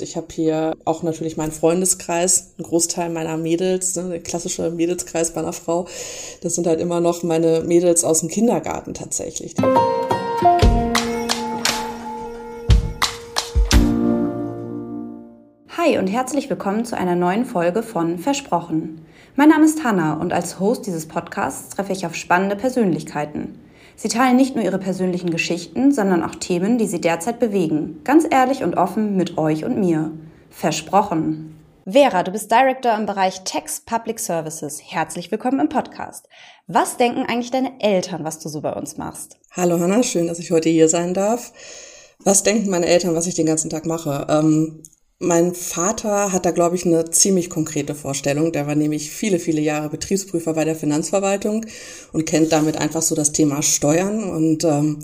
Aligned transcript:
Ich 0.00 0.16
habe 0.16 0.26
hier 0.30 0.76
auch 0.84 1.02
natürlich 1.02 1.38
meinen 1.38 1.52
Freundeskreis, 1.52 2.52
einen 2.58 2.66
Großteil 2.66 3.08
meiner 3.08 3.38
Mädels, 3.38 3.96
ne, 3.96 4.10
der 4.10 4.20
klassische 4.20 4.70
Mädelskreis 4.70 5.32
bei 5.32 5.40
einer 5.40 5.54
Frau. 5.54 5.86
Das 6.42 6.54
sind 6.54 6.66
halt 6.66 6.80
immer 6.80 7.00
noch 7.00 7.22
meine 7.22 7.62
Mädels 7.62 8.04
aus 8.04 8.20
dem 8.20 8.28
Kindergarten 8.28 8.92
tatsächlich. 8.92 9.54
Hi 15.78 15.98
und 15.98 16.08
herzlich 16.08 16.50
willkommen 16.50 16.84
zu 16.84 16.98
einer 16.98 17.16
neuen 17.16 17.46
Folge 17.46 17.82
von 17.82 18.18
Versprochen. 18.18 19.00
Mein 19.34 19.48
Name 19.48 19.64
ist 19.64 19.82
Hanna 19.82 20.20
und 20.20 20.34
als 20.34 20.60
Host 20.60 20.86
dieses 20.86 21.06
Podcasts 21.06 21.74
treffe 21.74 21.92
ich 21.92 22.04
auf 22.04 22.14
spannende 22.14 22.56
Persönlichkeiten. 22.56 23.65
Sie 23.98 24.08
teilen 24.08 24.36
nicht 24.36 24.54
nur 24.54 24.62
ihre 24.62 24.78
persönlichen 24.78 25.30
Geschichten, 25.30 25.90
sondern 25.90 26.22
auch 26.22 26.34
Themen, 26.34 26.76
die 26.76 26.86
sie 26.86 27.00
derzeit 27.00 27.38
bewegen. 27.38 28.02
Ganz 28.04 28.26
ehrlich 28.30 28.62
und 28.62 28.76
offen 28.76 29.16
mit 29.16 29.38
euch 29.38 29.64
und 29.64 29.78
mir. 29.78 30.12
Versprochen. 30.50 31.58
Vera, 31.86 32.22
du 32.22 32.30
bist 32.30 32.50
Director 32.50 32.94
im 32.94 33.06
Bereich 33.06 33.44
Text 33.44 33.86
Public 33.86 34.20
Services. 34.20 34.82
Herzlich 34.84 35.30
willkommen 35.30 35.60
im 35.60 35.70
Podcast. 35.70 36.28
Was 36.66 36.98
denken 36.98 37.22
eigentlich 37.22 37.50
deine 37.50 37.80
Eltern, 37.80 38.22
was 38.22 38.38
du 38.38 38.50
so 38.50 38.60
bei 38.60 38.74
uns 38.74 38.98
machst? 38.98 39.38
Hallo 39.52 39.80
Hanna, 39.80 40.02
schön, 40.02 40.26
dass 40.26 40.40
ich 40.40 40.50
heute 40.50 40.68
hier 40.68 40.90
sein 40.90 41.14
darf. 41.14 41.54
Was 42.18 42.42
denken 42.42 42.68
meine 42.68 42.86
Eltern, 42.86 43.14
was 43.14 43.26
ich 43.26 43.34
den 43.34 43.46
ganzen 43.46 43.70
Tag 43.70 43.86
mache? 43.86 44.26
Ähm, 44.28 44.82
mein 45.18 45.54
Vater 45.54 46.32
hat 46.32 46.44
da, 46.44 46.50
glaube 46.50 46.76
ich, 46.76 46.84
eine 46.84 47.10
ziemlich 47.10 47.48
konkrete 47.48 47.94
Vorstellung. 47.94 48.52
Der 48.52 48.66
war 48.66 48.74
nämlich 48.74 49.10
viele, 49.10 49.38
viele 49.38 49.60
Jahre 49.60 49.88
Betriebsprüfer 49.88 50.52
bei 50.52 50.64
der 50.64 50.76
Finanzverwaltung 50.76 51.64
und 52.12 52.26
kennt 52.26 52.52
damit 52.52 52.76
einfach 52.76 53.02
so 53.02 53.14
das 53.14 53.32
Thema 53.32 53.62
Steuern 53.62 54.24
und 54.24 54.64
ähm, 54.64 54.98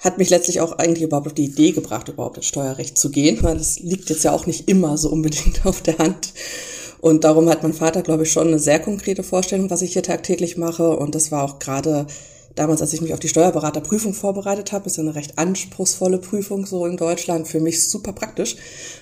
hat 0.00 0.18
mich 0.18 0.30
letztlich 0.30 0.60
auch 0.60 0.72
eigentlich 0.72 1.02
überhaupt 1.02 1.28
auf 1.28 1.34
die 1.34 1.44
Idee 1.44 1.72
gebracht, 1.72 2.08
überhaupt 2.08 2.38
ins 2.38 2.46
Steuerrecht 2.46 2.98
zu 2.98 3.10
gehen, 3.10 3.38
weil 3.42 3.56
das 3.56 3.78
liegt 3.78 4.10
jetzt 4.10 4.24
ja 4.24 4.32
auch 4.32 4.46
nicht 4.46 4.68
immer 4.68 4.98
so 4.98 5.10
unbedingt 5.10 5.64
auf 5.64 5.80
der 5.80 5.98
Hand. 5.98 6.32
Und 7.00 7.22
darum 7.24 7.48
hat 7.48 7.62
mein 7.62 7.72
Vater, 7.74 8.02
glaube 8.02 8.24
ich, 8.24 8.32
schon 8.32 8.48
eine 8.48 8.58
sehr 8.58 8.80
konkrete 8.80 9.22
Vorstellung, 9.22 9.70
was 9.70 9.82
ich 9.82 9.92
hier 9.92 10.02
tagtäglich 10.02 10.56
mache. 10.56 10.96
Und 10.96 11.14
das 11.14 11.30
war 11.30 11.44
auch 11.44 11.60
gerade 11.60 12.06
damals, 12.56 12.82
als 12.82 12.92
ich 12.92 13.00
mich 13.00 13.14
auf 13.14 13.20
die 13.20 13.28
Steuerberaterprüfung 13.28 14.12
vorbereitet 14.12 14.72
habe, 14.72 14.86
ist 14.86 14.96
ja 14.96 15.02
eine 15.02 15.14
recht 15.14 15.38
anspruchsvolle 15.38 16.18
Prüfung 16.18 16.66
so 16.66 16.84
in 16.86 16.96
Deutschland, 16.96 17.46
für 17.46 17.60
mich 17.60 17.88
super 17.88 18.12
praktisch, 18.12 18.56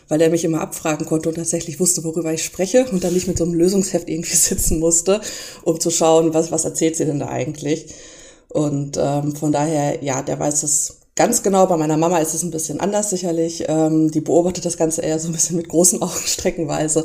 weil 0.09 0.21
er 0.21 0.29
mich 0.29 0.45
immer 0.45 0.61
abfragen 0.61 1.07
konnte 1.07 1.31
und 1.31 1.37
tatsächlich 1.37 1.81
wusste, 1.81 2.05
worüber 2.05 2.33
ich 2.33 2.45
spreche 2.45 2.87
und 2.91 3.03
dann 3.03 3.15
nicht 3.15 3.29
mit 3.29 3.39
so 3.39 3.45
einem 3.45 3.55
Lösungsheft 3.55 4.09
irgendwie 4.09 4.37
sitzen 4.37 4.79
musste, 4.81 5.21
um 5.63 5.81
zu 5.81 5.91
schauen, 5.91 6.35
was, 6.35 6.53
was 6.53 6.67
erzählt 6.67 6.97
sie 6.97 7.07
denn 7.07 7.21
da 7.21 7.29
eigentlich. 7.29 7.87
Und 8.49 8.99
ähm, 9.01 9.35
von 9.35 9.51
daher, 9.53 10.05
ja, 10.05 10.23
der 10.23 10.39
weiß 10.39 10.63
es 10.63 10.99
ganz 11.17 11.43
genau. 11.43 11.67
Bei 11.67 11.77
meiner 11.77 11.97
Mama 11.97 12.19
ist 12.19 12.35
es 12.35 12.43
ein 12.43 12.51
bisschen 12.51 12.81
anders 12.81 13.11
sicherlich. 13.11 13.65
Ähm, 13.69 14.11
die 14.11 14.21
beobachtet 14.21 14.65
das 14.65 14.77
Ganze 14.77 15.03
eher 15.03 15.19
so 15.19 15.29
ein 15.29 15.33
bisschen 15.33 15.57
mit 15.57 15.69
großen 15.69 16.03
Augen 16.03 16.23
streckenweise. 16.25 17.05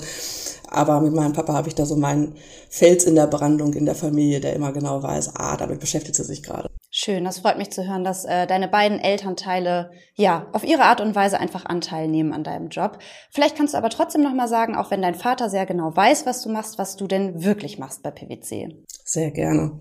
Aber 0.72 1.02
mit 1.02 1.14
meinem 1.14 1.34
Papa 1.34 1.54
habe 1.54 1.68
ich 1.68 1.76
da 1.76 1.86
so 1.86 1.96
meinen 1.96 2.36
Fels 2.70 3.04
in 3.06 3.16
der 3.16 3.28
Brandung 3.28 3.74
in 3.74 3.86
der 3.86 3.96
Familie, 3.96 4.40
der 4.40 4.54
immer 4.54 4.72
genau 4.72 5.02
weiß, 5.02 5.36
ah, 5.36 5.58
damit 5.58 5.80
beschäftigt 5.80 6.16
sie 6.16 6.24
sich 6.24 6.44
gerade. 6.44 6.70
Schön, 6.92 7.24
das 7.24 7.40
freut 7.40 7.58
mich 7.58 7.70
zu 7.70 7.88
hören, 7.88 8.04
dass 8.04 8.26
äh, 8.26 8.48
deine 8.48 8.68
beiden 8.68 9.00
Elternteile 9.00 9.92
ja 10.16 10.48
auf 10.54 10.64
ihre 10.64 10.84
Art 10.84 11.02
und 11.02 11.14
Weise 11.14 11.40
einfach 11.40 11.66
Anteil 11.66 12.08
nehmen 12.08 12.34
an 12.34 12.44
deinem 12.44 12.70
Job. 12.70 12.98
Vielleicht 13.30 13.56
kannst 13.56 13.74
du 13.74 13.78
aber 13.78 13.90
trotzdem 13.90 14.24
noch 14.24 14.34
mal 14.34 14.48
sagen, 14.48 14.76
auch 14.76 14.90
wenn 14.90 15.02
dein 15.02 15.14
Vater 15.14 15.50
sehr 15.50 15.68
genau 15.68 15.96
weiß, 15.96 16.26
was 16.26 16.42
du 16.42 16.50
machst, 16.50 16.80
was 16.80 16.96
du 16.96 17.06
denn 17.06 17.44
wirklich 17.44 17.78
machst 17.78 18.02
bei 18.02 18.10
PwC. 18.10 18.76
Sehr 19.06 19.30
gerne. 19.32 19.80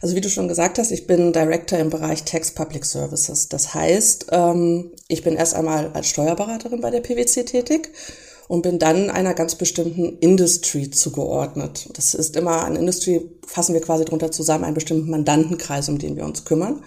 Also 0.00 0.16
wie 0.16 0.20
du 0.20 0.28
schon 0.28 0.48
gesagt 0.48 0.80
hast, 0.80 0.90
ich 0.90 1.06
bin 1.06 1.32
Director 1.32 1.78
im 1.78 1.90
Bereich 1.90 2.24
Tax 2.24 2.52
Public 2.52 2.84
Services. 2.84 3.48
Das 3.48 3.72
heißt, 3.72 4.26
ähm, 4.32 4.90
ich 5.06 5.22
bin 5.22 5.36
erst 5.36 5.54
einmal 5.54 5.92
als 5.92 6.08
Steuerberaterin 6.08 6.80
bei 6.80 6.90
der 6.90 7.02
PwC 7.02 7.44
tätig 7.44 7.92
und 8.48 8.62
bin 8.62 8.78
dann 8.78 9.10
einer 9.10 9.34
ganz 9.34 9.54
bestimmten 9.54 10.18
Industry 10.18 10.90
zugeordnet. 10.90 11.88
Das 11.94 12.14
ist 12.14 12.36
immer 12.36 12.64
an 12.64 12.76
Industry, 12.76 13.28
fassen 13.46 13.74
wir 13.74 13.80
quasi 13.80 14.04
drunter 14.04 14.30
zusammen, 14.30 14.64
einen 14.64 14.74
bestimmten 14.74 15.10
Mandantenkreis, 15.10 15.88
um 15.88 15.98
den 15.98 16.16
wir 16.16 16.24
uns 16.24 16.44
kümmern. 16.44 16.82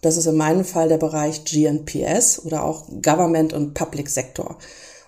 Das 0.00 0.16
ist 0.16 0.26
in 0.26 0.36
meinem 0.36 0.64
Fall 0.64 0.88
der 0.88 0.98
Bereich 0.98 1.44
GNPS 1.44 2.42
oder 2.44 2.64
auch 2.64 2.84
Government 3.02 3.52
und 3.52 3.74
Public 3.74 4.10
Sector. 4.10 4.58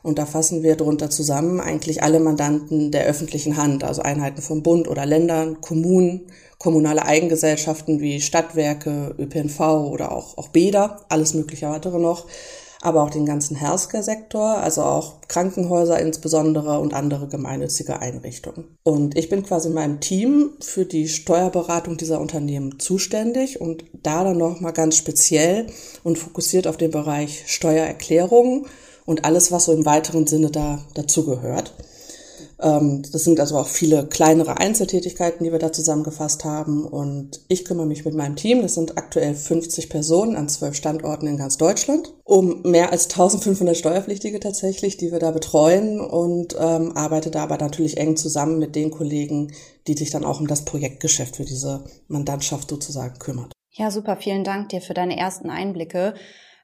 Und 0.03 0.19
da 0.19 0.25
fassen 0.25 0.62
wir 0.62 0.76
drunter 0.76 1.10
zusammen 1.10 1.60
eigentlich 1.60 2.03
alle 2.03 2.20
Mandanten 2.20 2.93
der 2.93 3.06
öffentlichen 3.06 3.56
Hand, 3.56 3.82
also 3.82 4.03
Einheiten 4.03 4.41
vom 4.41 4.62
Bund 4.62 4.87
oder 4.87 5.04
Ländern, 5.04 5.60
Kommunen, 5.60 6.31
kommunale 6.59 7.04
Eigengesellschaften 7.04 8.00
wie 8.00 8.20
Stadtwerke, 8.20 9.15
ÖPNV 9.19 9.60
oder 9.60 10.12
auch, 10.12 10.38
auch 10.38 10.49
Bäder, 10.49 11.04
alles 11.09 11.34
mögliche 11.34 11.69
weitere 11.69 11.99
noch, 11.99 12.26
aber 12.86 13.02
auch 13.02 13.10
den 13.10 13.26
ganzen 13.26 13.56
Healthcare-Sektor, 13.56 14.58
also 14.58 14.82
auch 14.84 15.20
Krankenhäuser 15.26 15.98
insbesondere 15.98 16.78
und 16.78 16.94
andere 16.94 17.26
gemeinnützige 17.26 18.00
Einrichtungen. 18.00 18.76
Und 18.84 19.19
ich 19.19 19.28
bin 19.28 19.42
quasi 19.42 19.66
in 19.66 19.74
meinem 19.74 19.98
Team 19.98 20.52
für 20.60 20.84
die 20.84 21.08
Steuerberatung 21.08 21.96
dieser 21.96 22.20
Unternehmen 22.20 22.78
zuständig 22.78 23.60
und 23.60 23.84
da 24.04 24.22
dann 24.22 24.38
nochmal 24.38 24.72
ganz 24.72 24.96
speziell 24.96 25.66
und 26.04 26.16
fokussiert 26.16 26.69
auf 26.69 26.76
den 26.76 26.92
Bereich 26.92 27.42
Steuererklärung 27.46 28.66
und 29.04 29.25
alles, 29.25 29.50
was 29.50 29.64
so 29.64 29.72
im 29.72 29.84
weiteren 29.84 30.28
Sinne 30.28 30.52
da 30.52 30.78
dazugehört. 30.94 31.75
Ähm, 32.61 33.03
das 33.12 33.25
sind 33.25 33.39
also 33.41 33.59
auch 33.59 33.69
viele 33.69 34.06
kleinere 34.06 34.59
Einzeltätigkeiten, 34.59 35.44
die 35.44 35.53
wir 35.53 35.59
da 35.59 35.72
zusammengefasst 35.72 36.44
haben. 36.44 36.84
Und 36.84 37.41
ich 37.49 37.65
kümmere 37.65 37.87
mich 37.87 38.05
mit 38.05 38.15
meinem 38.15 38.37
Team, 38.37 38.62
das 38.62 38.75
sind 38.75 38.97
aktuell 38.97 39.34
50 39.34 39.91
Personen 39.91 40.37
an 40.37 40.49
zwölf 40.49 40.75
Standorten 40.75 41.27
in 41.27 41.37
ganz 41.37 41.56
Deutschland, 41.56 42.15
um 42.25 42.62
mehr 42.62 42.93
als 42.93 43.05
1500 43.05 43.77
Steuerpflichtige 43.77 44.41
tatsächlich, 44.41 44.97
die 44.97 45.12
wir 45.12 45.19
da 45.19 45.31
betreuen 45.31 46.00
und 46.00 46.56
ähm, 46.59 46.97
arbeite 46.97 47.31
da 47.31 47.43
aber 47.43 47.59
natürlich 47.59 47.97
eng 47.99 48.17
zusammen 48.17 48.59
mit 48.59 48.75
den 48.75 48.91
Kollegen, 48.91 49.53
die 49.87 49.97
sich 49.97 50.11
dann 50.11 50.25
auch 50.25 50.41
um 50.41 50.47
das 50.47 50.65
Projektgeschäft 50.65 51.37
für 51.37 51.44
diese 51.44 51.84
Mandantschaft 52.09 52.71
sozusagen 52.71 53.19
kümmert. 53.19 53.53
Ja, 53.71 53.91
super. 53.91 54.17
Vielen 54.17 54.43
Dank 54.43 54.71
dir 54.71 54.81
für 54.81 54.94
deine 54.94 55.19
ersten 55.19 55.50
Einblicke. 55.50 56.15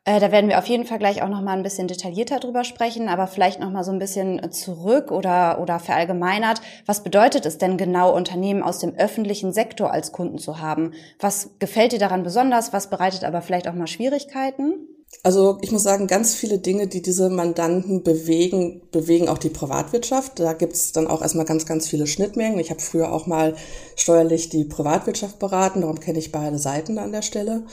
Äh, 0.05 0.19
da 0.19 0.33
werden 0.33 0.51
wir 0.51 0.59
auf 0.59 0.67
jeden 0.67 0.85
Fall 0.85 0.99
gleich 0.99 1.23
auch 1.23 1.29
noch 1.29 1.43
mal 1.43 1.57
ein 1.57 1.63
bisschen 1.63 1.87
detaillierter 1.87 2.41
drüber 2.41 2.65
sprechen, 2.65 3.09
aber 3.09 3.29
vielleicht 3.29 3.61
noch 3.61 3.71
mal 3.71 3.85
so 3.85 3.93
ein 3.93 4.01
bisschen 4.01 4.51
zurück 4.51 5.13
oder 5.13 5.61
oder 5.61 5.79
verallgemeinert. 5.79 6.61
Was 6.87 7.05
bedeutet 7.05 7.47
es 7.47 7.59
denn 7.59 7.77
genau, 7.77 8.12
Unternehmen 8.15 8.65
aus 8.65 8.81
dem 8.81 8.97
öffentlichen 8.97 9.53
Sektor 9.53 9.93
als 9.93 10.11
Kunden 10.11 10.39
zu 10.39 10.59
haben? 10.59 10.93
Was 11.21 11.51
gefällt 11.61 11.93
dir 11.93 12.01
daran 12.01 12.25
besonders? 12.25 12.73
Was 12.73 12.91
bereitet 12.91 13.23
aber 13.23 13.43
vielleicht 13.43 13.69
auch 13.69 13.75
mal 13.75 13.87
Schwierigkeiten? 13.87 14.89
Also 15.23 15.59
ich 15.61 15.71
muss 15.71 15.85
sagen, 15.85 16.09
ganz 16.09 16.35
viele 16.35 16.59
Dinge, 16.59 16.89
die 16.89 17.03
diese 17.03 17.31
Mandanten 17.31 18.03
bewegen, 18.03 18.83
bewegen 18.91 19.29
auch 19.29 19.39
die 19.39 19.51
Privatwirtschaft. 19.51 20.41
Da 20.41 20.53
gibt's 20.53 20.91
dann 20.91 21.07
auch 21.07 21.23
erstmal 21.23 21.45
ganz, 21.45 21.65
ganz 21.65 21.87
viele 21.87 22.09
Schnittmengen. 22.09 22.59
Ich 22.59 22.71
habe 22.71 22.81
früher 22.81 23.12
auch 23.12 23.27
mal 23.27 23.55
steuerlich 23.95 24.49
die 24.49 24.65
Privatwirtschaft 24.65 25.39
beraten, 25.39 25.83
darum 25.83 26.01
kenne 26.01 26.19
ich 26.19 26.33
beide 26.33 26.59
Seiten 26.59 26.99
an 26.99 27.12
der 27.12 27.23
Stelle. 27.23 27.67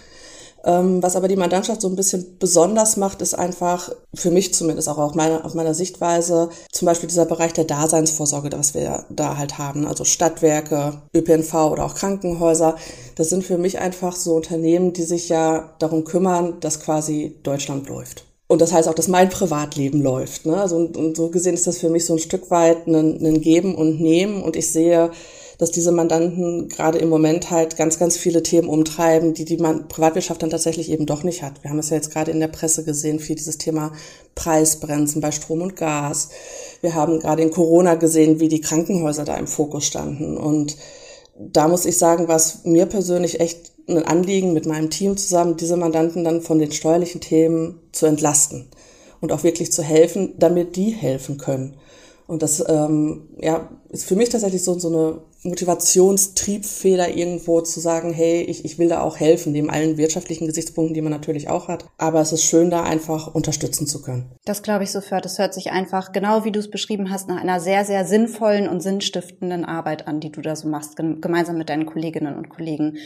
Ähm, 0.65 1.01
was 1.01 1.15
aber 1.15 1.27
die 1.27 1.35
Mandantschaft 1.35 1.81
so 1.81 1.87
ein 1.87 1.95
bisschen 1.95 2.37
besonders 2.37 2.97
macht, 2.97 3.21
ist 3.21 3.33
einfach, 3.33 3.91
für 4.13 4.31
mich 4.31 4.53
zumindest 4.53 4.89
auch 4.89 4.97
auf 4.97 5.15
meiner, 5.15 5.45
auf 5.45 5.53
meiner 5.53 5.73
Sichtweise, 5.73 6.49
zum 6.71 6.85
Beispiel 6.85 7.07
dieser 7.07 7.25
Bereich 7.25 7.53
der 7.53 7.63
Daseinsvorsorge, 7.63 8.49
was 8.51 8.73
wir 8.73 9.05
da 9.09 9.37
halt 9.37 9.57
haben. 9.57 9.87
Also 9.87 10.03
Stadtwerke, 10.03 11.01
ÖPNV 11.15 11.53
oder 11.71 11.85
auch 11.85 11.95
Krankenhäuser. 11.95 12.75
Das 13.15 13.29
sind 13.29 13.43
für 13.43 13.57
mich 13.57 13.79
einfach 13.79 14.15
so 14.15 14.35
Unternehmen, 14.35 14.93
die 14.93 15.03
sich 15.03 15.29
ja 15.29 15.73
darum 15.79 16.03
kümmern, 16.03 16.59
dass 16.59 16.81
quasi 16.81 17.37
Deutschland 17.43 17.87
läuft. 17.87 18.25
Und 18.47 18.61
das 18.61 18.73
heißt 18.73 18.87
auch, 18.87 18.95
dass 18.95 19.07
mein 19.07 19.29
Privatleben 19.29 20.01
läuft. 20.01 20.47
Ne? 20.47 20.59
Also, 20.59 20.75
und, 20.75 20.97
und 20.97 21.15
so 21.15 21.29
gesehen 21.29 21.53
ist 21.53 21.67
das 21.67 21.77
für 21.77 21.89
mich 21.89 22.05
so 22.05 22.13
ein 22.13 22.19
Stück 22.19 22.49
weit 22.49 22.87
ein, 22.87 23.23
ein 23.23 23.41
Geben 23.41 23.75
und 23.75 24.01
Nehmen. 24.01 24.41
Und 24.41 24.55
ich 24.55 24.71
sehe, 24.71 25.11
dass 25.59 25.71
diese 25.71 25.91
Mandanten 25.91 26.69
gerade 26.69 26.99
im 26.99 27.09
Moment 27.09 27.51
halt 27.51 27.75
ganz, 27.75 27.99
ganz 27.99 28.17
viele 28.17 28.41
Themen 28.41 28.69
umtreiben, 28.69 29.33
die 29.33 29.43
die 29.43 29.57
Privatwirtschaft 29.57 30.41
dann 30.41 30.49
tatsächlich 30.49 30.89
eben 30.89 31.05
doch 31.05 31.23
nicht 31.23 31.43
hat. 31.43 31.61
Wir 31.61 31.69
haben 31.69 31.79
es 31.79 31.89
ja 31.89 31.97
jetzt 31.97 32.11
gerade 32.11 32.31
in 32.31 32.39
der 32.39 32.47
Presse 32.47 32.85
gesehen, 32.85 33.19
für 33.19 33.35
dieses 33.35 33.57
Thema 33.57 33.91
Preisbremsen 34.35 35.21
bei 35.21 35.31
Strom 35.31 35.61
und 35.61 35.75
Gas. 35.75 36.29
Wir 36.79 36.95
haben 36.95 37.19
gerade 37.19 37.43
in 37.43 37.51
Corona 37.51 37.95
gesehen, 37.95 38.39
wie 38.39 38.47
die 38.47 38.61
Krankenhäuser 38.61 39.25
da 39.25 39.35
im 39.35 39.47
Fokus 39.47 39.85
standen. 39.85 40.37
Und 40.37 40.77
da 41.37 41.67
muss 41.67 41.85
ich 41.85 41.97
sagen, 41.97 42.29
was 42.29 42.63
mir 42.63 42.85
persönlich 42.85 43.41
echt 43.41 43.73
ein 43.89 44.05
Anliegen 44.05 44.53
mit 44.53 44.65
meinem 44.65 44.89
Team 44.89 45.17
zusammen, 45.17 45.57
diese 45.57 45.75
Mandanten 45.75 46.23
dann 46.23 46.41
von 46.41 46.59
den 46.59 46.71
steuerlichen 46.71 47.19
Themen 47.19 47.81
zu 47.91 48.05
entlasten 48.05 48.69
und 49.19 49.33
auch 49.33 49.43
wirklich 49.43 49.73
zu 49.73 49.83
helfen, 49.83 50.35
damit 50.37 50.77
die 50.77 50.91
helfen 50.91 51.37
können. 51.37 51.75
Und 52.27 52.43
das 52.43 52.63
ähm, 52.65 53.27
ja, 53.41 53.67
ist 53.89 54.05
für 54.05 54.15
mich 54.15 54.29
tatsächlich 54.29 54.63
so, 54.63 54.77
so 54.77 54.87
eine 54.87 55.28
Motivationstriebfeder 55.43 57.15
irgendwo 57.15 57.61
zu 57.61 57.79
sagen, 57.79 58.13
hey, 58.13 58.41
ich, 58.41 58.65
ich 58.65 58.77
will 58.77 58.89
da 58.89 59.01
auch 59.01 59.19
helfen, 59.19 59.51
neben 59.53 59.69
allen 59.69 59.97
wirtschaftlichen 59.97 60.47
Gesichtspunkten, 60.47 60.93
die 60.93 61.01
man 61.01 61.11
natürlich 61.11 61.49
auch 61.49 61.67
hat. 61.67 61.85
Aber 61.97 62.19
es 62.21 62.31
ist 62.31 62.43
schön, 62.43 62.69
da 62.69 62.83
einfach 62.83 63.33
unterstützen 63.33 63.87
zu 63.87 64.01
können. 64.01 64.31
Das 64.45 64.63
glaube 64.63 64.83
ich 64.83 64.91
sofort. 64.91 65.25
Das 65.25 65.39
hört 65.39 65.53
sich 65.53 65.71
einfach, 65.71 66.11
genau 66.11 66.43
wie 66.43 66.51
du 66.51 66.59
es 66.59 66.69
beschrieben 66.69 67.09
hast, 67.09 67.27
nach 67.27 67.41
einer 67.41 67.59
sehr, 67.59 67.85
sehr 67.85 68.05
sinnvollen 68.05 68.67
und 68.67 68.81
sinnstiftenden 68.81 69.65
Arbeit 69.65 70.07
an, 70.07 70.19
die 70.19 70.31
du 70.31 70.41
da 70.41 70.55
so 70.55 70.67
machst, 70.67 70.95
gemeinsam 70.95 71.57
mit 71.57 71.69
deinen 71.69 71.85
Kolleginnen 71.85 72.35
und 72.35 72.49
Kollegen. 72.49 72.97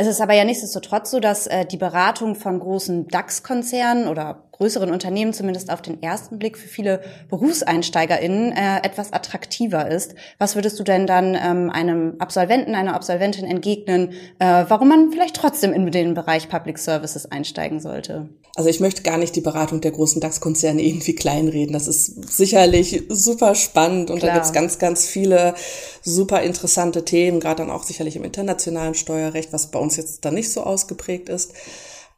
Es 0.00 0.06
ist 0.06 0.20
aber 0.20 0.32
ja 0.32 0.44
nichtsdestotrotz 0.44 1.10
so, 1.10 1.18
dass 1.18 1.48
äh, 1.48 1.66
die 1.66 1.76
Beratung 1.76 2.36
von 2.36 2.60
großen 2.60 3.08
DAX-Konzernen 3.08 4.06
oder 4.06 4.44
größeren 4.58 4.90
Unternehmen 4.90 5.32
zumindest 5.32 5.70
auf 5.70 5.82
den 5.82 6.02
ersten 6.02 6.38
Blick 6.38 6.58
für 6.58 6.68
viele 6.68 7.00
BerufseinsteigerInnen 7.30 8.52
äh, 8.52 8.78
etwas 8.82 9.12
attraktiver 9.12 9.88
ist. 9.88 10.14
Was 10.38 10.56
würdest 10.56 10.78
du 10.78 10.84
denn 10.84 11.06
dann 11.06 11.36
ähm, 11.40 11.70
einem 11.70 12.14
Absolventen, 12.18 12.74
einer 12.74 12.94
Absolventin 12.94 13.44
entgegnen, 13.44 14.10
äh, 14.38 14.64
warum 14.68 14.88
man 14.88 15.10
vielleicht 15.12 15.36
trotzdem 15.36 15.72
in 15.72 15.90
den 15.90 16.14
Bereich 16.14 16.48
Public 16.48 16.78
Services 16.78 17.26
einsteigen 17.26 17.80
sollte? 17.80 18.28
Also 18.56 18.68
ich 18.68 18.80
möchte 18.80 19.02
gar 19.02 19.18
nicht 19.18 19.36
die 19.36 19.40
Beratung 19.40 19.80
der 19.80 19.92
großen 19.92 20.20
DAX-Konzerne 20.20 20.82
irgendwie 20.82 21.14
kleinreden. 21.14 21.72
Das 21.72 21.86
ist 21.86 22.36
sicherlich 22.36 23.04
super 23.08 23.54
spannend 23.54 24.10
und 24.10 24.18
Klar. 24.18 24.32
da 24.32 24.34
gibt's 24.34 24.52
ganz, 24.52 24.78
ganz 24.80 25.06
viele 25.06 25.54
super 26.02 26.42
interessante 26.42 27.04
Themen, 27.04 27.38
gerade 27.38 27.62
dann 27.62 27.70
auch 27.70 27.84
sicherlich 27.84 28.16
im 28.16 28.24
internationalen 28.24 28.94
Steuerrecht, 28.94 29.52
was 29.52 29.70
bei 29.70 29.78
uns 29.78 29.87
jetzt 29.96 30.24
da 30.24 30.30
nicht 30.30 30.52
so 30.52 30.62
ausgeprägt 30.62 31.28
ist. 31.28 31.52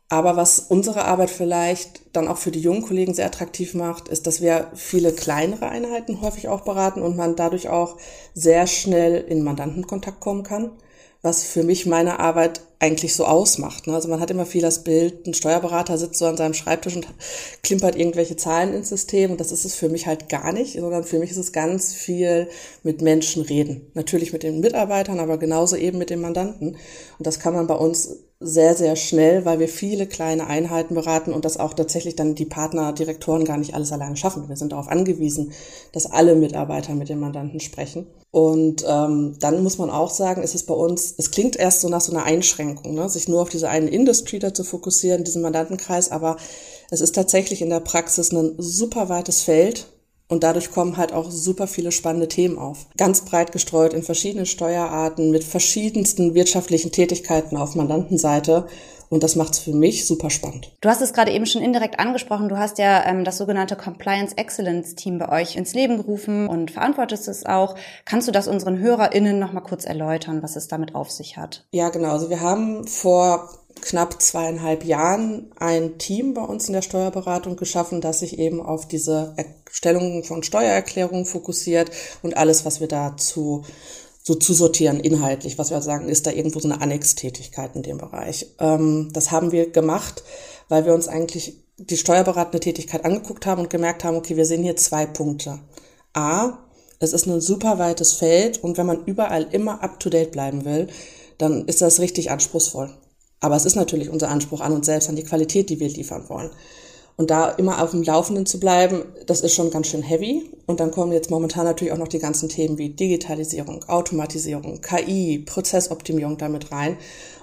Aber 0.08 0.37
was 0.37 0.58
unsere 0.58 1.05
Arbeit 1.05 1.31
vielleicht 1.31 2.02
dann 2.12 2.26
auch 2.26 2.38
für 2.38 2.50
die 2.50 2.61
jungen 2.61 2.82
Kollegen 2.82 3.14
sehr 3.14 3.26
attraktiv 3.26 3.75
macht, 3.75 4.08
ist, 4.08 4.26
dass 4.26 4.40
wir 4.40 4.72
viele 4.75 5.12
kleinere 5.12 5.69
Einheiten 5.69 6.20
häufig 6.20 6.49
auch 6.49 6.62
beraten 6.62 7.02
und 7.02 7.17
man 7.17 7.37
dadurch 7.37 7.69
auch 7.69 7.96
sehr 8.34 8.67
schnell 8.67 9.14
in 9.17 9.44
Mandantenkontakt 9.44 10.20
kommen 10.20 10.43
kann 10.43 10.72
was 11.22 11.44
für 11.44 11.62
mich 11.62 11.87
meine 11.87 12.19
Arbeit 12.19 12.62
eigentlich 12.81 13.15
so 13.15 13.27
ausmacht. 13.27 13.87
Ne? 13.87 13.94
Also 13.94 14.09
man 14.09 14.21
hat 14.21 14.31
immer 14.31 14.47
viel 14.47 14.62
das 14.62 14.82
Bild, 14.82 15.27
ein 15.27 15.35
Steuerberater 15.35 15.99
sitzt 15.99 16.19
so 16.19 16.27
an 16.27 16.38
seinem 16.38 16.55
Schreibtisch 16.55 16.97
und 16.97 17.06
klimpert 17.62 17.94
irgendwelche 17.94 18.37
Zahlen 18.37 18.73
ins 18.73 18.88
System 18.88 19.31
und 19.31 19.38
das 19.38 19.53
ist 19.53 19.67
es 19.67 19.75
für 19.75 19.91
mich 19.91 20.06
halt 20.06 20.31
gar 20.31 20.53
nicht, 20.53 20.81
sondern 20.81 21.05
für 21.05 21.19
mich 21.19 21.31
ist 21.31 21.37
es 21.37 21.53
ganz 21.53 21.93
viel 21.93 22.49
mit 22.82 23.03
Menschen 23.03 23.43
reden. 23.43 23.91
Natürlich 23.93 24.32
mit 24.32 24.43
den 24.43 24.61
Mitarbeitern, 24.61 25.21
aber 25.21 25.37
genauso 25.37 25.77
eben 25.77 25.99
mit 25.99 26.09
den 26.09 26.23
Mandanten. 26.23 26.77
Und 27.19 27.27
das 27.27 27.38
kann 27.38 27.53
man 27.53 27.67
bei 27.67 27.75
uns 27.75 28.17
sehr, 28.43 28.75
sehr 28.75 28.97
schnell, 28.97 29.44
weil 29.44 29.59
wir 29.59 29.69
viele 29.69 30.06
kleine 30.06 30.47
Einheiten 30.47 30.94
beraten 30.94 31.35
und 31.35 31.44
das 31.44 31.59
auch 31.59 31.75
tatsächlich 31.75 32.17
dann 32.17 32.35
die 32.35 32.47
Partner, 32.47 32.94
Direktoren 32.94 33.44
gar 33.44 33.59
nicht 33.59 33.75
alles 33.75 33.93
alleine 33.93 34.17
schaffen. 34.17 34.49
Wir 34.49 34.56
sind 34.56 34.73
darauf 34.73 34.88
angewiesen, 34.88 35.53
dass 35.93 36.11
alle 36.11 36.35
Mitarbeiter 36.35 36.94
mit 36.94 37.11
den 37.11 37.21
Mandanten 37.21 37.61
sprechen. 37.61 38.06
Und 38.31 38.82
ähm, 38.88 39.37
dann 39.41 39.62
muss 39.62 39.77
man 39.77 39.91
auch 39.91 40.09
sagen, 40.09 40.43
ist 40.43 40.55
es 40.55 40.65
bei 40.65 40.73
uns, 40.73 41.15
es 41.19 41.31
klingt 41.31 41.56
erst 41.56 41.82
so 41.82 41.91
nach 41.91 42.00
so 42.00 42.12
einer 42.12 42.25
Einschränkung, 42.25 42.69
ne? 42.84 43.08
sich 43.08 43.28
nur 43.28 43.43
auf 43.43 43.49
diese 43.49 43.69
eine 43.69 43.90
Industry 43.90 44.38
da 44.38 44.52
zu 44.52 44.64
fokussieren, 44.64 45.25
diesen 45.25 45.43
Mandantenkreis, 45.43 46.11
aber 46.11 46.37
es 46.90 47.00
ist 47.00 47.14
tatsächlich 47.14 47.62
in 47.62 47.70
der 47.70 47.81
Praxis 47.81 48.32
ein 48.32 48.55
super 48.58 49.08
weites 49.08 49.43
Feld 49.43 49.87
und 50.31 50.44
dadurch 50.44 50.71
kommen 50.71 50.97
halt 50.97 51.12
auch 51.12 51.31
super 51.31 51.67
viele 51.67 51.93
spannende 51.93 52.29
Themen 52.29 52.56
auf. 52.56 52.87
Ganz 52.97 53.23
breit 53.23 53.53
gestreut 53.53 53.93
in 53.93 54.03
verschiedenen 54.03 54.47
Steuerarten 54.47 55.31
mit 55.31 55.44
verschiedensten 55.44 56.35
wirtschaftlichen 56.35 56.93
Tätigkeiten 56.93 57.56
auf 57.56 57.75
Mandantenseite. 57.75 58.67
Und 59.09 59.25
das 59.25 59.35
macht 59.35 59.55
es 59.55 59.59
für 59.59 59.73
mich 59.73 60.06
super 60.06 60.31
spannend. 60.31 60.71
Du 60.81 60.88
hast 60.88 61.00
es 61.03 61.12
gerade 61.12 61.32
eben 61.32 61.44
schon 61.44 61.62
indirekt 61.62 61.99
angesprochen. 61.99 62.49
Du 62.49 62.59
hast 62.59 62.79
ja 62.79 63.05
ähm, 63.05 63.25
das 63.25 63.38
sogenannte 63.38 63.75
Compliance 63.75 64.37
Excellence 64.37 64.94
Team 64.94 65.19
bei 65.19 65.29
euch 65.41 65.56
ins 65.56 65.75
Leben 65.75 65.97
gerufen 65.97 66.47
und 66.47 66.71
verantwortest 66.71 67.27
es 67.27 67.44
auch. 67.44 67.75
Kannst 68.05 68.29
du 68.29 68.32
das 68.32 68.47
unseren 68.47 68.79
HörerInnen 68.79 69.41
noch 69.41 69.53
mal 69.53 69.62
kurz 69.62 69.85
erläutern, 69.85 70.44
was 70.44 70.55
es 70.55 70.69
damit 70.69 70.94
auf 70.94 71.11
sich 71.11 71.37
hat? 71.37 71.67
Ja, 71.73 71.88
genau. 71.88 72.12
Also 72.12 72.31
wir 72.31 72.41
haben 72.41 72.87
vor 72.87 73.50
knapp 73.82 74.21
zweieinhalb 74.21 74.85
Jahren 74.85 75.53
ein 75.59 75.99
Team 75.99 76.35
bei 76.35 76.43
uns 76.43 76.69
in 76.69 76.75
der 76.75 76.82
Steuerberatung 76.82 77.56
geschaffen, 77.56 78.00
das 78.00 78.21
sich 78.21 78.38
eben 78.38 78.61
auf 78.61 78.87
diese 78.87 79.35
Erstellung 79.37 80.25
von 80.25 80.43
Steuererklärungen 80.43 81.27
fokussiert 81.27 81.91
und 82.23 82.37
alles, 82.37 82.65
was 82.65 82.81
wir 82.81 82.88
dazu 82.88 83.65
so 84.23 84.35
zu 84.35 84.53
sortieren 84.53 85.00
inhaltlich, 85.00 85.59
was 85.59 85.71
wir 85.71 85.81
sagen, 85.81 86.09
ist 86.09 86.27
da 86.27 86.31
irgendwo 86.31 86.61
so 86.61 86.69
eine 86.69 86.81
Annextätigkeit 86.81 87.75
in 87.75 87.82
dem 87.82 87.99
Bereich. 87.99 88.55
Ähm, 88.59 89.09
das 89.12 89.31
haben 89.31 89.50
wir 89.50 89.71
gemacht, 89.71 90.23
weil 90.69 90.85
wir 90.85 90.94
uns 90.94 91.09
eigentlich 91.09 91.56
die 91.79 91.97
steuerberatende 91.97 92.61
Tätigkeit 92.61 93.05
angeguckt 93.05 93.47
haben 93.47 93.62
und 93.62 93.71
gemerkt 93.71 94.05
haben, 94.05 94.17
okay, 94.17 94.37
wir 94.37 94.44
sehen 94.44 94.62
hier 94.62 94.77
zwei 94.77 95.06
Punkte. 95.06 95.61
A, 96.12 96.59
es 96.99 97.15
ist 97.15 97.27
ein 97.27 97.41
super 97.41 97.79
weites 97.79 98.12
Feld 98.12 98.62
und 98.62 98.77
wenn 98.77 98.87
man 98.87 99.05
überall 99.06 99.49
immer 99.53 99.82
up-to-date 99.82 100.32
bleiben 100.32 100.67
will, 100.67 100.88
dann 101.38 101.65
ist 101.67 101.81
das 101.81 102.00
richtig 102.00 102.31
anspruchsvoll. 102.31 102.93
Aber 103.40 103.56
es 103.56 103.64
ist 103.64 103.76
natürlich 103.76 104.10
unser 104.10 104.28
Anspruch 104.28 104.60
an 104.60 104.72
uns 104.72 104.87
selbst, 104.87 105.08
an 105.08 105.16
die 105.16 105.25
Qualität, 105.25 105.70
die 105.70 105.81
wir 105.81 105.88
liefern 105.88 106.28
wollen. 106.28 106.50
Und 107.16 107.31
da 107.31 107.50
immer 107.50 107.82
auf 107.82 107.90
dem 107.90 108.02
Laufenden 108.02 108.46
zu 108.46 108.58
bleiben, 108.58 109.02
das 109.26 109.42
ist 109.42 109.54
schon 109.54 109.70
ganz 109.70 109.88
schön 109.88 110.02
heavy. 110.02 110.50
Und 110.66 110.81
dann 110.81 110.90
kommen 110.90 111.12
jetzt 111.12 111.31
momentan 111.31 111.64
natürlich 111.64 111.92
auch 111.92 111.98
noch 111.98 112.08
die 112.08 112.19
ganzen 112.19 112.48
Themen 112.48 112.78
wie 112.78 112.90
Digitalisierung, 112.90 113.84
Automatisierung, 113.88 114.81
KI, 114.81 115.38
Prozessoptimierung 115.44 116.38
damit 116.38 116.72
rein. 116.72 116.96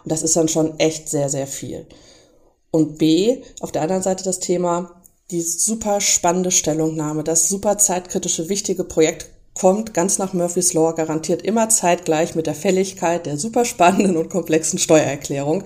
Und 0.03 0.11
das 0.11 0.23
ist 0.23 0.35
dann 0.35 0.47
schon 0.47 0.79
echt 0.79 1.09
sehr, 1.09 1.29
sehr 1.29 1.45
viel. 1.45 1.85
Und 2.71 2.97
B, 2.97 3.43
auf 3.59 3.71
der 3.71 3.83
anderen 3.83 4.01
Seite 4.01 4.23
das 4.23 4.39
Thema, 4.39 4.99
die 5.29 5.41
super 5.41 6.01
spannende 6.01 6.51
Stellungnahme, 6.51 7.23
das 7.23 7.49
super 7.49 7.77
zeitkritische, 7.77 8.49
wichtige 8.49 8.83
Projekt 8.83 9.29
kommt 9.57 9.93
ganz 9.93 10.17
nach 10.17 10.33
Murphy's 10.33 10.73
Law 10.73 10.93
garantiert 10.93 11.41
immer 11.41 11.69
zeitgleich 11.69 12.35
mit 12.35 12.47
der 12.47 12.55
Fälligkeit 12.55 13.25
der 13.25 13.37
super 13.37 13.65
spannenden 13.65 14.17
und 14.17 14.29
komplexen 14.29 14.79
Steuererklärung. 14.79 15.63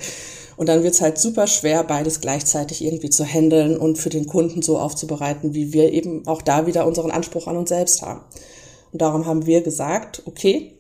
Und 0.58 0.68
dann 0.68 0.84
wird 0.84 0.94
es 0.94 1.02
halt 1.02 1.18
super 1.18 1.48
schwer, 1.48 1.84
beides 1.84 2.22
gleichzeitig 2.22 2.84
irgendwie 2.84 3.10
zu 3.10 3.26
handeln 3.26 3.78
und 3.78 3.98
für 3.98 4.10
den 4.10 4.28
Kunden 4.28 4.62
so 4.62 4.78
aufzubereiten, 4.78 5.54
wie 5.54 5.74
wir 5.74 5.92
eben 5.92 6.28
auch 6.28 6.42
da 6.42 6.68
wieder 6.68 6.86
unseren 6.86 7.12
Anspruch 7.12 7.48
an 7.48 7.58
uns 7.58 7.70
selbst 7.70 8.02
haben. 8.02 8.22
Und 8.92 9.02
darum 9.02 9.26
haben 9.26 9.46
wir 9.46 9.62
gesagt, 9.62 10.22
okay, 10.26 10.74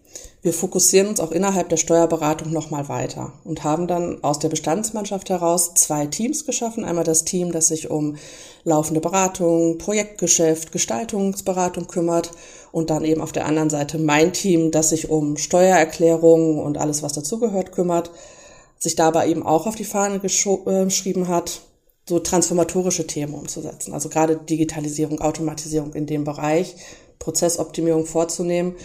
wir 0.43 0.53
fokussieren 0.53 1.07
uns 1.07 1.19
auch 1.19 1.31
innerhalb 1.31 1.69
der 1.69 1.77
Steuerberatung 1.77 2.51
nochmal 2.51 2.89
weiter 2.89 3.33
und 3.43 3.63
haben 3.63 3.87
dann 3.87 4.23
aus 4.23 4.39
der 4.39 4.49
Bestandsmannschaft 4.49 5.29
heraus 5.29 5.75
zwei 5.75 6.07
Teams 6.07 6.45
geschaffen. 6.45 6.83
Einmal 6.83 7.03
das 7.03 7.25
Team, 7.25 7.51
das 7.51 7.67
sich 7.67 7.91
um 7.91 8.15
laufende 8.63 9.01
Beratung, 9.01 9.77
Projektgeschäft, 9.77 10.71
Gestaltungsberatung 10.71 11.87
kümmert 11.87 12.31
und 12.71 12.89
dann 12.89 13.03
eben 13.03 13.21
auf 13.21 13.31
der 13.31 13.45
anderen 13.45 13.69
Seite 13.69 13.97
mein 13.97 14.33
Team, 14.33 14.71
das 14.71 14.89
sich 14.89 15.09
um 15.09 15.37
Steuererklärungen 15.37 16.59
und 16.59 16.77
alles, 16.77 17.03
was 17.03 17.13
dazugehört, 17.13 17.71
kümmert, 17.71 18.11
sich 18.79 18.95
dabei 18.95 19.27
eben 19.27 19.45
auch 19.45 19.67
auf 19.67 19.75
die 19.75 19.83
Fahne 19.83 20.15
äh, 20.15 20.83
geschrieben 20.85 21.27
hat, 21.27 21.61
so 22.07 22.19
transformatorische 22.19 23.05
Themen 23.05 23.33
umzusetzen. 23.33 23.93
Also 23.93 24.09
gerade 24.09 24.37
Digitalisierung, 24.37 25.21
Automatisierung 25.21 25.93
in 25.93 26.07
dem 26.07 26.23
Bereich, 26.23 26.75
Prozessoptimierung 27.19 28.05
vorzunehmen 28.05 28.75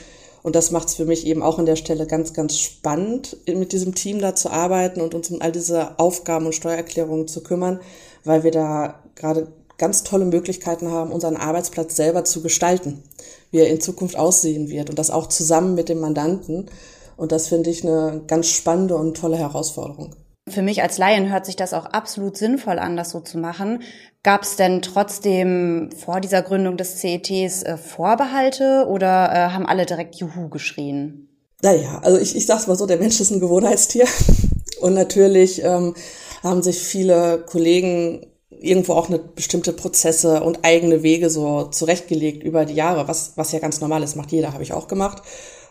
und 0.47 0.55
das 0.55 0.71
macht 0.71 0.87
es 0.87 0.95
für 0.95 1.07
mich 1.07 1.27
eben 1.27 1.43
auch 1.43 1.59
an 1.59 1.67
der 1.67 1.75
Stelle 1.75 2.07
ganz, 2.07 2.33
ganz 2.33 2.57
spannend, 2.57 3.37
mit 3.49 3.73
diesem 3.73 3.97
Team 3.97 4.21
da 4.21 4.37
zu 4.37 4.49
arbeiten 4.49 5.01
und 5.01 5.13
uns 5.13 5.29
um 5.29 5.43
all 5.43 5.51
diese 5.51 5.99
Aufgaben 5.99 6.47
und 6.47 6.55
Steuererklärungen 6.55 7.27
zu 7.27 7.43
kümmern, 7.43 7.81
weil 8.23 8.45
wir 8.45 8.53
da 8.53 9.03
gerade 9.17 9.49
ganz 9.79 10.05
tolle 10.05 10.25
Möglichkeiten 10.25 10.91
haben, 10.91 11.13
unseren 11.13 11.37
Arbeitsplatz 11.37 11.97
selber 11.97 12.25
zu 12.25 12.43
gestalten, 12.43 13.03
wie 13.51 13.59
er 13.59 13.69
in 13.69 13.81
Zukunft 13.81 14.17
aussehen 14.17 14.69
wird 14.69 14.91
und 14.91 14.99
das 14.99 15.11
auch 15.11 15.29
zusammen 15.29 15.75
mit 15.75 15.89
dem 15.89 16.01
Mandanten. 16.01 16.71
Und 17.17 17.33
das 17.33 17.49
finde 17.49 17.71
ich 17.71 17.85
eine 17.85 18.23
ganz 18.27 18.49
spannende 18.49 18.97
und 18.97 19.17
tolle 19.17 19.39
Herausforderung. 19.39 20.15
Für 20.49 20.63
mich 20.63 20.83
als 20.83 20.97
Laien 20.97 21.33
hört 21.33 21.45
sich 21.45 21.57
das 21.57 21.75
auch 21.75 21.87
absolut 21.87 22.37
sinnvoll 22.37 22.79
an, 22.79 22.97
das 22.97 23.11
so 23.11 23.21
zu 23.21 23.37
machen. 23.37 23.83
Gab 24.23 24.43
es 24.43 24.55
denn 24.55 24.81
trotzdem 24.81 25.91
vor 25.97 26.21
dieser 26.21 26.43
Gründung 26.43 26.77
des 26.77 26.99
CETs 26.99 27.65
äh, 27.65 27.77
Vorbehalte 27.77 28.87
oder 28.89 29.33
äh, 29.33 29.53
haben 29.53 29.67
alle 29.67 29.87
direkt 29.87 30.15
Juhu 30.17 30.49
geschrien? 30.49 31.29
Naja, 31.63 32.01
also 32.03 32.19
ich, 32.19 32.37
ich 32.37 32.47
sag's 32.47 32.69
mal 32.69 32.77
so, 32.77 32.87
der 32.87 32.99
Mensch 32.99 33.21
ist 33.21 33.31
ein 33.31 33.41
Gewohnheitstier. 33.41 34.07
Und 34.81 34.95
natürlich 34.95 35.65
ähm, 35.65 35.95
haben 36.43 36.63
sich 36.63 36.79
viele 36.79 37.45
Kollegen 37.47 38.27
irgendwo 38.61 38.95
auch 38.95 39.09
eine 39.09 39.19
bestimmte 39.19 39.73
Prozesse 39.73 40.43
und 40.43 40.65
eigene 40.65 41.03
Wege 41.03 41.31
so 41.31 41.65
zurechtgelegt 41.65 42.43
über 42.43 42.65
die 42.65 42.75
Jahre, 42.75 43.09
was, 43.09 43.33
was 43.37 43.53
ja 43.53 43.59
ganz 43.59 43.81
normal 43.81 44.03
ist, 44.03 44.17
macht 44.17 44.33
jeder, 44.33 44.53
habe 44.53 44.63
ich 44.63 44.73
auch 44.73 44.89
gemacht. 44.89 45.23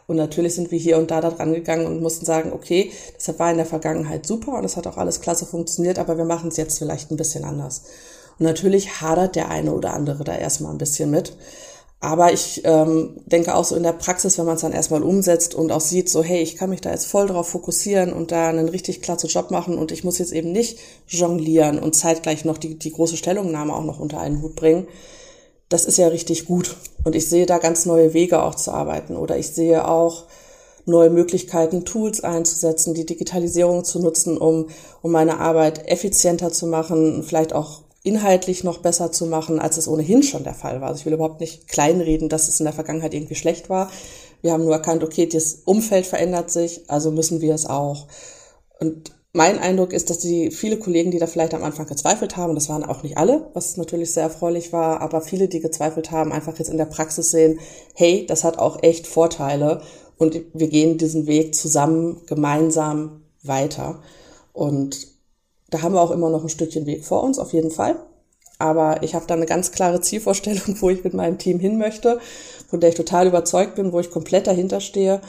Und 0.07 0.17
natürlich 0.17 0.55
sind 0.55 0.71
wir 0.71 0.77
hier 0.77 0.97
und 0.97 1.09
da 1.09 1.19
da 1.19 1.31
dran 1.31 1.53
gegangen 1.53 1.87
und 1.87 2.01
mussten 2.01 2.25
sagen, 2.25 2.53
okay, 2.53 2.91
das 3.15 3.39
war 3.39 3.49
in 3.49 3.57
der 3.57 3.65
Vergangenheit 3.65 4.25
super 4.25 4.53
und 4.53 4.63
es 4.63 4.77
hat 4.77 4.85
auch 4.87 4.97
alles 4.97 5.21
klasse 5.21 5.45
funktioniert, 5.45 5.97
aber 5.97 6.17
wir 6.17 6.25
machen 6.25 6.49
es 6.49 6.57
jetzt 6.57 6.77
vielleicht 6.77 7.11
ein 7.11 7.17
bisschen 7.17 7.43
anders. 7.43 7.83
Und 8.37 8.45
natürlich 8.45 9.01
hadert 9.01 9.35
der 9.35 9.49
eine 9.49 9.73
oder 9.73 9.93
andere 9.93 10.23
da 10.23 10.35
erstmal 10.35 10.71
ein 10.71 10.77
bisschen 10.77 11.09
mit. 11.09 11.35
Aber 12.05 12.31
ich 12.31 12.61
ähm, 12.65 13.15
denke 13.25 13.55
auch 13.55 13.63
so 13.63 13.75
in 13.75 13.81
der 13.81 13.91
Praxis, 13.91 14.37
wenn 14.37 14.45
man 14.45 14.57
es 14.57 14.61
dann 14.61 14.73
erstmal 14.73 15.01
umsetzt 15.01 15.55
und 15.55 15.71
auch 15.71 15.81
sieht, 15.81 16.07
so 16.07 16.21
hey, 16.21 16.39
ich 16.39 16.55
kann 16.55 16.69
mich 16.69 16.81
da 16.81 16.91
jetzt 16.91 17.07
voll 17.07 17.25
drauf 17.25 17.49
fokussieren 17.49 18.13
und 18.13 18.31
da 18.31 18.47
einen 18.47 18.69
richtig 18.69 19.01
klasse 19.01 19.25
Job 19.25 19.49
machen 19.49 19.79
und 19.79 19.91
ich 19.91 20.03
muss 20.03 20.19
jetzt 20.19 20.31
eben 20.31 20.51
nicht 20.51 20.77
jonglieren 21.07 21.79
und 21.79 21.95
zeitgleich 21.95 22.45
noch 22.45 22.59
die, 22.59 22.77
die 22.77 22.91
große 22.91 23.17
Stellungnahme 23.17 23.75
auch 23.75 23.83
noch 23.83 23.99
unter 23.99 24.19
einen 24.19 24.43
Hut 24.43 24.55
bringen, 24.55 24.87
das 25.67 25.85
ist 25.85 25.97
ja 25.97 26.07
richtig 26.09 26.45
gut. 26.45 26.75
Und 27.03 27.15
ich 27.15 27.27
sehe 27.27 27.47
da 27.47 27.57
ganz 27.57 27.87
neue 27.87 28.13
Wege 28.13 28.43
auch 28.43 28.53
zu 28.53 28.69
arbeiten. 28.69 29.17
Oder 29.17 29.39
ich 29.39 29.47
sehe 29.49 29.87
auch 29.87 30.25
neue 30.85 31.09
Möglichkeiten, 31.09 31.85
Tools 31.85 32.23
einzusetzen, 32.23 32.93
die 32.93 33.07
Digitalisierung 33.07 33.83
zu 33.83 33.99
nutzen, 33.99 34.37
um, 34.37 34.67
um 35.01 35.11
meine 35.11 35.39
Arbeit 35.39 35.87
effizienter 35.89 36.51
zu 36.51 36.67
machen, 36.67 37.23
vielleicht 37.23 37.53
auch 37.53 37.81
inhaltlich 38.05 38.63
noch 38.63 38.77
besser 38.77 39.11
zu 39.11 39.25
machen, 39.25 39.59
als 39.59 39.77
es 39.77 39.87
ohnehin 39.87 40.23
schon 40.23 40.43
der 40.43 40.53
Fall 40.53 40.79
war. 40.79 40.89
Also 40.89 40.99
ich 40.99 41.05
will 41.05 41.13
überhaupt 41.13 41.39
nicht 41.41 41.67
kleinreden, 41.67 42.29
dass 42.29 42.47
es 42.47 42.59
in 42.59 42.65
der 42.65 42.73
Vergangenheit 42.73 43.13
irgendwie 43.13 43.35
schlecht 43.35 43.69
war. 43.69 43.89
Wir 44.41 44.53
haben 44.53 44.63
nur 44.63 44.73
erkannt, 44.73 45.03
okay, 45.03 45.25
das 45.25 45.61
Umfeld 45.65 46.05
verändert 46.05 46.51
sich, 46.51 46.83
also 46.87 47.11
müssen 47.11 47.41
wir 47.41 47.55
es 47.55 47.65
auch. 47.65 48.07
Und 48.79 49.11
mein 49.33 49.57
Eindruck 49.59 49.91
ist, 49.91 50.09
dass 50.09 50.19
die 50.19 50.51
viele 50.51 50.77
Kollegen, 50.77 51.11
die 51.11 51.17
da 51.17 51.27
vielleicht 51.27 51.55
am 51.55 51.63
Anfang 51.63 51.87
gezweifelt 51.87 52.37
haben, 52.37 52.53
das 52.55 52.69
waren 52.69 52.85
auch 52.85 53.03
nicht 53.03 53.17
alle, 53.17 53.49
was 53.53 53.75
natürlich 53.75 54.13
sehr 54.13 54.23
erfreulich 54.23 54.71
war, 54.71 55.01
aber 55.01 55.21
viele, 55.21 55.47
die 55.47 55.59
gezweifelt 55.59 56.11
haben, 56.11 56.31
einfach 56.31 56.57
jetzt 56.59 56.69
in 56.69 56.77
der 56.77 56.85
Praxis 56.85 57.31
sehen, 57.31 57.59
hey, 57.95 58.25
das 58.27 58.43
hat 58.43 58.59
auch 58.59 58.83
echt 58.83 59.07
Vorteile 59.07 59.81
und 60.17 60.39
wir 60.53 60.67
gehen 60.69 60.97
diesen 60.97 61.27
Weg 61.27 61.55
zusammen, 61.55 62.21
gemeinsam 62.27 63.23
weiter. 63.43 63.99
Und 64.53 65.14
da 65.75 65.81
haben 65.81 65.93
wir 65.93 66.01
auch 66.01 66.11
immer 66.11 66.29
noch 66.29 66.41
ein 66.41 66.49
Stückchen 66.49 66.85
Weg 66.85 67.03
vor 67.03 67.21
uns, 67.21 67.37
auf 67.37 67.51
jeden 67.51 67.69
Fall. 67.69 67.97
Aber 68.59 69.03
ich 69.03 69.13
habe 69.13 69.25
da 69.27 69.33
eine 69.33 69.45
ganz 69.45 69.73
klare 69.73 69.99
Zielvorstellung, 69.99 70.77
wo 70.79 70.89
ich 70.89 71.03
mit 71.03 71.13
meinem 71.13 71.37
Team 71.37 71.59
hin 71.59 71.77
möchte, 71.77 72.19
von 72.69 72.79
der 72.79 72.89
ich 72.89 72.95
total 72.95 73.27
überzeugt 73.27 73.75
bin, 73.75 73.91
wo 73.91 73.99
ich 73.99 74.09
komplett 74.09 74.47
dahinter 74.47 74.79
stehe. 74.79 75.19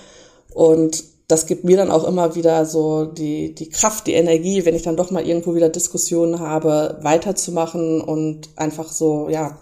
Und 0.54 1.02
das 1.28 1.46
gibt 1.46 1.64
mir 1.64 1.76
dann 1.76 1.90
auch 1.90 2.04
immer 2.04 2.36
wieder 2.36 2.64
so 2.66 3.04
die, 3.04 3.54
die 3.54 3.68
Kraft, 3.68 4.06
die 4.06 4.14
Energie, 4.14 4.64
wenn 4.64 4.76
ich 4.76 4.82
dann 4.82 4.96
doch 4.96 5.10
mal 5.10 5.26
irgendwo 5.26 5.56
wieder 5.56 5.68
Diskussionen 5.68 6.38
habe, 6.38 6.98
weiterzumachen 7.02 8.00
und 8.00 8.48
einfach 8.56 8.92
so, 8.92 9.28
ja, 9.28 9.58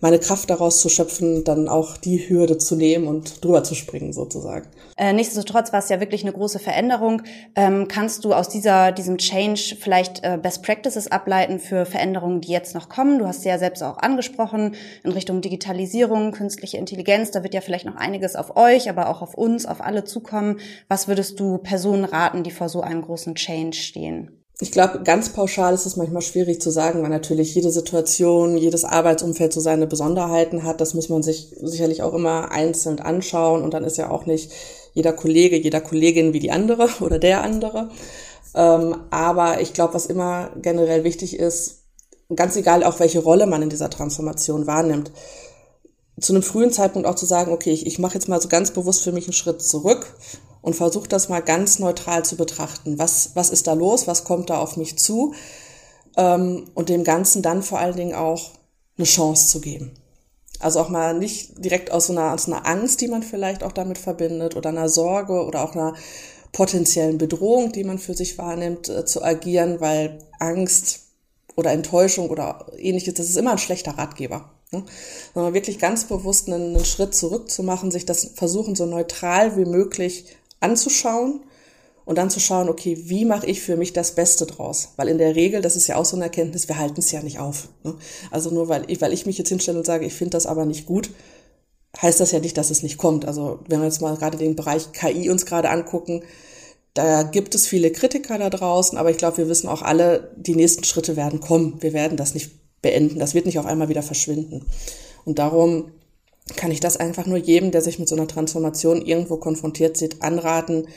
meine 0.00 0.20
Kraft 0.20 0.48
daraus 0.48 0.80
zu 0.80 0.88
schöpfen, 0.88 1.42
dann 1.42 1.68
auch 1.68 1.96
die 1.96 2.28
Hürde 2.28 2.56
zu 2.58 2.76
nehmen 2.76 3.08
und 3.08 3.44
drüber 3.44 3.64
zu 3.64 3.74
springen 3.74 4.12
sozusagen. 4.12 4.68
Äh, 4.96 5.12
nichtsdestotrotz 5.12 5.72
war 5.72 5.80
es 5.80 5.88
ja 5.88 6.00
wirklich 6.00 6.22
eine 6.22 6.32
große 6.32 6.58
Veränderung. 6.58 7.22
Ähm, 7.56 7.88
kannst 7.88 8.24
du 8.24 8.32
aus 8.32 8.48
dieser, 8.48 8.92
diesem 8.92 9.18
Change 9.18 9.76
vielleicht 9.80 10.24
äh, 10.24 10.38
Best 10.40 10.62
Practices 10.62 11.10
ableiten 11.10 11.58
für 11.58 11.84
Veränderungen, 11.84 12.40
die 12.40 12.52
jetzt 12.52 12.74
noch 12.74 12.88
kommen? 12.88 13.18
Du 13.18 13.26
hast 13.26 13.44
ja 13.44 13.58
selbst 13.58 13.82
auch 13.82 13.98
angesprochen 13.98 14.76
in 15.02 15.12
Richtung 15.12 15.40
Digitalisierung, 15.40 16.32
künstliche 16.32 16.76
Intelligenz. 16.76 17.32
Da 17.32 17.42
wird 17.42 17.54
ja 17.54 17.60
vielleicht 17.60 17.86
noch 17.86 17.96
einiges 17.96 18.36
auf 18.36 18.56
euch, 18.56 18.88
aber 18.88 19.08
auch 19.08 19.22
auf 19.22 19.34
uns, 19.34 19.66
auf 19.66 19.80
alle 19.80 20.04
zukommen. 20.04 20.60
Was 20.88 21.07
würdest 21.08 21.40
du 21.40 21.58
Personen 21.58 22.04
raten, 22.04 22.42
die 22.42 22.50
vor 22.50 22.68
so 22.68 22.80
einem 22.80 23.02
großen 23.02 23.34
Change 23.34 23.76
stehen? 23.76 24.38
Ich 24.60 24.72
glaube, 24.72 25.02
ganz 25.04 25.28
pauschal 25.28 25.72
ist 25.72 25.86
es 25.86 25.96
manchmal 25.96 26.22
schwierig 26.22 26.60
zu 26.60 26.70
sagen, 26.70 27.02
weil 27.02 27.10
natürlich 27.10 27.54
jede 27.54 27.70
Situation, 27.70 28.58
jedes 28.58 28.84
Arbeitsumfeld 28.84 29.52
so 29.52 29.60
seine 29.60 29.86
Besonderheiten 29.86 30.64
hat. 30.64 30.80
Das 30.80 30.94
muss 30.94 31.08
man 31.08 31.22
sich 31.22 31.54
sicherlich 31.60 32.02
auch 32.02 32.12
immer 32.12 32.50
einzeln 32.50 32.98
anschauen. 32.98 33.62
Und 33.62 33.72
dann 33.72 33.84
ist 33.84 33.98
ja 33.98 34.10
auch 34.10 34.26
nicht 34.26 34.50
jeder 34.94 35.12
Kollege, 35.12 35.56
jeder 35.56 35.80
Kollegin 35.80 36.32
wie 36.32 36.40
die 36.40 36.50
andere 36.50 36.88
oder 37.00 37.20
der 37.20 37.42
andere. 37.42 37.90
Ähm, 38.54 38.96
aber 39.10 39.60
ich 39.60 39.74
glaube, 39.74 39.94
was 39.94 40.06
immer 40.06 40.50
generell 40.60 41.04
wichtig 41.04 41.38
ist, 41.38 41.84
ganz 42.34 42.56
egal 42.56 42.82
auch 42.82 42.98
welche 42.98 43.20
Rolle 43.20 43.46
man 43.46 43.62
in 43.62 43.70
dieser 43.70 43.90
Transformation 43.90 44.66
wahrnimmt, 44.66 45.12
zu 46.20 46.32
einem 46.32 46.42
frühen 46.42 46.72
Zeitpunkt 46.72 47.06
auch 47.06 47.14
zu 47.14 47.26
sagen, 47.26 47.52
okay, 47.52 47.70
ich, 47.70 47.86
ich 47.86 48.00
mache 48.00 48.14
jetzt 48.14 48.28
mal 48.28 48.40
so 48.40 48.48
ganz 48.48 48.72
bewusst 48.72 49.04
für 49.04 49.12
mich 49.12 49.26
einen 49.26 49.34
Schritt 49.34 49.62
zurück 49.62 50.16
und 50.62 50.74
versuche 50.74 51.08
das 51.08 51.28
mal 51.28 51.40
ganz 51.40 51.78
neutral 51.78 52.24
zu 52.24 52.36
betrachten. 52.36 52.98
Was, 52.98 53.32
was 53.34 53.50
ist 53.50 53.66
da 53.66 53.72
los? 53.72 54.06
Was 54.06 54.24
kommt 54.24 54.50
da 54.50 54.58
auf 54.58 54.76
mich 54.76 54.98
zu? 54.98 55.34
Ähm, 56.16 56.64
und 56.74 56.88
dem 56.88 57.04
Ganzen 57.04 57.42
dann 57.42 57.62
vor 57.62 57.78
allen 57.78 57.96
Dingen 57.96 58.14
auch 58.14 58.50
eine 58.96 59.06
Chance 59.06 59.48
zu 59.48 59.60
geben. 59.60 59.92
Also 60.60 60.80
auch 60.80 60.88
mal 60.88 61.16
nicht 61.16 61.64
direkt 61.64 61.92
aus 61.92 62.08
so 62.08 62.12
einer, 62.12 62.34
aus 62.34 62.46
einer 62.46 62.66
Angst, 62.66 63.00
die 63.00 63.08
man 63.08 63.22
vielleicht 63.22 63.62
auch 63.62 63.72
damit 63.72 63.98
verbindet 63.98 64.56
oder 64.56 64.70
einer 64.70 64.88
Sorge 64.88 65.44
oder 65.44 65.62
auch 65.62 65.74
einer 65.74 65.94
potenziellen 66.52 67.18
Bedrohung, 67.18 67.72
die 67.72 67.84
man 67.84 67.98
für 67.98 68.14
sich 68.14 68.38
wahrnimmt, 68.38 68.88
äh, 68.88 69.04
zu 69.04 69.22
agieren, 69.22 69.80
weil 69.80 70.18
Angst 70.40 71.00
oder 71.54 71.72
Enttäuschung 71.72 72.30
oder 72.30 72.66
ähnliches, 72.76 73.14
das 73.14 73.28
ist 73.28 73.36
immer 73.36 73.52
ein 73.52 73.58
schlechter 73.58 73.98
Ratgeber. 73.98 74.50
Ne? 74.72 74.84
Sondern 75.34 75.54
wirklich 75.54 75.78
ganz 75.78 76.04
bewusst 76.04 76.48
einen, 76.48 76.76
einen 76.76 76.84
Schritt 76.84 77.14
zurückzumachen, 77.14 77.90
sich 77.90 78.06
das 78.06 78.32
versuchen, 78.34 78.74
so 78.74 78.86
neutral 78.86 79.56
wie 79.56 79.64
möglich 79.64 80.26
anzuschauen 80.60 81.40
und 82.04 82.16
dann 82.16 82.30
zu 82.30 82.40
schauen, 82.40 82.68
okay, 82.68 82.96
wie 83.04 83.24
mache 83.24 83.46
ich 83.46 83.60
für 83.60 83.76
mich 83.76 83.92
das 83.92 84.14
Beste 84.14 84.46
draus? 84.46 84.90
Weil 84.96 85.08
in 85.08 85.18
der 85.18 85.36
Regel, 85.36 85.60
das 85.60 85.76
ist 85.76 85.86
ja 85.88 85.96
auch 85.96 86.04
so 86.04 86.16
eine 86.16 86.24
Erkenntnis, 86.24 86.68
wir 86.68 86.78
halten 86.78 87.00
es 87.00 87.12
ja 87.12 87.22
nicht 87.22 87.38
auf. 87.38 87.68
Ne? 87.84 87.94
Also 88.30 88.50
nur 88.50 88.68
weil 88.68 88.84
ich, 88.90 89.00
weil 89.00 89.12
ich 89.12 89.26
mich 89.26 89.36
jetzt 89.36 89.50
hinstelle 89.50 89.78
und 89.78 89.84
sage, 89.84 90.06
ich 90.06 90.14
finde 90.14 90.30
das 90.30 90.46
aber 90.46 90.64
nicht 90.64 90.86
gut, 90.86 91.10
heißt 92.00 92.20
das 92.20 92.32
ja 92.32 92.40
nicht, 92.40 92.56
dass 92.56 92.70
es 92.70 92.82
nicht 92.82 92.98
kommt. 92.98 93.26
Also 93.26 93.60
wenn 93.68 93.80
wir 93.80 93.86
jetzt 93.86 94.00
mal 94.00 94.16
gerade 94.16 94.38
den 94.38 94.56
Bereich 94.56 94.92
KI 94.92 95.28
uns 95.30 95.44
gerade 95.46 95.70
angucken, 95.70 96.22
da 96.94 97.22
gibt 97.22 97.54
es 97.54 97.66
viele 97.66 97.92
Kritiker 97.92 98.38
da 98.38 98.50
draußen, 98.50 98.98
aber 98.98 99.10
ich 99.10 99.18
glaube, 99.18 99.36
wir 99.36 99.48
wissen 99.48 99.68
auch 99.68 99.82
alle, 99.82 100.32
die 100.36 100.56
nächsten 100.56 100.84
Schritte 100.84 101.14
werden 101.14 101.40
kommen. 101.40 101.76
Wir 101.80 101.92
werden 101.92 102.16
das 102.16 102.34
nicht 102.34 102.50
beenden. 102.82 103.18
Das 103.18 103.34
wird 103.34 103.46
nicht 103.46 103.58
auf 103.58 103.66
einmal 103.66 103.88
wieder 103.88 104.02
verschwinden. 104.02 104.64
Und 105.24 105.38
darum 105.38 105.92
kann 106.56 106.70
ich 106.70 106.80
das 106.80 106.96
einfach 106.96 107.26
nur 107.26 107.38
jedem, 107.38 107.70
der 107.70 107.82
sich 107.82 107.98
mit 107.98 108.08
so 108.08 108.16
einer 108.16 108.28
Transformation 108.28 109.02
irgendwo 109.02 109.36
konfrontiert 109.36 109.96
sieht, 109.96 110.22
anraten, 110.22 110.88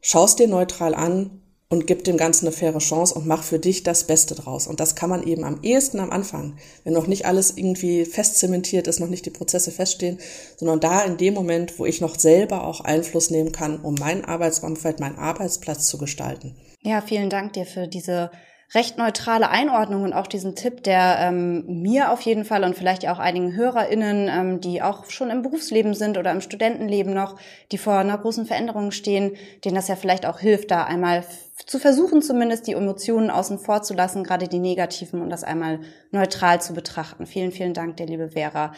schaust 0.00 0.38
dir 0.38 0.48
neutral 0.48 0.94
an 0.94 1.42
und 1.70 1.86
gib 1.86 2.04
dem 2.04 2.16
Ganzen 2.16 2.46
eine 2.46 2.54
faire 2.54 2.78
Chance 2.78 3.14
und 3.14 3.26
mach 3.26 3.42
für 3.42 3.58
dich 3.58 3.82
das 3.82 4.04
Beste 4.04 4.34
draus. 4.34 4.66
Und 4.66 4.80
das 4.80 4.94
kann 4.94 5.10
man 5.10 5.26
eben 5.26 5.44
am 5.44 5.60
ehesten 5.62 5.98
am 5.98 6.10
Anfang, 6.10 6.56
wenn 6.84 6.92
noch 6.92 7.06
nicht 7.06 7.26
alles 7.26 7.56
irgendwie 7.56 8.04
festzementiert 8.04 8.86
ist, 8.86 9.00
noch 9.00 9.08
nicht 9.08 9.26
die 9.26 9.30
Prozesse 9.30 9.70
feststehen, 9.70 10.18
sondern 10.56 10.80
da 10.80 11.02
in 11.02 11.16
dem 11.16 11.34
Moment, 11.34 11.78
wo 11.78 11.86
ich 11.86 12.00
noch 12.00 12.18
selber 12.18 12.66
auch 12.66 12.80
Einfluss 12.80 13.30
nehmen 13.30 13.52
kann, 13.52 13.80
um 13.80 13.94
mein 13.94 14.24
Arbeitsumfeld, 14.24 15.00
meinen 15.00 15.18
Arbeitsplatz 15.18 15.86
zu 15.86 15.98
gestalten. 15.98 16.54
Ja, 16.82 17.00
vielen 17.00 17.30
Dank 17.30 17.54
dir 17.54 17.64
für 17.64 17.88
diese 17.88 18.30
recht 18.72 18.98
neutrale 18.98 19.50
Einordnung 19.50 20.02
und 20.02 20.12
auch 20.12 20.26
diesen 20.26 20.56
Tipp, 20.56 20.82
der 20.82 21.18
ähm, 21.20 21.82
mir 21.82 22.10
auf 22.10 22.20
jeden 22.22 22.44
Fall 22.44 22.64
und 22.64 22.76
vielleicht 22.76 23.06
auch 23.08 23.18
einigen 23.18 23.54
HörerInnen, 23.54 24.28
ähm, 24.28 24.60
die 24.60 24.82
auch 24.82 25.10
schon 25.10 25.30
im 25.30 25.42
Berufsleben 25.42 25.94
sind 25.94 26.16
oder 26.18 26.32
im 26.32 26.40
Studentenleben 26.40 27.12
noch, 27.12 27.36
die 27.72 27.78
vor 27.78 27.94
einer 27.94 28.18
großen 28.18 28.46
Veränderung 28.46 28.90
stehen, 28.90 29.36
denen 29.64 29.76
das 29.76 29.88
ja 29.88 29.96
vielleicht 29.96 30.26
auch 30.26 30.38
hilft, 30.38 30.70
da 30.70 30.84
einmal 30.84 31.24
zu 31.66 31.78
versuchen, 31.78 32.22
zumindest 32.22 32.66
die 32.66 32.72
Emotionen 32.72 33.30
außen 33.30 33.58
vor 33.58 33.82
zu 33.82 33.94
lassen, 33.94 34.24
gerade 34.24 34.48
die 34.48 34.58
negativen 34.58 35.22
und 35.22 35.30
das 35.30 35.44
einmal 35.44 35.80
neutral 36.10 36.60
zu 36.60 36.74
betrachten. 36.74 37.26
Vielen, 37.26 37.52
vielen 37.52 37.74
Dank 37.74 37.96
dir, 37.96 38.06
liebe 38.06 38.30
Vera. 38.30 38.72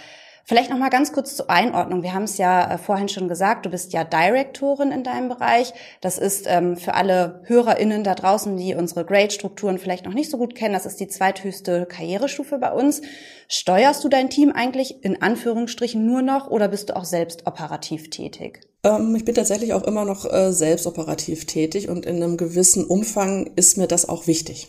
Vielleicht 0.49 0.71
noch 0.71 0.79
mal 0.79 0.91
ganz 0.91 1.13
kurz 1.13 1.35
zur 1.35 1.51
Einordnung. 1.51 2.05
Wir 2.05 2.15
haben 2.15 2.23
es 2.23 2.39
ja 2.39 2.75
äh, 2.75 2.79
vorhin 2.79 3.09
schon 3.09 3.27
gesagt, 3.27 3.67
du 3.67 3.71
bist 3.71 3.93
ja 3.93 4.05
Direktorin 4.05 4.93
in 4.93 5.03
deinem 5.03 5.29
Bereich. 5.29 5.73
Das 6.01 6.19
ist 6.19 6.45
ähm, 6.47 6.77
für 6.77 6.95
alle 6.95 7.41
HörerInnen 7.47 8.05
da 8.05 8.15
draußen, 8.15 8.57
die 8.57 8.77
unsere 8.77 9.05
Grade-Strukturen 9.05 9.79
vielleicht 9.79 10.05
noch 10.05 10.15
nicht 10.15 10.31
so 10.31 10.39
gut 10.39 10.55
kennen, 10.55 10.75
das 10.75 10.87
ist 10.87 11.01
die 11.01 11.09
zweithöchste 11.09 11.87
Karrierestufe 11.87 12.59
bei 12.59 12.71
uns. 12.71 13.03
Steuerst 13.49 14.05
du 14.05 14.09
dein 14.09 14.31
Team 14.31 14.53
eigentlich 14.53 15.03
in 15.03 15.21
Anführungsstrichen 15.21 16.07
nur 16.07 16.23
noch 16.23 16.49
oder 16.49 16.69
bist 16.69 16.91
du 16.91 16.97
auch 16.97 17.05
selbst 17.05 17.49
operativ 17.49 18.11
tätig? 18.11 18.61
Ähm, 18.85 19.17
ich 19.17 19.25
bin 19.25 19.35
tatsächlich 19.35 19.73
auch 19.73 19.83
immer 19.83 20.05
noch 20.05 20.33
äh, 20.33 20.53
selbst 20.53 20.87
operativ 20.87 21.47
tätig 21.47 21.89
und 21.89 22.07
in 22.07 22.23
einem 22.23 22.37
gewissen 22.37 22.85
Umfang 22.85 23.51
ist 23.57 23.79
mir 23.79 23.89
das 23.89 24.09
auch 24.09 24.29
wichtig 24.29 24.69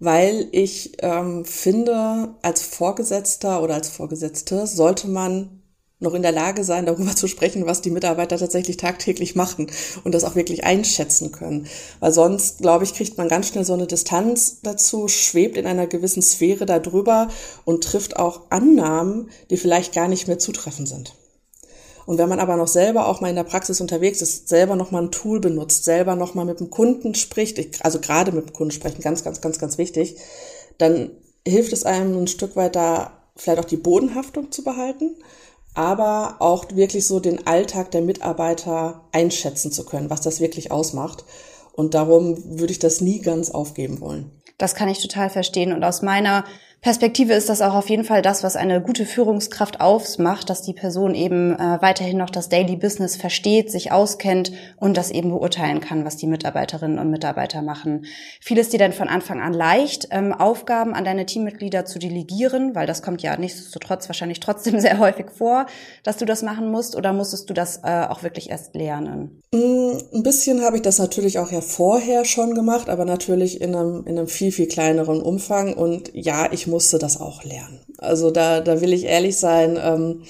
weil 0.00 0.48
ich 0.50 0.94
ähm, 1.02 1.44
finde, 1.44 2.34
als 2.42 2.62
Vorgesetzter 2.62 3.62
oder 3.62 3.74
als 3.74 3.88
Vorgesetzte 3.88 4.66
sollte 4.66 5.06
man 5.08 5.60
noch 6.00 6.14
in 6.14 6.22
der 6.22 6.32
Lage 6.32 6.64
sein, 6.64 6.86
darüber 6.86 7.14
zu 7.14 7.28
sprechen, 7.28 7.66
was 7.66 7.82
die 7.82 7.90
Mitarbeiter 7.90 8.38
tatsächlich 8.38 8.78
tagtäglich 8.78 9.36
machen 9.36 9.70
und 10.02 10.14
das 10.14 10.24
auch 10.24 10.34
wirklich 10.34 10.64
einschätzen 10.64 11.30
können. 11.30 11.66
Weil 12.00 12.12
sonst, 12.12 12.58
glaube 12.58 12.84
ich, 12.84 12.94
kriegt 12.94 13.18
man 13.18 13.28
ganz 13.28 13.48
schnell 13.48 13.64
so 13.64 13.74
eine 13.74 13.86
Distanz 13.86 14.60
dazu, 14.62 15.06
schwebt 15.08 15.58
in 15.58 15.66
einer 15.66 15.86
gewissen 15.86 16.22
Sphäre 16.22 16.64
darüber 16.64 17.28
und 17.64 17.84
trifft 17.84 18.16
auch 18.16 18.50
Annahmen, 18.50 19.28
die 19.50 19.58
vielleicht 19.58 19.94
gar 19.94 20.08
nicht 20.08 20.26
mehr 20.26 20.38
zutreffend 20.38 20.88
sind. 20.88 21.14
Und 22.10 22.18
wenn 22.18 22.28
man 22.28 22.40
aber 22.40 22.56
noch 22.56 22.66
selber 22.66 23.06
auch 23.06 23.20
mal 23.20 23.28
in 23.28 23.36
der 23.36 23.44
Praxis 23.44 23.80
unterwegs 23.80 24.20
ist, 24.20 24.48
selber 24.48 24.74
noch 24.74 24.90
mal 24.90 25.00
ein 25.00 25.12
Tool 25.12 25.38
benutzt, 25.38 25.84
selber 25.84 26.16
noch 26.16 26.34
mal 26.34 26.44
mit 26.44 26.58
dem 26.58 26.68
Kunden 26.68 27.14
spricht, 27.14 27.84
also 27.84 28.00
gerade 28.00 28.32
mit 28.32 28.48
dem 28.48 28.52
Kunden 28.52 28.72
sprechen, 28.72 29.00
ganz, 29.00 29.22
ganz, 29.22 29.40
ganz, 29.40 29.60
ganz 29.60 29.78
wichtig, 29.78 30.16
dann 30.76 31.12
hilft 31.46 31.72
es 31.72 31.84
einem 31.84 32.18
ein 32.18 32.26
Stück 32.26 32.56
weit 32.56 32.74
da 32.74 33.12
vielleicht 33.36 33.60
auch 33.60 33.64
die 33.64 33.76
Bodenhaftung 33.76 34.50
zu 34.50 34.64
behalten, 34.64 35.18
aber 35.74 36.38
auch 36.40 36.64
wirklich 36.74 37.06
so 37.06 37.20
den 37.20 37.46
Alltag 37.46 37.92
der 37.92 38.02
Mitarbeiter 38.02 39.04
einschätzen 39.12 39.70
zu 39.70 39.84
können, 39.84 40.10
was 40.10 40.20
das 40.20 40.40
wirklich 40.40 40.72
ausmacht. 40.72 41.24
Und 41.74 41.94
darum 41.94 42.58
würde 42.58 42.72
ich 42.72 42.80
das 42.80 43.00
nie 43.00 43.20
ganz 43.20 43.52
aufgeben 43.52 44.00
wollen. 44.00 44.32
Das 44.58 44.74
kann 44.74 44.88
ich 44.88 45.00
total 45.00 45.30
verstehen. 45.30 45.72
Und 45.72 45.84
aus 45.84 46.02
meiner 46.02 46.44
Perspektive 46.82 47.34
ist 47.34 47.50
das 47.50 47.60
auch 47.60 47.74
auf 47.74 47.90
jeden 47.90 48.04
Fall 48.04 48.22
das, 48.22 48.42
was 48.42 48.56
eine 48.56 48.80
gute 48.80 49.04
Führungskraft 49.04 49.82
ausmacht, 49.82 50.48
dass 50.48 50.62
die 50.62 50.72
Person 50.72 51.14
eben 51.14 51.52
äh, 51.54 51.78
weiterhin 51.82 52.16
noch 52.16 52.30
das 52.30 52.48
Daily 52.48 52.76
Business 52.76 53.16
versteht, 53.16 53.70
sich 53.70 53.92
auskennt 53.92 54.50
und 54.78 54.96
das 54.96 55.10
eben 55.10 55.28
beurteilen 55.28 55.80
kann, 55.80 56.06
was 56.06 56.16
die 56.16 56.26
Mitarbeiterinnen 56.26 56.98
und 56.98 57.10
Mitarbeiter 57.10 57.60
machen. 57.60 58.06
Fiel 58.40 58.58
es 58.58 58.70
dir 58.70 58.78
denn 58.78 58.94
von 58.94 59.08
Anfang 59.08 59.42
an 59.42 59.52
leicht, 59.52 60.08
ähm, 60.10 60.32
Aufgaben 60.32 60.94
an 60.94 61.04
deine 61.04 61.26
Teammitglieder 61.26 61.84
zu 61.84 61.98
delegieren, 61.98 62.74
weil 62.74 62.86
das 62.86 63.02
kommt 63.02 63.20
ja 63.20 63.36
nichtsdestotrotz 63.36 64.08
wahrscheinlich 64.08 64.40
trotzdem 64.40 64.80
sehr 64.80 64.98
häufig 64.98 65.26
vor, 65.36 65.66
dass 66.02 66.16
du 66.16 66.24
das 66.24 66.40
machen 66.42 66.70
musst, 66.70 66.96
oder 66.96 67.12
musstest 67.12 67.50
du 67.50 67.52
das 67.52 67.80
äh, 67.84 68.06
auch 68.08 68.22
wirklich 68.22 68.48
erst 68.48 68.74
lernen? 68.74 69.42
Mm, 69.52 69.98
ein 70.14 70.22
bisschen 70.22 70.62
habe 70.62 70.76
ich 70.76 70.82
das 70.82 70.98
natürlich 70.98 71.38
auch 71.38 71.52
ja 71.52 71.60
vorher 71.60 72.24
schon 72.24 72.54
gemacht, 72.54 72.88
aber 72.88 73.04
natürlich 73.04 73.60
in 73.60 73.74
einem, 73.74 74.06
in 74.06 74.16
einem 74.16 74.28
viel, 74.28 74.50
viel 74.50 74.66
kleineren 74.66 75.20
Umfang. 75.20 75.74
Und 75.74 76.10
ja, 76.14 76.50
ich 76.50 76.69
musste 76.70 76.98
das 76.98 77.20
auch 77.20 77.44
lernen. 77.44 77.80
Also 77.98 78.30
da, 78.30 78.60
da 78.60 78.80
will 78.80 78.92
ich 78.92 79.04
ehrlich 79.04 79.36
sein. 79.36 79.78
Ähm, 79.82 80.22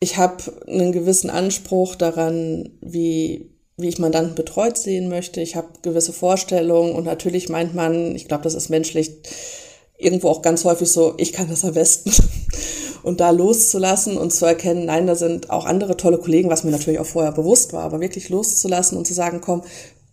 ich 0.00 0.16
habe 0.16 0.42
einen 0.66 0.92
gewissen 0.92 1.30
Anspruch 1.30 1.94
daran, 1.94 2.70
wie 2.80 3.50
wie 3.78 3.88
ich 3.88 4.00
Mandanten 4.00 4.34
betreut 4.34 4.76
sehen 4.76 5.08
möchte. 5.08 5.40
Ich 5.40 5.54
habe 5.54 5.68
gewisse 5.82 6.12
Vorstellungen 6.12 6.94
und 6.94 7.04
natürlich 7.04 7.48
meint 7.48 7.74
man, 7.74 8.14
ich 8.16 8.26
glaube, 8.26 8.42
das 8.42 8.54
ist 8.54 8.68
menschlich 8.68 9.12
irgendwo 9.96 10.28
auch 10.28 10.42
ganz 10.42 10.64
häufig 10.64 10.90
so, 10.90 11.14
ich 11.16 11.32
kann 11.32 11.48
das 11.48 11.64
am 11.64 11.74
besten. 11.74 12.12
Und 13.04 13.20
da 13.20 13.30
loszulassen 13.30 14.18
und 14.18 14.32
zu 14.32 14.44
erkennen, 14.44 14.84
nein, 14.84 15.06
da 15.06 15.14
sind 15.14 15.50
auch 15.50 15.64
andere 15.64 15.96
tolle 15.96 16.18
Kollegen, 16.18 16.50
was 16.50 16.64
mir 16.64 16.72
natürlich 16.72 16.98
auch 16.98 17.06
vorher 17.06 17.30
bewusst 17.30 17.72
war, 17.72 17.84
aber 17.84 18.00
wirklich 18.00 18.28
loszulassen 18.28 18.98
und 18.98 19.06
zu 19.06 19.14
sagen, 19.14 19.40
komm, 19.40 19.62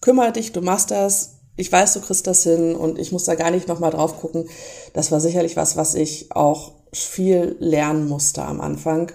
kümmere 0.02 0.32
dich, 0.32 0.54
du 0.54 0.62
machst 0.62 0.92
das, 0.92 1.35
ich 1.58 1.72
weiß, 1.72 1.94
du 1.94 2.02
kriegst 2.02 2.28
das 2.28 2.44
hin 2.44 2.76
und 2.76 3.00
ich 3.00 3.12
muss 3.12 3.26
da 3.26 3.36
gar 3.36 3.52
nicht 3.52 3.68
nochmal 3.68 3.92
drauf 3.92 4.20
gucken. 4.20 4.48
Das 4.94 5.12
war 5.12 5.20
sicherlich 5.20 5.56
was, 5.56 5.78
was 5.78 5.96
ich 5.96 6.32
auch 6.32 6.74
viel 6.92 7.56
lernen 7.60 8.08
musste 8.08 8.44
am 8.44 8.62
Anfang. 8.62 9.12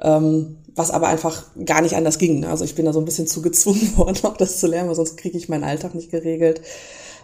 Ähm, 0.00 0.58
was 0.78 0.90
aber 0.92 1.08
einfach 1.08 1.44
gar 1.64 1.82
nicht 1.82 1.96
anders 1.96 2.18
ging. 2.18 2.44
Also 2.44 2.64
ich 2.64 2.76
bin 2.76 2.84
da 2.86 2.92
so 2.92 3.00
ein 3.00 3.04
bisschen 3.04 3.26
zu 3.26 3.42
gezwungen 3.42 3.92
worden, 3.96 4.18
auch 4.22 4.36
das 4.36 4.60
zu 4.60 4.66
lernen, 4.66 4.88
weil 4.88 4.96
sonst 4.96 5.16
kriege 5.16 5.36
ich 5.36 5.48
meinen 5.48 5.64
Alltag 5.64 5.94
nicht 5.94 6.10
geregelt. 6.10 6.62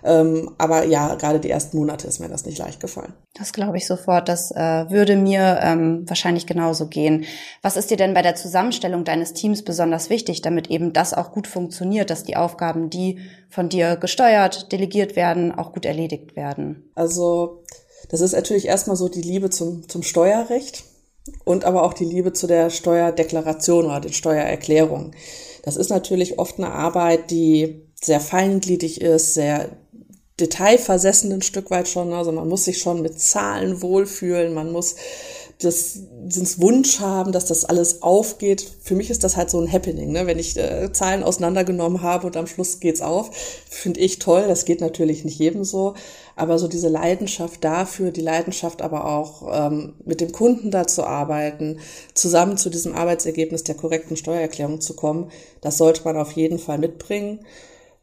Ähm, 0.04 0.50
aber 0.58 0.84
ja, 0.84 1.14
gerade 1.14 1.40
die 1.40 1.48
ersten 1.48 1.78
Monate 1.78 2.06
ist 2.06 2.20
mir 2.20 2.28
das 2.28 2.44
nicht 2.44 2.58
leicht 2.58 2.78
gefallen. 2.78 3.14
Das 3.32 3.54
glaube 3.54 3.78
ich 3.78 3.86
sofort. 3.86 4.28
Das 4.28 4.50
äh, 4.50 4.90
würde 4.90 5.16
mir 5.16 5.58
ähm, 5.62 6.04
wahrscheinlich 6.06 6.46
genauso 6.46 6.88
gehen. 6.88 7.24
Was 7.62 7.78
ist 7.78 7.90
dir 7.90 7.96
denn 7.96 8.12
bei 8.12 8.20
der 8.20 8.34
Zusammenstellung 8.34 9.04
deines 9.04 9.32
Teams 9.32 9.64
besonders 9.64 10.10
wichtig, 10.10 10.42
damit 10.42 10.68
eben 10.70 10.92
das 10.92 11.14
auch 11.14 11.32
gut 11.32 11.46
funktioniert, 11.46 12.10
dass 12.10 12.22
die 12.22 12.36
Aufgaben, 12.36 12.90
die 12.90 13.18
von 13.48 13.70
dir 13.70 13.96
gesteuert, 13.96 14.70
delegiert 14.72 15.16
werden, 15.16 15.52
auch 15.52 15.72
gut 15.72 15.86
erledigt 15.86 16.36
werden? 16.36 16.90
Also 16.94 17.62
das 18.10 18.20
ist 18.20 18.32
natürlich 18.32 18.66
erstmal 18.66 18.96
so 18.96 19.08
die 19.08 19.22
Liebe 19.22 19.48
zum, 19.48 19.88
zum 19.88 20.02
Steuerrecht 20.02 20.84
und 21.44 21.64
aber 21.64 21.82
auch 21.82 21.94
die 21.94 22.04
Liebe 22.04 22.34
zu 22.34 22.46
der 22.46 22.68
Steuerdeklaration 22.68 23.86
oder 23.86 24.00
den 24.00 24.12
Steuererklärungen. 24.12 25.12
Das 25.62 25.76
ist 25.76 25.88
natürlich 25.88 26.38
oft 26.38 26.58
eine 26.58 26.72
Arbeit, 26.72 27.30
die 27.30 27.88
sehr 28.02 28.20
feingliedig 28.20 29.00
ist, 29.00 29.32
sehr 29.32 29.70
detailversessen 30.40 31.32
ein 31.32 31.42
Stück 31.42 31.70
weit 31.70 31.88
schon. 31.88 32.12
Also 32.12 32.32
man 32.32 32.48
muss 32.48 32.64
sich 32.64 32.78
schon 32.78 33.02
mit 33.02 33.20
Zahlen 33.20 33.82
wohlfühlen, 33.82 34.52
man 34.52 34.72
muss 34.72 34.96
das, 35.60 36.00
das 36.24 36.60
Wunsch 36.60 36.98
haben, 36.98 37.30
dass 37.30 37.46
das 37.46 37.64
alles 37.64 38.02
aufgeht. 38.02 38.66
Für 38.82 38.96
mich 38.96 39.10
ist 39.10 39.22
das 39.22 39.36
halt 39.36 39.50
so 39.50 39.60
ein 39.60 39.70
Happening, 39.70 40.10
ne? 40.10 40.26
wenn 40.26 40.38
ich 40.38 40.56
äh, 40.56 40.92
Zahlen 40.92 41.22
auseinandergenommen 41.22 42.02
habe 42.02 42.26
und 42.26 42.36
am 42.36 42.48
Schluss 42.48 42.80
geht's 42.80 43.00
auf. 43.00 43.30
Finde 43.68 44.00
ich 44.00 44.18
toll. 44.18 44.46
Das 44.48 44.64
geht 44.64 44.80
natürlich 44.80 45.24
nicht 45.24 45.38
jedem 45.38 45.62
so, 45.62 45.94
aber 46.34 46.58
so 46.58 46.66
diese 46.66 46.88
Leidenschaft 46.88 47.62
dafür, 47.62 48.10
die 48.10 48.20
Leidenschaft 48.20 48.82
aber 48.82 49.06
auch 49.06 49.48
ähm, 49.52 49.94
mit 50.04 50.20
dem 50.20 50.32
Kunden 50.32 50.72
da 50.72 50.88
zu 50.88 51.04
arbeiten, 51.04 51.78
zusammen 52.14 52.56
zu 52.56 52.68
diesem 52.68 52.94
Arbeitsergebnis 52.94 53.62
der 53.62 53.76
korrekten 53.76 54.16
Steuererklärung 54.16 54.80
zu 54.80 54.94
kommen, 54.94 55.30
das 55.60 55.78
sollte 55.78 56.02
man 56.04 56.16
auf 56.16 56.32
jeden 56.32 56.58
Fall 56.58 56.78
mitbringen, 56.78 57.46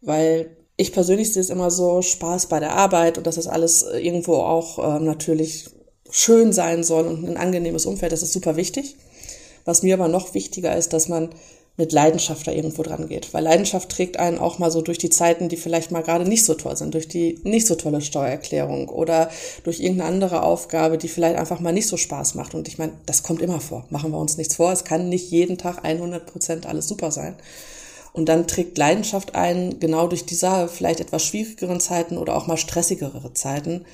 weil 0.02 0.56
ich 0.82 0.92
persönlich 0.92 1.32
sehe 1.32 1.42
es 1.42 1.50
immer 1.50 1.72
so 1.72 2.02
Spaß 2.02 2.48
bei 2.48 2.60
der 2.60 2.76
Arbeit 2.76 3.18
und 3.18 3.28
dass 3.28 3.36
das 3.36 3.48
alles 3.48 3.84
irgendwo 3.84 4.36
auch 4.36 4.80
äh, 4.80 5.00
natürlich 5.00 5.70
schön 6.10 6.52
sein 6.52 6.84
soll 6.84 7.08
und 7.08 7.24
ein 7.24 7.38
angenehmes 7.38 7.86
Umfeld, 7.86 8.12
das 8.12 8.24
ist 8.24 8.34
super 8.34 8.56
wichtig. 8.56 8.96
Was 9.64 9.84
mir 9.84 9.94
aber 9.94 10.08
noch 10.08 10.34
wichtiger 10.34 10.76
ist, 10.76 10.92
dass 10.92 11.08
man 11.08 11.30
mit 11.78 11.94
Leidenschaft 11.94 12.46
da 12.48 12.52
irgendwo 12.52 12.84
dran 12.84 13.08
geht. 13.08 13.34
Weil 13.34 13.44
Leidenschaft 13.44 13.90
trägt 13.90 14.18
einen 14.18 14.40
auch 14.40 14.60
mal 14.60 14.72
so 14.72 14.82
durch 14.82 14.98
die 14.98 15.10
Zeiten, 15.10 15.50
die 15.50 15.56
vielleicht 15.56 15.92
mal 15.92 16.02
gerade 16.02 16.28
nicht 16.28 16.44
so 16.44 16.54
toll 16.54 16.76
sind, 16.76 16.94
durch 16.94 17.08
die 17.08 17.40
nicht 17.44 17.66
so 17.66 17.76
tolle 17.76 18.02
Steuererklärung 18.02 18.90
oder 18.90 19.30
durch 19.64 19.80
irgendeine 19.80 20.10
andere 20.10 20.44
Aufgabe, 20.44 20.98
die 20.98 21.08
vielleicht 21.08 21.38
einfach 21.38 21.60
mal 21.60 21.72
nicht 21.72 21.88
so 21.88 21.96
Spaß 21.96 22.36
macht. 22.36 22.56
Und 22.56 22.68
ich 22.68 22.78
meine, 22.78 22.94
das 23.06 23.24
kommt 23.24 23.42
immer 23.42 23.62
vor. 23.62 23.86
Machen 23.90 24.12
wir 24.12 24.20
uns 24.20 24.38
nichts 24.38 24.56
vor. 24.56 24.72
Es 24.72 24.84
kann 24.84 25.10
nicht 25.10 25.32
jeden 25.32 25.58
Tag 25.58 25.86
100 25.86 26.26
Prozent 26.26 26.66
alles 26.66 26.88
super 26.88 27.12
sein. 27.12 27.36
Und 28.14 28.28
dann 28.28 28.48
trägt 28.48 28.78
Leidenschaft 28.78 29.36
ein, 29.36 29.80
genau 29.80 30.08
durch 30.08 30.26
diese 30.26 30.68
vielleicht 30.68 31.00
etwas 31.00 31.24
schwierigeren 31.24 31.80
Zeiten 31.80 32.18
oder 32.18 32.36
auch 32.36 32.48
mal 32.48 32.58
stressigere 32.58 33.34
Zeiten. 33.34 33.86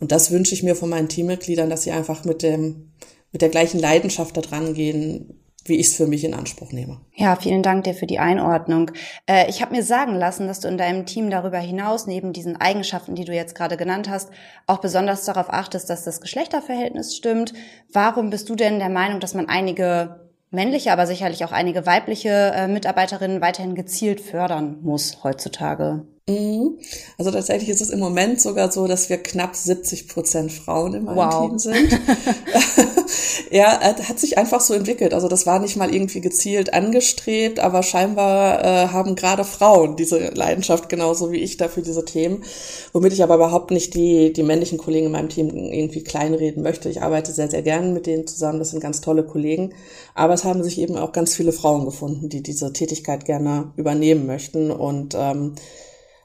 Und 0.00 0.12
das 0.12 0.30
wünsche 0.30 0.54
ich 0.54 0.62
mir 0.62 0.74
von 0.74 0.88
meinen 0.88 1.08
Teammitgliedern, 1.08 1.70
dass 1.70 1.82
sie 1.82 1.92
einfach 1.92 2.24
mit 2.24 2.42
dem, 2.42 2.92
mit 3.32 3.42
der 3.42 3.48
gleichen 3.48 3.78
Leidenschaft 3.78 4.36
da 4.36 4.40
dran 4.40 4.74
gehen, 4.74 5.40
wie 5.64 5.76
ich 5.76 5.88
es 5.88 5.96
für 5.96 6.06
mich 6.06 6.24
in 6.24 6.34
Anspruch 6.34 6.72
nehme. 6.72 7.00
Ja, 7.14 7.36
vielen 7.36 7.62
Dank 7.62 7.84
dir 7.84 7.94
für 7.94 8.06
die 8.06 8.18
Einordnung. 8.18 8.90
Äh, 9.26 9.48
ich 9.50 9.60
habe 9.60 9.74
mir 9.74 9.82
sagen 9.82 10.14
lassen, 10.14 10.46
dass 10.46 10.60
du 10.60 10.68
in 10.68 10.78
deinem 10.78 11.04
Team 11.04 11.30
darüber 11.30 11.58
hinaus, 11.58 12.06
neben 12.06 12.32
diesen 12.32 12.56
Eigenschaften, 12.56 13.14
die 13.14 13.26
du 13.26 13.34
jetzt 13.34 13.54
gerade 13.54 13.76
genannt 13.76 14.08
hast, 14.08 14.30
auch 14.66 14.78
besonders 14.78 15.26
darauf 15.26 15.50
achtest, 15.50 15.90
dass 15.90 16.04
das 16.04 16.20
Geschlechterverhältnis 16.22 17.14
stimmt. 17.14 17.52
Warum 17.92 18.30
bist 18.30 18.48
du 18.48 18.56
denn 18.56 18.78
der 18.78 18.88
Meinung, 18.88 19.20
dass 19.20 19.34
man 19.34 19.48
einige 19.48 20.19
männliche, 20.50 20.92
aber 20.92 21.06
sicherlich 21.06 21.44
auch 21.44 21.52
einige 21.52 21.86
weibliche 21.86 22.52
äh, 22.54 22.68
Mitarbeiterinnen 22.68 23.40
weiterhin 23.40 23.74
gezielt 23.74 24.20
fördern 24.20 24.78
muss 24.82 25.22
heutzutage. 25.22 26.06
Mhm. 26.30 26.78
Also 27.18 27.30
tatsächlich 27.30 27.68
ist 27.68 27.80
es 27.80 27.90
im 27.90 27.98
Moment 27.98 28.40
sogar 28.40 28.70
so, 28.70 28.86
dass 28.86 29.08
wir 29.08 29.18
knapp 29.18 29.56
70 29.56 30.08
Prozent 30.08 30.52
Frauen 30.52 30.94
in 30.94 31.04
meinem 31.04 31.16
wow. 31.16 31.48
Team 31.48 31.58
sind. 31.58 32.00
ja, 33.50 33.80
hat 33.80 34.18
sich 34.18 34.38
einfach 34.38 34.60
so 34.60 34.74
entwickelt. 34.74 35.14
Also 35.14 35.28
das 35.28 35.46
war 35.46 35.58
nicht 35.58 35.76
mal 35.76 35.92
irgendwie 35.92 36.20
gezielt 36.20 36.72
angestrebt, 36.72 37.60
aber 37.60 37.82
scheinbar 37.82 38.64
äh, 38.64 38.88
haben 38.88 39.14
gerade 39.14 39.44
Frauen 39.44 39.96
diese 39.96 40.18
Leidenschaft 40.30 40.88
genauso 40.88 41.32
wie 41.32 41.38
ich 41.38 41.56
dafür 41.56 41.82
diese 41.82 42.04
Themen. 42.04 42.44
Womit 42.92 43.12
ich 43.12 43.22
aber 43.22 43.36
überhaupt 43.36 43.70
nicht 43.70 43.94
die, 43.94 44.32
die 44.32 44.42
männlichen 44.42 44.78
Kollegen 44.78 45.06
in 45.06 45.12
meinem 45.12 45.28
Team 45.28 45.48
irgendwie 45.48 46.02
kleinreden 46.02 46.62
möchte. 46.62 46.88
Ich 46.88 47.02
arbeite 47.02 47.32
sehr, 47.32 47.50
sehr 47.50 47.62
gerne 47.62 47.88
mit 47.88 48.06
denen 48.06 48.26
zusammen. 48.26 48.58
Das 48.58 48.70
sind 48.70 48.80
ganz 48.80 49.00
tolle 49.00 49.24
Kollegen. 49.24 49.74
Aber 50.14 50.34
es 50.34 50.44
haben 50.44 50.62
sich 50.62 50.78
eben 50.78 50.96
auch 50.96 51.12
ganz 51.12 51.34
viele 51.34 51.52
Frauen 51.52 51.84
gefunden, 51.84 52.28
die 52.28 52.42
diese 52.42 52.72
Tätigkeit 52.72 53.24
gerne 53.24 53.72
übernehmen 53.76 54.26
möchten. 54.26 54.70
Und 54.70 55.14
ähm, 55.18 55.54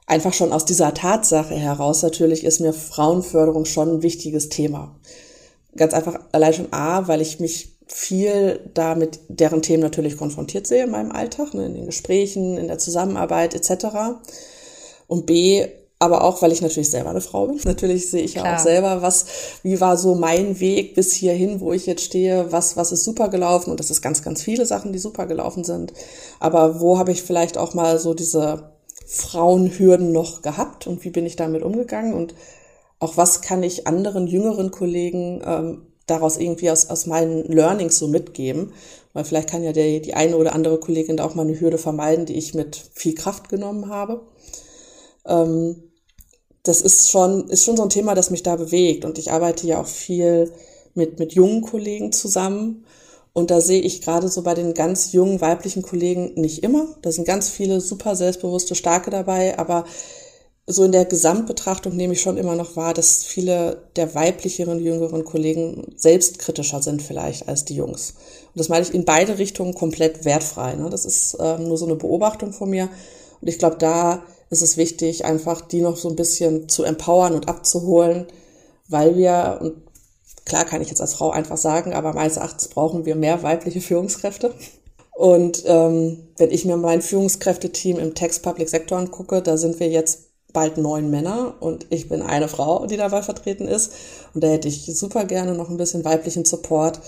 einfach 0.06 0.32
schon 0.32 0.52
aus 0.52 0.64
dieser 0.64 0.94
Tatsache 0.94 1.54
heraus 1.54 2.02
natürlich 2.02 2.44
ist 2.44 2.60
mir 2.60 2.72
Frauenförderung 2.72 3.64
schon 3.64 3.96
ein 3.96 4.02
wichtiges 4.02 4.48
Thema. 4.48 4.96
Ganz 5.76 5.92
einfach 5.92 6.20
allein 6.32 6.54
schon 6.54 6.72
A, 6.72 7.06
weil 7.08 7.20
ich 7.20 7.40
mich 7.40 7.76
viel 7.86 8.60
da 8.74 8.94
mit 8.94 9.20
deren 9.28 9.62
Themen 9.62 9.82
natürlich 9.82 10.16
konfrontiert 10.16 10.66
sehe 10.66 10.84
in 10.84 10.90
meinem 10.90 11.12
Alltag, 11.12 11.54
ne, 11.54 11.66
in 11.66 11.74
den 11.74 11.86
Gesprächen, 11.86 12.56
in 12.56 12.66
der 12.66 12.78
Zusammenarbeit 12.78 13.54
etc. 13.54 13.86
Und 15.06 15.26
B, 15.26 15.66
aber 15.98 16.24
auch, 16.24 16.42
weil 16.42 16.52
ich 16.52 16.62
natürlich 16.62 16.90
selber 16.90 17.10
eine 17.10 17.20
Frau 17.20 17.46
bin. 17.46 17.60
Natürlich 17.64 18.10
sehe 18.10 18.22
ich 18.22 18.32
Klar. 18.32 18.44
ja 18.44 18.56
auch 18.56 18.58
selber, 18.58 19.02
was, 19.02 19.26
wie 19.62 19.80
war 19.80 19.96
so 19.96 20.14
mein 20.14 20.60
Weg 20.60 20.94
bis 20.94 21.12
hierhin, 21.12 21.60
wo 21.60 21.72
ich 21.72 21.86
jetzt 21.86 22.02
stehe, 22.02 22.50
was, 22.52 22.76
was 22.76 22.92
ist 22.92 23.04
super 23.04 23.28
gelaufen 23.28 23.70
und 23.70 23.80
das 23.80 23.90
ist 23.90 24.02
ganz, 24.02 24.22
ganz 24.22 24.42
viele 24.42 24.66
Sachen, 24.66 24.92
die 24.92 24.98
super 24.98 25.26
gelaufen 25.26 25.64
sind. 25.64 25.92
Aber 26.40 26.80
wo 26.80 26.98
habe 26.98 27.12
ich 27.12 27.22
vielleicht 27.22 27.56
auch 27.56 27.72
mal 27.72 27.98
so 27.98 28.14
diese 28.14 28.75
Frauenhürden 29.06 30.12
noch 30.12 30.42
gehabt 30.42 30.86
und 30.86 31.04
wie 31.04 31.10
bin 31.10 31.24
ich 31.26 31.36
damit 31.36 31.62
umgegangen 31.62 32.12
und 32.12 32.34
auch 32.98 33.16
was 33.16 33.40
kann 33.40 33.62
ich 33.62 33.86
anderen 33.86 34.26
jüngeren 34.26 34.70
Kollegen 34.70 35.42
ähm, 35.44 35.86
daraus 36.06 36.36
irgendwie 36.36 36.70
aus, 36.70 36.88
aus 36.88 37.06
meinen 37.06 37.44
Learnings 37.44 37.98
so 37.98 38.08
mitgeben, 38.08 38.72
weil 39.12 39.24
vielleicht 39.24 39.50
kann 39.50 39.62
ja 39.62 39.72
der, 39.72 40.00
die 40.00 40.14
eine 40.14 40.36
oder 40.36 40.54
andere 40.54 40.80
Kollegin 40.80 41.16
da 41.16 41.24
auch 41.24 41.34
mal 41.34 41.42
eine 41.42 41.58
Hürde 41.58 41.78
vermeiden, 41.78 42.26
die 42.26 42.36
ich 42.36 42.54
mit 42.54 42.76
viel 42.94 43.14
Kraft 43.14 43.48
genommen 43.48 43.88
habe. 43.88 44.22
Ähm, 45.26 45.82
das 46.62 46.80
ist 46.80 47.10
schon, 47.10 47.48
ist 47.48 47.64
schon 47.64 47.76
so 47.76 47.84
ein 47.84 47.90
Thema, 47.90 48.14
das 48.14 48.30
mich 48.30 48.42
da 48.42 48.56
bewegt 48.56 49.04
und 49.04 49.18
ich 49.18 49.30
arbeite 49.30 49.66
ja 49.66 49.80
auch 49.80 49.86
viel 49.86 50.52
mit, 50.94 51.20
mit 51.20 51.34
jungen 51.34 51.62
Kollegen 51.62 52.12
zusammen 52.12 52.84
und 53.36 53.50
da 53.50 53.60
sehe 53.60 53.82
ich 53.82 54.00
gerade 54.00 54.28
so 54.28 54.40
bei 54.40 54.54
den 54.54 54.72
ganz 54.72 55.12
jungen 55.12 55.42
weiblichen 55.42 55.82
Kollegen 55.82 56.32
nicht 56.36 56.62
immer. 56.62 56.86
Da 57.02 57.12
sind 57.12 57.26
ganz 57.26 57.50
viele 57.50 57.82
super 57.82 58.16
selbstbewusste, 58.16 58.74
starke 58.74 59.10
dabei, 59.10 59.58
aber 59.58 59.84
so 60.66 60.84
in 60.84 60.92
der 60.92 61.04
Gesamtbetrachtung 61.04 61.94
nehme 61.94 62.14
ich 62.14 62.22
schon 62.22 62.38
immer 62.38 62.54
noch 62.54 62.76
wahr, 62.76 62.94
dass 62.94 63.24
viele 63.24 63.90
der 63.96 64.14
weiblicheren, 64.14 64.80
jüngeren 64.80 65.26
Kollegen 65.26 65.92
selbstkritischer 65.96 66.80
sind 66.80 67.02
vielleicht 67.02 67.46
als 67.46 67.66
die 67.66 67.74
Jungs. 67.74 68.14
Und 68.54 68.58
das 68.58 68.70
meine 68.70 68.86
ich 68.86 68.94
in 68.94 69.04
beide 69.04 69.36
Richtungen 69.36 69.74
komplett 69.74 70.24
wertfrei. 70.24 70.74
Ne? 70.74 70.88
Das 70.88 71.04
ist 71.04 71.36
ähm, 71.38 71.68
nur 71.68 71.76
so 71.76 71.84
eine 71.84 71.96
Beobachtung 71.96 72.54
von 72.54 72.70
mir. 72.70 72.88
Und 73.42 73.48
ich 73.48 73.58
glaube, 73.58 73.76
da 73.78 74.22
ist 74.48 74.62
es 74.62 74.78
wichtig, 74.78 75.26
einfach 75.26 75.60
die 75.60 75.82
noch 75.82 75.98
so 75.98 76.08
ein 76.08 76.16
bisschen 76.16 76.70
zu 76.70 76.84
empowern 76.84 77.34
und 77.34 77.50
abzuholen, 77.50 78.28
weil 78.88 79.14
wir, 79.14 79.58
und 79.60 79.85
Klar 80.46 80.64
kann 80.64 80.80
ich 80.80 80.88
jetzt 80.88 81.00
als 81.00 81.14
Frau 81.14 81.30
einfach 81.30 81.58
sagen, 81.58 81.92
aber 81.92 82.14
meines 82.14 82.38
Erachtens 82.38 82.68
brauchen 82.68 83.04
wir 83.04 83.16
mehr 83.16 83.42
weibliche 83.42 83.80
Führungskräfte. 83.80 84.54
Und 85.12 85.64
ähm, 85.66 86.28
wenn 86.36 86.50
ich 86.50 86.64
mir 86.64 86.76
mein 86.76 87.02
Führungskräfteteam 87.02 87.98
im 87.98 88.14
Text 88.14 88.42
Public 88.42 88.68
Sector 88.68 88.98
angucke, 88.98 89.42
da 89.42 89.56
sind 89.56 89.80
wir 89.80 89.88
jetzt 89.88 90.26
bald 90.52 90.78
neun 90.78 91.10
Männer 91.10 91.54
und 91.60 91.86
ich 91.90 92.08
bin 92.08 92.22
eine 92.22 92.48
Frau, 92.48 92.86
die 92.86 92.96
dabei 92.96 93.22
vertreten 93.22 93.66
ist. 93.66 93.92
Und 94.34 94.44
da 94.44 94.48
hätte 94.48 94.68
ich 94.68 94.86
super 94.96 95.24
gerne 95.24 95.54
noch 95.54 95.68
ein 95.68 95.76
bisschen 95.76 96.04
weiblichen 96.04 96.44
Support, 96.44 97.00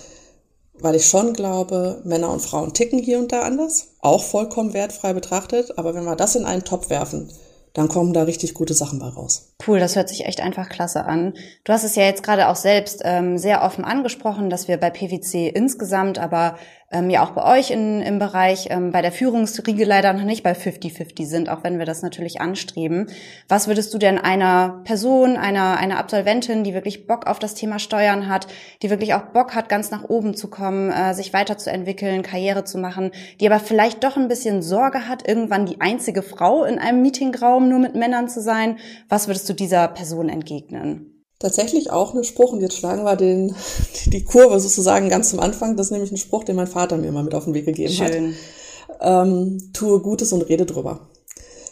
weil 0.80 0.96
ich 0.96 1.06
schon 1.06 1.32
glaube, 1.32 2.02
Männer 2.04 2.32
und 2.32 2.40
Frauen 2.40 2.74
ticken 2.74 2.98
hier 2.98 3.18
und 3.18 3.30
da 3.30 3.42
anders, 3.42 3.88
auch 4.00 4.22
vollkommen 4.24 4.74
wertfrei 4.74 5.12
betrachtet. 5.12 5.78
Aber 5.78 5.94
wenn 5.94 6.04
wir 6.04 6.16
das 6.16 6.34
in 6.34 6.44
einen 6.44 6.64
Topf 6.64 6.90
werfen, 6.90 7.30
dann 7.78 7.86
kommen 7.86 8.12
da 8.12 8.24
richtig 8.24 8.54
gute 8.54 8.74
Sachen 8.74 8.98
bei 8.98 9.06
raus. 9.06 9.54
Cool, 9.64 9.78
das 9.78 9.94
hört 9.94 10.08
sich 10.08 10.26
echt 10.26 10.40
einfach 10.40 10.68
klasse 10.68 11.04
an. 11.04 11.34
Du 11.62 11.72
hast 11.72 11.84
es 11.84 11.94
ja 11.94 12.02
jetzt 12.02 12.24
gerade 12.24 12.48
auch 12.48 12.56
selbst 12.56 13.02
ähm, 13.04 13.38
sehr 13.38 13.62
offen 13.62 13.84
angesprochen, 13.84 14.50
dass 14.50 14.66
wir 14.66 14.78
bei 14.78 14.90
PwC 14.90 15.48
insgesamt, 15.48 16.18
aber 16.18 16.58
ähm, 16.90 17.10
ja 17.10 17.22
auch 17.22 17.30
bei 17.30 17.58
euch 17.58 17.70
in, 17.70 18.00
im 18.00 18.18
Bereich 18.18 18.68
ähm, 18.70 18.92
bei 18.92 19.02
der 19.02 19.12
Führungsriege 19.12 19.84
leider 19.84 20.12
noch 20.14 20.24
nicht 20.24 20.42
bei 20.42 20.52
50-50 20.52 21.26
sind, 21.26 21.48
auch 21.50 21.62
wenn 21.62 21.78
wir 21.78 21.84
das 21.84 22.00
natürlich 22.00 22.40
anstreben. 22.40 23.08
Was 23.46 23.68
würdest 23.68 23.92
du 23.92 23.98
denn 23.98 24.18
einer 24.18 24.80
Person, 24.84 25.36
einer, 25.36 25.76
einer 25.76 25.98
Absolventin, 25.98 26.64
die 26.64 26.72
wirklich 26.72 27.06
Bock 27.06 27.26
auf 27.26 27.38
das 27.38 27.54
Thema 27.54 27.78
Steuern 27.78 28.28
hat, 28.28 28.46
die 28.82 28.88
wirklich 28.88 29.12
auch 29.14 29.22
Bock 29.32 29.54
hat, 29.54 29.68
ganz 29.68 29.90
nach 29.90 30.04
oben 30.04 30.34
zu 30.34 30.48
kommen, 30.48 30.90
äh, 30.90 31.12
sich 31.12 31.34
weiterzuentwickeln, 31.34 32.22
Karriere 32.22 32.64
zu 32.64 32.78
machen, 32.78 33.10
die 33.40 33.46
aber 33.46 33.60
vielleicht 33.60 34.02
doch 34.02 34.16
ein 34.16 34.28
bisschen 34.28 34.62
Sorge 34.62 35.08
hat, 35.08 35.28
irgendwann 35.28 35.66
die 35.66 35.80
einzige 35.82 36.22
Frau 36.22 36.64
in 36.64 36.78
einem 36.78 37.02
Meetingraum 37.02 37.68
nur 37.68 37.80
mit 37.80 37.96
Männern 37.96 38.28
zu 38.28 38.40
sein, 38.40 38.78
was 39.10 39.28
würdest 39.28 39.48
du 39.48 39.52
dieser 39.52 39.88
Person 39.88 40.30
entgegnen? 40.30 41.17
Tatsächlich 41.38 41.90
auch 41.90 42.14
ein 42.14 42.24
Spruch, 42.24 42.52
und 42.52 42.60
jetzt 42.60 42.76
schlagen 42.76 43.04
wir 43.04 43.16
den, 43.16 43.54
die 44.06 44.24
Kurve 44.24 44.60
sozusagen 44.60 45.08
ganz 45.08 45.30
zum 45.30 45.40
Anfang. 45.40 45.76
Das 45.76 45.86
ist 45.86 45.92
nämlich 45.92 46.12
ein 46.12 46.16
Spruch, 46.16 46.44
den 46.44 46.56
mein 46.56 46.66
Vater 46.66 46.96
mir 46.96 47.12
mal 47.12 47.24
mit 47.24 47.34
auf 47.34 47.44
den 47.44 47.54
Weg 47.54 47.66
gegeben 47.66 47.92
Schön. 47.92 48.34
hat. 48.34 49.24
Ähm, 49.26 49.70
tue 49.72 50.00
Gutes 50.00 50.32
und 50.32 50.42
rede 50.42 50.66
drüber. 50.66 51.08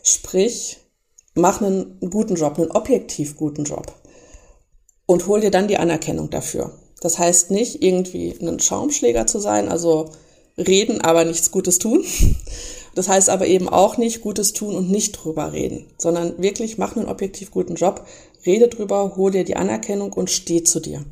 Sprich, 0.03 0.79
mach 1.35 1.61
einen 1.61 1.99
guten 2.11 2.37
Job, 2.37 2.59
einen 2.59 2.71
objektiv 2.71 3.37
guten 3.37 3.65
Job. 3.65 3.93
Und 5.07 5.27
hol 5.27 5.41
dir 5.41 5.51
dann 5.51 5.69
die 5.69 5.79
Anerkennung 5.79 6.31
dafür. 6.31 6.73
Das 7.01 7.19
heißt 7.19 7.51
nicht 7.51 7.83
irgendwie 7.83 8.35
ein 8.41 8.59
Schaumschläger 8.59 9.27
zu 9.27 9.39
sein, 9.39 9.69
also 9.69 10.11
reden, 10.59 11.01
aber 11.01 11.25
nichts 11.25 11.51
Gutes 11.51 11.79
tun. 11.79 12.05
Das 12.97 13.09
heißt 13.09 13.29
aber 13.29 13.47
eben 13.47 13.69
auch 13.69 13.99
nicht 13.99 14.23
Gutes 14.23 14.55
tun 14.55 14.75
und 14.75 14.91
nicht 14.91 15.13
drüber 15.13 15.53
reden, 15.53 15.87
sondern 15.99 16.41
wirklich 16.43 16.79
mach 16.79 16.97
einen 16.97 17.07
objektiv 17.07 17.51
guten 17.51 17.75
Job, 17.75 18.07
Rede 18.47 18.69
drüber, 18.69 19.17
hol 19.17 19.33
dir 19.33 19.45
die 19.45 19.57
Anerkennung 19.57 20.13
und 20.13 20.31
steh 20.31 20.63
zu 20.63 20.81
dir. 20.81 21.05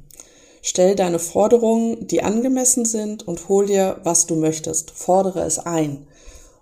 Stell 0.62 0.94
deine 0.94 1.18
Forderungen, 1.18 2.06
die 2.06 2.22
angemessen 2.22 2.86
sind 2.86 3.28
und 3.28 3.48
hol 3.50 3.66
dir, 3.66 4.00
was 4.02 4.26
du 4.26 4.34
möchtest. 4.34 4.92
Fordere 4.92 5.42
es 5.44 5.58
ein. 5.58 6.06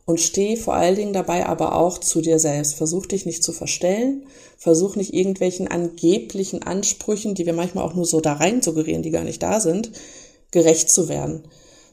Und 0.05 0.21
steh 0.21 0.57
vor 0.57 0.75
allen 0.75 0.97
Dingen 0.97 1.13
dabei 1.13 1.47
aber 1.47 1.77
auch 1.77 1.99
zu 1.99 2.21
dir 2.21 2.41
selbst. 2.41 2.75
Versuch 2.75 3.07
dich 3.07 3.27
nicht 3.27 3.45
zu 3.45 3.53
verstellen. 3.53 4.27
Versuch 4.59 4.97
nicht 4.97 5.15
irgendwelchen 5.15 5.69
angeblichen 5.69 6.65
Ansprüchen, 6.65 7.37
die 7.37 7.47
wir 7.47 7.53
manchmal 7.53 7.85
auch 7.85 7.95
nur 7.95 8.05
so 8.05 8.21
da 8.21 8.33
rein 8.33 8.61
suggerieren, 8.61 9.03
die 9.03 9.11
gar 9.11 9.23
nicht 9.23 9.43
da 9.43 9.61
sind, 9.61 9.93
gerecht 10.51 10.91
zu 10.91 11.09
werden. 11.09 11.45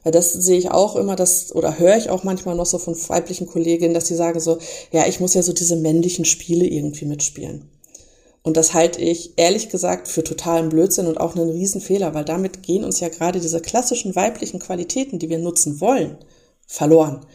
Weil 0.04 0.12
das 0.12 0.34
sehe 0.34 0.58
ich 0.58 0.72
auch 0.72 0.96
immer, 0.96 1.16
das, 1.16 1.54
oder 1.54 1.78
höre 1.78 1.98
ich 1.98 2.10
auch 2.10 2.24
manchmal 2.24 2.56
noch 2.56 2.66
so 2.66 2.80
von 2.80 2.96
weiblichen 3.10 3.46
Kolleginnen, 3.46 3.94
dass 3.94 4.08
sie 4.08 4.16
sagen 4.16 4.40
so, 4.40 4.58
ja, 4.92 5.06
ich 5.08 5.20
muss 5.20 5.34
ja 5.34 5.44
so 5.44 5.54
diese 5.54 5.76
männlichen 5.76 6.26
Spiele 6.26 6.66
irgendwie 6.66 7.06
mitspielen. 7.06 7.70
Und 8.50 8.58
das 8.58 8.74
halte 8.74 9.00
ich 9.00 9.34
ehrlich 9.36 9.70
gesagt 9.70 10.08
für 10.08 10.24
totalen 10.24 10.70
Blödsinn 10.70 11.06
und 11.06 11.20
auch 11.20 11.36
einen 11.36 11.52
Riesenfehler, 11.52 12.16
weil 12.16 12.26
damit 12.26 12.64
gehen 12.64 12.84
uns 12.84 13.00
ja 13.00 13.08
gerade 13.08 13.40
diese 13.40 13.62
klassischen 13.62 14.16
weiblichen 14.16 14.58
Qualitäten, 14.58 15.20
die 15.20 15.30
wir 15.30 15.38
nutzen 15.38 15.80
wollen, 15.82 16.18
verloren. 16.66 17.28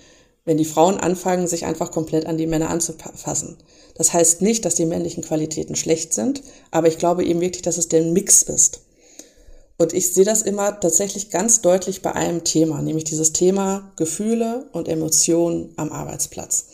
Wenn 0.45 0.57
die 0.57 0.65
Frauen 0.65 0.99
anfangen, 0.99 1.47
sich 1.47 1.67
einfach 1.67 1.93
komplett 1.93 2.27
an 2.27 2.37
die 2.37 2.49
Männer 2.49 2.69
anzufassen. 2.69 3.59
Das 3.95 4.13
heißt 4.13 4.43
nicht, 4.43 4.65
dass 4.65 4.75
die 4.75 4.87
männlichen 4.87 5.23
Qualitäten 5.23 5.77
schlecht 5.77 6.13
sind, 6.15 6.43
aber 6.73 6.89
ich 6.89 6.99
glaube 6.99 7.25
eben 7.25 7.41
wirklich, 7.41 7.63
dass 7.63 7.79
es 7.79 7.87
der 7.87 8.03
Mix 8.03 8.43
ist. 8.43 8.81
Und 9.79 9.93
ich 9.93 10.15
sehe 10.15 10.25
das 10.25 10.43
immer 10.43 10.81
tatsächlich 10.81 11.31
ganz 11.31 11.61
deutlich 11.61 12.03
bei 12.03 12.11
einem 12.11 12.43
Thema, 12.43 12.83
nämlich 12.83 13.05
dieses 13.05 13.33
Thema 13.33 13.93
Gefühle 13.95 14.67
und 14.73 14.89
Emotionen 14.89 15.75
am 15.77 15.93
Arbeitsplatz 15.93 16.67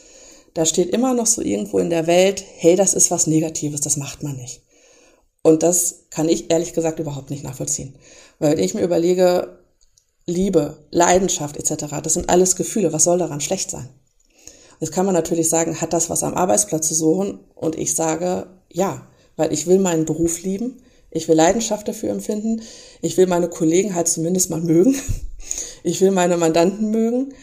da 0.55 0.67
steht 0.67 0.91
immer 0.91 1.15
noch 1.15 1.27
so 1.27 1.43
irgendwo 1.43 1.79
in 1.79 1.91
der 1.91 2.07
Welt, 2.07 2.45
hey, 2.57 2.77
das 2.77 2.95
ist 2.95 3.11
was 3.11 3.27
Negatives, 3.27 3.81
das 3.81 3.97
macht 3.97 4.23
man 4.23 4.37
nicht. 4.37 4.63
Und 5.43 5.63
das 5.63 6.07
kann 6.11 6.29
ich 6.29 6.51
ehrlich 6.51 6.75
gesagt 6.75 6.99
überhaupt 6.99 7.31
nicht 7.31 7.45
nachvollziehen. 7.45 7.97
Weil 8.39 8.53
wenn 8.53 8.65
ich 8.65 8.75
mir 8.75 8.83
überlege, 8.83 9.59
Liebe, 10.27 10.79
Leidenschaft 10.91 11.57
etc., 11.57 11.97
das 12.03 12.15
sind 12.15 12.29
alles 12.29 12.57
Gefühle, 12.57 12.93
was 12.93 13.05
soll 13.05 13.19
daran 13.19 13.41
schlecht 13.41 13.71
sein? 13.71 13.89
Jetzt 14.81 14.93
kann 14.93 15.07
man 15.07 15.15
natürlich 15.15 15.49
sagen, 15.49 15.81
hat 15.81 15.93
das 15.93 16.11
was 16.11 16.23
am 16.23 16.35
Arbeitsplatz 16.35 16.89
zu 16.89 16.95
suchen? 16.95 17.41
Und 17.55 17.79
ich 17.79 17.95
sage, 17.95 18.47
ja, 18.73 19.07
weil 19.37 19.53
ich 19.53 19.67
will 19.67 19.79
meinen 19.79 20.05
Beruf 20.05 20.43
lieben, 20.43 20.83
ich 21.11 21.29
will 21.29 21.37
Leidenschaft 21.37 21.89
dafür 21.89 22.11
empfinden, 22.11 22.63
ich 23.03 23.17
will 23.17 23.27
meine 23.27 23.49
Kollegen 23.49 23.95
halt 23.95 24.09
zumindest 24.09 24.51
mal 24.51 24.61
mögen, 24.61 24.95
ich 25.83 26.01
will 26.01 26.11
meine 26.11 26.37
Mandanten 26.37 26.91
mögen 26.91 27.35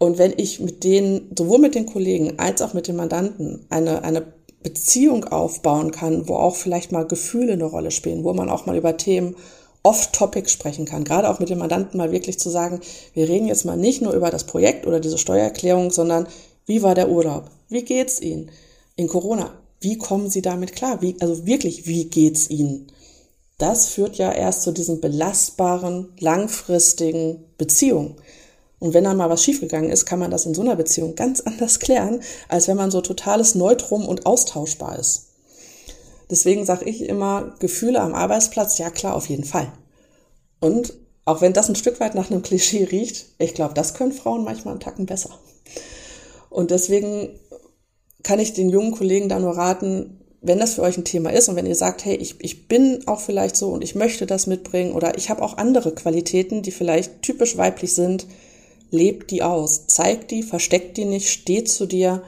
und 0.00 0.16
wenn 0.16 0.32
ich 0.38 0.60
mit 0.60 0.82
denen, 0.82 1.30
sowohl 1.38 1.58
mit 1.58 1.74
den 1.74 1.84
Kollegen 1.84 2.38
als 2.38 2.62
auch 2.62 2.72
mit 2.72 2.88
den 2.88 2.96
Mandanten, 2.96 3.66
eine, 3.68 4.02
eine 4.02 4.32
Beziehung 4.62 5.24
aufbauen 5.24 5.90
kann, 5.90 6.26
wo 6.26 6.36
auch 6.36 6.56
vielleicht 6.56 6.90
mal 6.90 7.06
Gefühle 7.06 7.52
eine 7.52 7.66
Rolle 7.66 7.90
spielen, 7.90 8.24
wo 8.24 8.32
man 8.32 8.48
auch 8.48 8.64
mal 8.64 8.78
über 8.78 8.96
Themen 8.96 9.36
off-topic 9.82 10.48
sprechen 10.48 10.86
kann, 10.86 11.04
gerade 11.04 11.28
auch 11.28 11.38
mit 11.38 11.50
dem 11.50 11.58
Mandanten 11.58 11.98
mal 11.98 12.12
wirklich 12.12 12.38
zu 12.38 12.48
sagen, 12.48 12.80
wir 13.12 13.28
reden 13.28 13.46
jetzt 13.46 13.66
mal 13.66 13.76
nicht 13.76 14.00
nur 14.00 14.14
über 14.14 14.30
das 14.30 14.44
Projekt 14.44 14.86
oder 14.86 15.00
diese 15.00 15.18
Steuererklärung, 15.18 15.90
sondern 15.90 16.26
wie 16.64 16.82
war 16.82 16.94
der 16.94 17.10
Urlaub? 17.10 17.50
Wie 17.68 17.82
geht's 17.82 18.22
Ihnen 18.22 18.50
in 18.96 19.06
Corona? 19.06 19.52
Wie 19.80 19.98
kommen 19.98 20.30
Sie 20.30 20.40
damit 20.40 20.74
klar? 20.74 21.02
Wie, 21.02 21.16
also 21.20 21.44
wirklich, 21.44 21.86
wie 21.86 22.06
geht's 22.06 22.48
Ihnen? 22.48 22.86
Das 23.58 23.88
führt 23.88 24.16
ja 24.16 24.32
erst 24.32 24.62
zu 24.62 24.72
diesen 24.72 25.02
belastbaren, 25.02 26.08
langfristigen 26.18 27.44
Beziehungen. 27.58 28.16
Und 28.80 28.94
wenn 28.94 29.04
dann 29.04 29.18
mal 29.18 29.30
was 29.30 29.44
schiefgegangen 29.44 29.90
ist, 29.90 30.06
kann 30.06 30.18
man 30.18 30.30
das 30.30 30.46
in 30.46 30.54
so 30.54 30.62
einer 30.62 30.74
Beziehung 30.74 31.14
ganz 31.14 31.40
anders 31.44 31.78
klären, 31.78 32.20
als 32.48 32.66
wenn 32.66 32.76
man 32.76 32.90
so 32.90 33.00
totales 33.00 33.54
Neutrum 33.54 34.08
und 34.08 34.26
austauschbar 34.26 34.98
ist. 34.98 35.26
Deswegen 36.30 36.64
sage 36.64 36.86
ich 36.86 37.02
immer, 37.02 37.54
Gefühle 37.58 38.00
am 38.00 38.14
Arbeitsplatz, 38.14 38.78
ja 38.78 38.90
klar, 38.90 39.14
auf 39.14 39.28
jeden 39.28 39.44
Fall. 39.44 39.70
Und 40.60 40.94
auch 41.24 41.40
wenn 41.40 41.52
das 41.52 41.68
ein 41.68 41.76
Stück 41.76 42.00
weit 42.00 42.14
nach 42.14 42.30
einem 42.30 42.42
Klischee 42.42 42.84
riecht, 42.84 43.26
ich 43.38 43.54
glaube, 43.54 43.74
das 43.74 43.94
können 43.94 44.12
Frauen 44.12 44.44
manchmal 44.44 44.72
einen 44.72 44.80
Tacken 44.80 45.06
besser. 45.06 45.30
Und 46.48 46.70
deswegen 46.70 47.38
kann 48.22 48.38
ich 48.38 48.52
den 48.52 48.70
jungen 48.70 48.92
Kollegen 48.92 49.28
da 49.28 49.38
nur 49.38 49.56
raten, 49.56 50.20
wenn 50.40 50.58
das 50.58 50.74
für 50.74 50.82
euch 50.82 50.96
ein 50.96 51.04
Thema 51.04 51.30
ist 51.30 51.48
und 51.48 51.56
wenn 51.56 51.66
ihr 51.66 51.74
sagt, 51.74 52.04
hey, 52.04 52.16
ich, 52.16 52.36
ich 52.40 52.66
bin 52.66 53.06
auch 53.06 53.20
vielleicht 53.20 53.56
so 53.56 53.70
und 53.70 53.84
ich 53.84 53.94
möchte 53.94 54.26
das 54.26 54.46
mitbringen 54.46 54.92
oder 54.92 55.18
ich 55.18 55.28
habe 55.28 55.42
auch 55.42 55.58
andere 55.58 55.94
Qualitäten, 55.94 56.62
die 56.62 56.70
vielleicht 56.70 57.22
typisch 57.22 57.56
weiblich 57.56 57.94
sind, 57.94 58.26
leb 58.90 59.28
die 59.28 59.42
aus, 59.42 59.86
zeig 59.86 60.28
die, 60.28 60.42
versteck 60.42 60.94
die 60.94 61.04
nicht, 61.04 61.28
steh 61.28 61.64
zu 61.64 61.86
dir, 61.86 62.22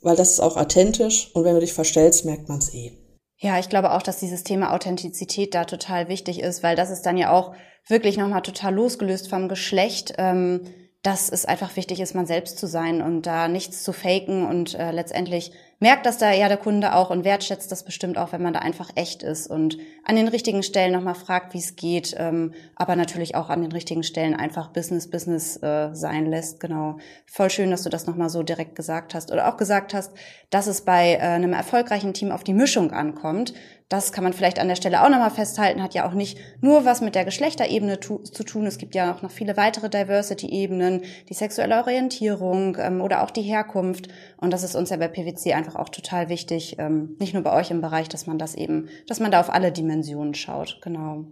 weil 0.00 0.16
das 0.16 0.32
ist 0.32 0.40
auch 0.40 0.56
authentisch 0.56 1.30
und 1.34 1.44
wenn 1.44 1.54
du 1.54 1.60
dich 1.60 1.72
verstellst, 1.72 2.24
merkt 2.24 2.48
man 2.48 2.58
es 2.58 2.74
eh. 2.74 2.92
Ja, 3.38 3.58
ich 3.58 3.68
glaube 3.68 3.92
auch, 3.92 4.02
dass 4.02 4.18
dieses 4.18 4.44
Thema 4.44 4.72
Authentizität 4.72 5.54
da 5.54 5.64
total 5.64 6.08
wichtig 6.08 6.40
ist, 6.40 6.62
weil 6.62 6.76
das 6.76 6.90
ist 6.90 7.02
dann 7.02 7.16
ja 7.16 7.32
auch 7.32 7.54
wirklich 7.88 8.16
nochmal 8.16 8.42
total 8.42 8.74
losgelöst 8.74 9.28
vom 9.28 9.48
Geschlecht. 9.48 10.14
Ähm, 10.18 10.60
dass 11.02 11.28
es 11.28 11.44
einfach 11.44 11.76
wichtig 11.76 12.00
ist, 12.00 12.14
man 12.14 12.26
selbst 12.26 12.58
zu 12.58 12.66
sein 12.66 13.02
und 13.02 13.22
da 13.22 13.48
nichts 13.48 13.82
zu 13.82 13.92
faken 13.92 14.46
und 14.46 14.74
äh, 14.74 14.92
letztendlich 14.92 15.52
merkt 15.82 16.06
das 16.06 16.16
da 16.16 16.30
ja 16.30 16.46
der 16.46 16.58
Kunde 16.58 16.94
auch 16.94 17.10
und 17.10 17.24
wertschätzt 17.24 17.72
das 17.72 17.84
bestimmt 17.84 18.16
auch, 18.16 18.30
wenn 18.30 18.40
man 18.40 18.52
da 18.52 18.60
einfach 18.60 18.90
echt 18.94 19.24
ist 19.24 19.48
und 19.48 19.78
an 20.04 20.14
den 20.14 20.28
richtigen 20.28 20.62
Stellen 20.62 20.92
nochmal 20.92 21.16
fragt, 21.16 21.54
wie 21.54 21.58
es 21.58 21.74
geht, 21.74 22.14
ähm, 22.18 22.54
aber 22.76 22.94
natürlich 22.94 23.34
auch 23.34 23.50
an 23.50 23.62
den 23.62 23.72
richtigen 23.72 24.04
Stellen 24.04 24.34
einfach 24.34 24.68
Business, 24.68 25.10
Business 25.10 25.60
äh, 25.60 25.90
sein 25.92 26.26
lässt. 26.26 26.60
Genau. 26.60 26.98
Voll 27.26 27.50
schön, 27.50 27.72
dass 27.72 27.82
du 27.82 27.90
das 27.90 28.06
nochmal 28.06 28.28
so 28.28 28.44
direkt 28.44 28.76
gesagt 28.76 29.12
hast 29.12 29.32
oder 29.32 29.48
auch 29.48 29.56
gesagt 29.56 29.92
hast, 29.92 30.12
dass 30.50 30.68
es 30.68 30.82
bei 30.82 31.14
äh, 31.14 31.18
einem 31.18 31.52
erfolgreichen 31.52 32.14
Team 32.14 32.30
auf 32.30 32.44
die 32.44 32.54
Mischung 32.54 32.92
ankommt 32.92 33.52
das 33.92 34.10
kann 34.10 34.24
man 34.24 34.32
vielleicht 34.32 34.58
an 34.58 34.68
der 34.68 34.76
Stelle 34.76 35.02
auch 35.02 35.10
nochmal 35.10 35.30
festhalten, 35.30 35.82
hat 35.82 35.92
ja 35.92 36.08
auch 36.08 36.14
nicht 36.14 36.38
nur 36.62 36.86
was 36.86 37.02
mit 37.02 37.14
der 37.14 37.26
Geschlechterebene 37.26 38.00
tu 38.00 38.18
zu 38.18 38.42
tun. 38.42 38.64
Es 38.64 38.78
gibt 38.78 38.94
ja 38.94 39.12
auch 39.12 39.20
noch 39.20 39.30
viele 39.30 39.58
weitere 39.58 39.90
Diversity-Ebenen, 39.90 41.02
die 41.28 41.34
sexuelle 41.34 41.76
Orientierung 41.76 42.78
ähm, 42.80 43.02
oder 43.02 43.22
auch 43.22 43.30
die 43.30 43.42
Herkunft. 43.42 44.08
Und 44.38 44.50
das 44.50 44.62
ist 44.62 44.74
uns 44.76 44.88
ja 44.88 44.96
bei 44.96 45.08
PwC 45.08 45.52
einfach 45.52 45.71
auch 45.76 45.88
total 45.88 46.28
wichtig, 46.28 46.76
ähm, 46.78 47.16
nicht 47.18 47.34
nur 47.34 47.42
bei 47.42 47.52
euch 47.52 47.70
im 47.70 47.80
Bereich, 47.80 48.08
dass 48.08 48.26
man 48.26 48.38
das 48.38 48.54
eben, 48.54 48.88
dass 49.06 49.20
man 49.20 49.30
da 49.30 49.40
auf 49.40 49.52
alle 49.52 49.72
Dimensionen 49.72 50.34
schaut. 50.34 50.78
Genau. 50.82 51.24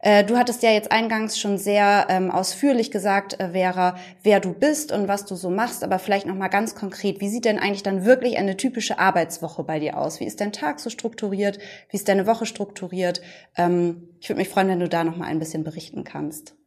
Äh, 0.00 0.24
du 0.24 0.36
hattest 0.36 0.62
ja 0.62 0.70
jetzt 0.70 0.92
eingangs 0.92 1.38
schon 1.38 1.58
sehr 1.58 2.06
ähm, 2.08 2.30
ausführlich 2.30 2.90
gesagt, 2.90 3.40
äh, 3.40 3.50
Vera, 3.50 3.96
wer 4.22 4.38
du 4.38 4.52
bist 4.52 4.92
und 4.92 5.08
was 5.08 5.24
du 5.24 5.34
so 5.34 5.50
machst, 5.50 5.82
aber 5.82 5.98
vielleicht 5.98 6.26
noch 6.26 6.36
mal 6.36 6.48
ganz 6.48 6.76
konkret, 6.76 7.20
wie 7.20 7.28
sieht 7.28 7.44
denn 7.44 7.58
eigentlich 7.58 7.82
dann 7.82 8.04
wirklich 8.04 8.38
eine 8.38 8.56
typische 8.56 8.98
Arbeitswoche 8.98 9.64
bei 9.64 9.80
dir 9.80 9.98
aus? 9.98 10.20
Wie 10.20 10.24
ist 10.24 10.40
dein 10.40 10.52
Tag 10.52 10.78
so 10.78 10.88
strukturiert? 10.88 11.58
Wie 11.90 11.96
ist 11.96 12.08
deine 12.08 12.26
Woche 12.28 12.46
strukturiert? 12.46 13.20
Ähm, 13.56 14.08
ich 14.20 14.28
würde 14.28 14.38
mich 14.38 14.48
freuen, 14.48 14.68
wenn 14.68 14.80
du 14.80 14.88
da 14.88 15.02
noch 15.02 15.16
mal 15.16 15.26
ein 15.26 15.40
bisschen 15.40 15.64
berichten 15.64 16.04
kannst 16.04 16.57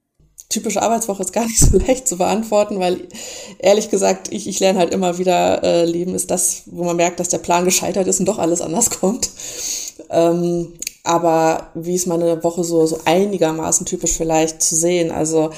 typische 0.52 0.82
Arbeitswoche 0.82 1.24
ist 1.24 1.34
gar 1.34 1.46
nicht 1.46 1.60
so 1.60 1.78
leicht 1.78 2.08
zu 2.08 2.18
beantworten, 2.18 2.80
weil 2.80 3.08
ehrlich 3.60 3.90
gesagt, 3.90 4.32
ich, 4.32 4.48
ich 4.48 4.60
lerne 4.60 4.80
halt 4.80 4.94
immer 4.94 5.18
wieder, 5.18 5.64
äh, 5.64 5.86
Leben 5.86 6.14
ist 6.14 6.30
das, 6.30 6.64
wo 6.68 6.84
man 6.84 6.98
merkt, 6.98 7.20
dass 7.20 7.30
der 7.30 7.40
Plan 7.40 7.66
gescheitert 7.66 8.08
ist 8.08 8.20
und 8.20 8.28
doch 8.28 8.38
alles 8.38 8.62
anders 8.62 8.90
kommt. 9.02 9.30
Ähm, 10.10 10.74
aber 11.04 11.72
wie 11.74 11.96
ist 11.96 12.06
meine 12.06 12.44
Woche 12.44 12.64
so, 12.64 12.86
so 12.86 13.00
einigermaßen 13.06 13.86
typisch 13.86 14.12
vielleicht 14.12 14.62
zu 14.62 14.76
sehen? 14.76 15.10
Also 15.10 15.50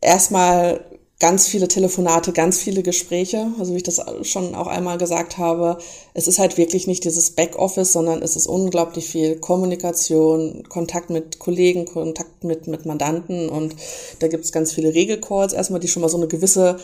erstmal 0.00 0.84
ganz 1.22 1.46
viele 1.46 1.68
Telefonate, 1.68 2.32
ganz 2.32 2.58
viele 2.58 2.82
Gespräche. 2.82 3.52
Also 3.56 3.72
wie 3.72 3.76
ich 3.76 3.84
das 3.84 4.04
schon 4.22 4.56
auch 4.56 4.66
einmal 4.66 4.98
gesagt 4.98 5.38
habe, 5.38 5.78
es 6.14 6.26
ist 6.26 6.40
halt 6.40 6.58
wirklich 6.58 6.88
nicht 6.88 7.04
dieses 7.04 7.30
Backoffice, 7.30 7.92
sondern 7.92 8.22
es 8.22 8.34
ist 8.34 8.48
unglaublich 8.48 9.06
viel 9.06 9.36
Kommunikation, 9.36 10.64
Kontakt 10.68 11.10
mit 11.10 11.38
Kollegen, 11.38 11.86
Kontakt 11.86 12.42
mit, 12.42 12.66
mit 12.66 12.86
Mandanten 12.86 13.48
und 13.48 13.76
da 14.18 14.26
gibt 14.26 14.44
es 14.44 14.50
ganz 14.50 14.72
viele 14.72 14.94
Regelcalls 14.94 15.52
erstmal, 15.52 15.78
die 15.78 15.86
schon 15.86 16.02
mal 16.02 16.08
so 16.08 16.16
eine 16.16 16.26
gewisse 16.26 16.78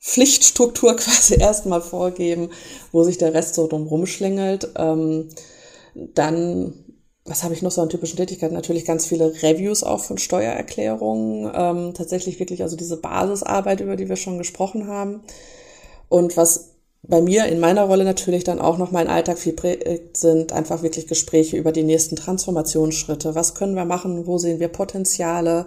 Pflichtstruktur 0.00 0.94
quasi 0.96 1.34
erstmal 1.34 1.82
vorgeben, 1.82 2.50
wo 2.92 3.02
sich 3.02 3.18
der 3.18 3.34
Rest 3.34 3.56
so 3.56 3.66
drum 3.66 3.88
rumschlängelt. 3.88 4.68
Ähm, 4.76 5.30
dann 6.14 6.83
was 7.24 7.42
habe 7.42 7.54
ich 7.54 7.62
noch 7.62 7.70
so 7.70 7.80
an 7.80 7.88
typischen 7.88 8.18
Tätigkeiten? 8.18 8.54
Natürlich 8.54 8.84
ganz 8.84 9.06
viele 9.06 9.32
Reviews 9.42 9.82
auch 9.82 10.00
von 10.00 10.18
Steuererklärungen. 10.18 11.50
Ähm, 11.54 11.94
tatsächlich 11.94 12.38
wirklich 12.38 12.62
also 12.62 12.76
diese 12.76 12.98
Basisarbeit, 12.98 13.80
über 13.80 13.96
die 13.96 14.08
wir 14.08 14.16
schon 14.16 14.36
gesprochen 14.36 14.88
haben. 14.88 15.22
Und 16.10 16.36
was 16.36 16.74
bei 17.06 17.20
mir 17.20 17.46
in 17.46 17.60
meiner 17.60 17.84
Rolle 17.84 18.04
natürlich 18.04 18.44
dann 18.44 18.60
auch 18.60 18.78
noch 18.78 18.90
mein 18.90 19.08
Alltag 19.08 19.38
viel 19.38 19.52
prägt, 19.52 20.16
sind 20.16 20.52
einfach 20.52 20.82
wirklich 20.82 21.06
Gespräche 21.06 21.56
über 21.56 21.72
die 21.72 21.82
nächsten 21.82 22.16
Transformationsschritte. 22.16 23.34
Was 23.34 23.54
können 23.54 23.74
wir 23.74 23.84
machen? 23.84 24.26
Wo 24.26 24.38
sehen 24.38 24.60
wir 24.60 24.68
Potenziale? 24.68 25.66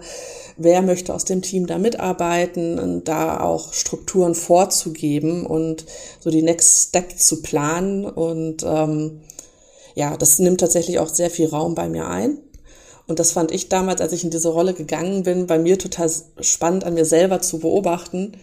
Wer 0.56 0.82
möchte 0.82 1.14
aus 1.14 1.24
dem 1.24 1.42
Team 1.42 1.66
da 1.66 1.78
mitarbeiten? 1.78 2.78
Und 2.78 3.08
da 3.08 3.40
auch 3.40 3.72
Strukturen 3.72 4.34
vorzugeben 4.34 5.46
und 5.46 5.86
so 6.20 6.30
die 6.30 6.42
Next 6.42 6.88
Step 6.88 7.18
zu 7.18 7.42
planen 7.42 8.04
und 8.04 8.64
ähm, 8.64 9.20
ja, 9.98 10.16
das 10.16 10.38
nimmt 10.38 10.60
tatsächlich 10.60 11.00
auch 11.00 11.12
sehr 11.12 11.28
viel 11.28 11.48
Raum 11.48 11.74
bei 11.74 11.88
mir 11.88 12.06
ein. 12.06 12.38
Und 13.08 13.18
das 13.18 13.32
fand 13.32 13.50
ich 13.50 13.68
damals, 13.68 14.00
als 14.00 14.12
ich 14.12 14.22
in 14.22 14.30
diese 14.30 14.50
Rolle 14.50 14.72
gegangen 14.72 15.24
bin, 15.24 15.48
bei 15.48 15.58
mir 15.58 15.76
total 15.76 16.08
spannend 16.40 16.84
an 16.84 16.94
mir 16.94 17.04
selber 17.04 17.40
zu 17.40 17.58
beobachten, 17.58 18.36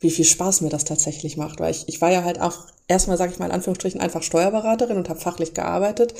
wie 0.00 0.10
viel 0.10 0.24
Spaß 0.24 0.62
mir 0.62 0.68
das 0.68 0.82
tatsächlich 0.82 1.36
macht. 1.36 1.60
Weil 1.60 1.70
ich, 1.70 1.84
ich 1.86 2.00
war 2.00 2.10
ja 2.10 2.24
halt 2.24 2.40
auch 2.40 2.64
erstmal, 2.88 3.16
sage 3.16 3.30
ich 3.30 3.38
mal 3.38 3.46
in 3.46 3.52
Anführungsstrichen, 3.52 4.00
einfach 4.00 4.24
Steuerberaterin 4.24 4.96
und 4.96 5.08
habe 5.08 5.20
fachlich 5.20 5.54
gearbeitet 5.54 6.12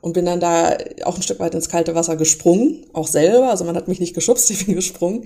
und 0.00 0.14
bin 0.14 0.26
dann 0.26 0.40
da 0.40 0.76
auch 1.04 1.14
ein 1.14 1.22
Stück 1.22 1.38
weit 1.38 1.54
ins 1.54 1.68
kalte 1.68 1.94
Wasser 1.94 2.16
gesprungen, 2.16 2.84
auch 2.94 3.06
selber. 3.06 3.50
Also 3.50 3.62
man 3.62 3.76
hat 3.76 3.86
mich 3.86 4.00
nicht 4.00 4.14
geschubst, 4.14 4.50
ich 4.50 4.66
bin 4.66 4.74
gesprungen. 4.74 5.24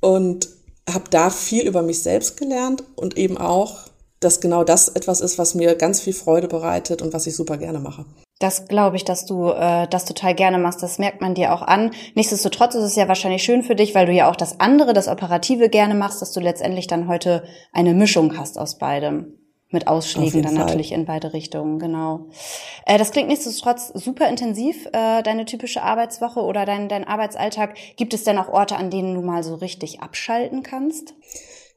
Und 0.00 0.50
habe 0.86 1.04
da 1.08 1.30
viel 1.30 1.66
über 1.66 1.80
mich 1.80 2.02
selbst 2.02 2.36
gelernt 2.36 2.84
und 2.94 3.16
eben 3.16 3.38
auch 3.38 3.78
dass 4.24 4.40
genau 4.40 4.64
das 4.64 4.88
etwas 4.88 5.20
ist, 5.20 5.38
was 5.38 5.54
mir 5.54 5.74
ganz 5.74 6.00
viel 6.00 6.12
Freude 6.12 6.48
bereitet 6.48 7.02
und 7.02 7.12
was 7.12 7.26
ich 7.26 7.36
super 7.36 7.56
gerne 7.56 7.80
mache. 7.80 8.04
Das 8.42 8.66
glaube 8.66 8.96
ich, 8.96 9.04
dass 9.04 9.24
du 9.24 9.50
äh, 9.50 9.86
das 9.88 10.04
total 10.04 10.34
gerne 10.34 10.58
machst. 10.58 10.82
Das 10.82 10.98
merkt 10.98 11.20
man 11.20 11.34
dir 11.34 11.54
auch 11.54 11.62
an. 11.62 11.92
Nichtsdestotrotz 12.14 12.74
ist 12.74 12.82
es 12.82 12.96
ja 12.96 13.06
wahrscheinlich 13.06 13.44
schön 13.44 13.62
für 13.62 13.76
dich, 13.76 13.94
weil 13.94 14.06
du 14.06 14.12
ja 14.12 14.28
auch 14.28 14.34
das 14.34 14.58
andere, 14.58 14.92
das 14.94 15.06
Operative 15.06 15.68
gerne 15.68 15.94
machst, 15.94 16.20
dass 16.20 16.32
du 16.32 16.40
letztendlich 16.40 16.88
dann 16.88 17.06
heute 17.06 17.44
eine 17.72 17.94
Mischung 17.94 18.36
hast 18.36 18.58
aus 18.58 18.78
beidem. 18.78 19.38
Mit 19.74 19.86
Ausschlägen 19.86 20.42
dann 20.42 20.56
Fall. 20.56 20.66
natürlich 20.66 20.92
in 20.92 21.06
beide 21.06 21.32
Richtungen, 21.32 21.78
genau. 21.78 22.26
Äh, 22.84 22.98
das 22.98 23.10
klingt 23.10 23.28
nichtsdestotrotz 23.28 23.88
super 23.94 24.28
intensiv, 24.28 24.84
äh, 24.92 25.22
deine 25.22 25.46
typische 25.46 25.82
Arbeitswoche 25.82 26.40
oder 26.40 26.66
dein, 26.66 26.90
dein 26.90 27.06
Arbeitsalltag. 27.06 27.74
Gibt 27.96 28.12
es 28.12 28.22
denn 28.22 28.36
auch 28.36 28.50
Orte, 28.50 28.76
an 28.76 28.90
denen 28.90 29.14
du 29.14 29.22
mal 29.22 29.42
so 29.42 29.54
richtig 29.54 30.02
abschalten 30.02 30.62
kannst? 30.62 31.14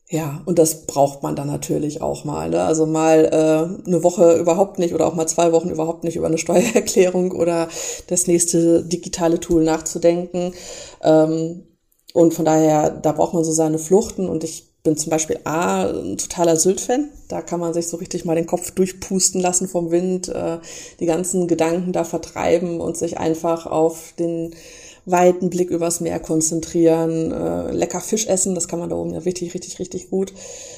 Ja, 0.08 0.44
und 0.46 0.60
das 0.60 0.86
braucht 0.86 1.24
man 1.24 1.36
dann 1.36 1.48
natürlich 1.48 2.02
auch 2.02 2.26
mal. 2.26 2.50
Ne? 2.52 2.62
Also 2.64 2.86
mal 2.86 3.26
äh, 3.26 3.88
eine 3.88 4.04
Woche 4.04 4.38
überhaupt 4.38 4.78
nicht 4.78 4.94
oder 4.94 5.08
auch 5.08 5.16
mal 5.16 5.26
zwei 5.28 5.52
Wochen 5.52 5.70
überhaupt 5.70 6.04
nicht 6.04 6.16
über 6.16 6.28
eine 6.28 6.38
Steuererklärung 6.40 7.32
oder 7.32 7.68
das 8.08 8.28
nächste 8.28 8.84
digitale 8.84 9.40
Tool 9.40 9.64
nachzudenken. 9.64 10.54
Ähm, 11.02 11.64
und 12.14 12.34
von 12.34 12.46
daher, 12.46 12.92
da 12.92 13.12
braucht 13.14 13.34
man 13.34 13.44
so 13.44 13.52
seine 13.52 13.80
Fluchten. 13.80 14.30
Und 14.30 14.44
ich 14.44 14.76
bin 14.84 14.96
zum 14.96 15.10
Beispiel 15.10 15.40
A, 15.44 15.86
ein 15.90 16.18
totaler 16.18 16.56
Sylt-Fan. 16.56 17.10
Da 17.28 17.42
kann 17.42 17.60
man 17.60 17.74
sich 17.74 17.88
so 17.88 17.98
richtig 17.98 18.26
mal 18.26 18.36
den 18.36 18.46
Kopf 18.46 18.72
durchpusten 18.72 19.42
lassen 19.42 19.68
vom 19.68 19.90
Wind, 19.90 20.30
äh, 20.30 20.60
die 21.00 21.08
ganzen 21.08 21.48
Gedanken 21.48 21.92
da 21.94 22.04
vertreiben 22.04 22.80
und 22.80 22.96
sich 22.96 23.18
einfach 23.18 23.66
auf 23.66 24.14
den 24.20 24.56
weiten 25.06 25.50
Blick 25.50 25.70
übers 25.70 26.02
Meer 26.02 26.20
konzentrieren, 26.20 27.32
äh, 27.32 27.72
lecker 27.72 28.02
Fisch 28.02 28.28
essen, 28.28 28.56
das 28.56 28.68
kann 28.68 28.80
man 28.80 28.90
da 28.90 28.96
oben 28.96 29.14
ja 29.14 29.20
richtig, 29.20 29.54
richtig, 29.54 29.80
richtig 29.80 30.10
gut. 30.10 30.34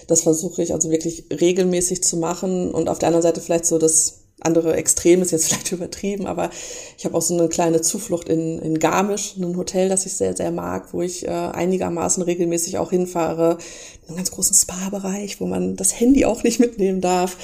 Das 0.07 0.21
versuche 0.21 0.61
ich 0.61 0.73
also 0.73 0.91
wirklich 0.91 1.25
regelmäßig 1.31 2.03
zu 2.03 2.17
machen 2.17 2.71
und 2.71 2.89
auf 2.89 2.99
der 2.99 3.07
anderen 3.07 3.23
Seite 3.23 3.41
vielleicht 3.41 3.65
so 3.65 3.77
das 3.77 4.26
andere 4.41 4.75
Extrem 4.75 5.21
ist 5.21 5.31
jetzt 5.31 5.45
vielleicht 5.49 5.71
übertrieben, 5.71 6.27
aber 6.27 6.49
ich 6.97 7.05
habe 7.05 7.15
auch 7.15 7.21
so 7.21 7.37
eine 7.37 7.49
kleine 7.49 7.81
Zuflucht 7.81 8.29
in, 8.29 8.59
in 8.59 8.79
Garmisch, 8.79 9.35
ein 9.37 9.57
Hotel, 9.57 9.89
das 9.89 10.05
ich 10.05 10.13
sehr, 10.13 10.35
sehr 10.35 10.51
mag, 10.51 10.93
wo 10.93 11.01
ich 11.01 11.25
äh, 11.25 11.29
einigermaßen 11.29 12.23
regelmäßig 12.23 12.77
auch 12.77 12.91
hinfahre. 12.91 13.57
Einen 14.07 14.17
ganz 14.17 14.31
großen 14.31 14.55
Spa-Bereich, 14.55 15.41
wo 15.41 15.47
man 15.47 15.75
das 15.75 15.99
Handy 15.99 16.23
auch 16.25 16.43
nicht 16.43 16.59
mitnehmen 16.59 17.01
darf, 17.01 17.37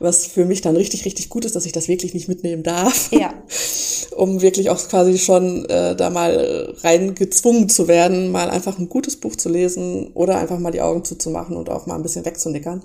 was 0.00 0.26
für 0.26 0.44
mich 0.44 0.60
dann 0.60 0.76
richtig, 0.76 1.04
richtig 1.06 1.30
gut 1.30 1.44
ist, 1.44 1.56
dass 1.56 1.64
ich 1.66 1.72
das 1.72 1.88
wirklich 1.88 2.12
nicht 2.12 2.28
mitnehmen 2.28 2.62
darf. 2.62 3.10
Ja. 3.12 3.32
um 4.16 4.42
wirklich 4.42 4.70
auch 4.70 4.88
quasi 4.88 5.18
schon 5.18 5.64
äh, 5.66 5.96
da 5.96 6.10
mal 6.10 6.74
rein 6.82 7.14
gezwungen 7.14 7.68
zu 7.68 7.88
werden, 7.88 8.30
mal 8.30 8.50
einfach 8.50 8.78
ein 8.78 8.88
gutes 8.88 9.16
Buch 9.16 9.36
zu 9.36 9.48
lesen 9.48 10.10
oder 10.14 10.38
einfach 10.38 10.58
mal 10.58 10.72
die 10.72 10.82
Augen 10.82 11.04
zuzumachen 11.04 11.56
und 11.56 11.70
auch 11.70 11.86
mal 11.86 11.94
ein 11.94 12.02
bisschen 12.02 12.24
wegzunickern. 12.24 12.82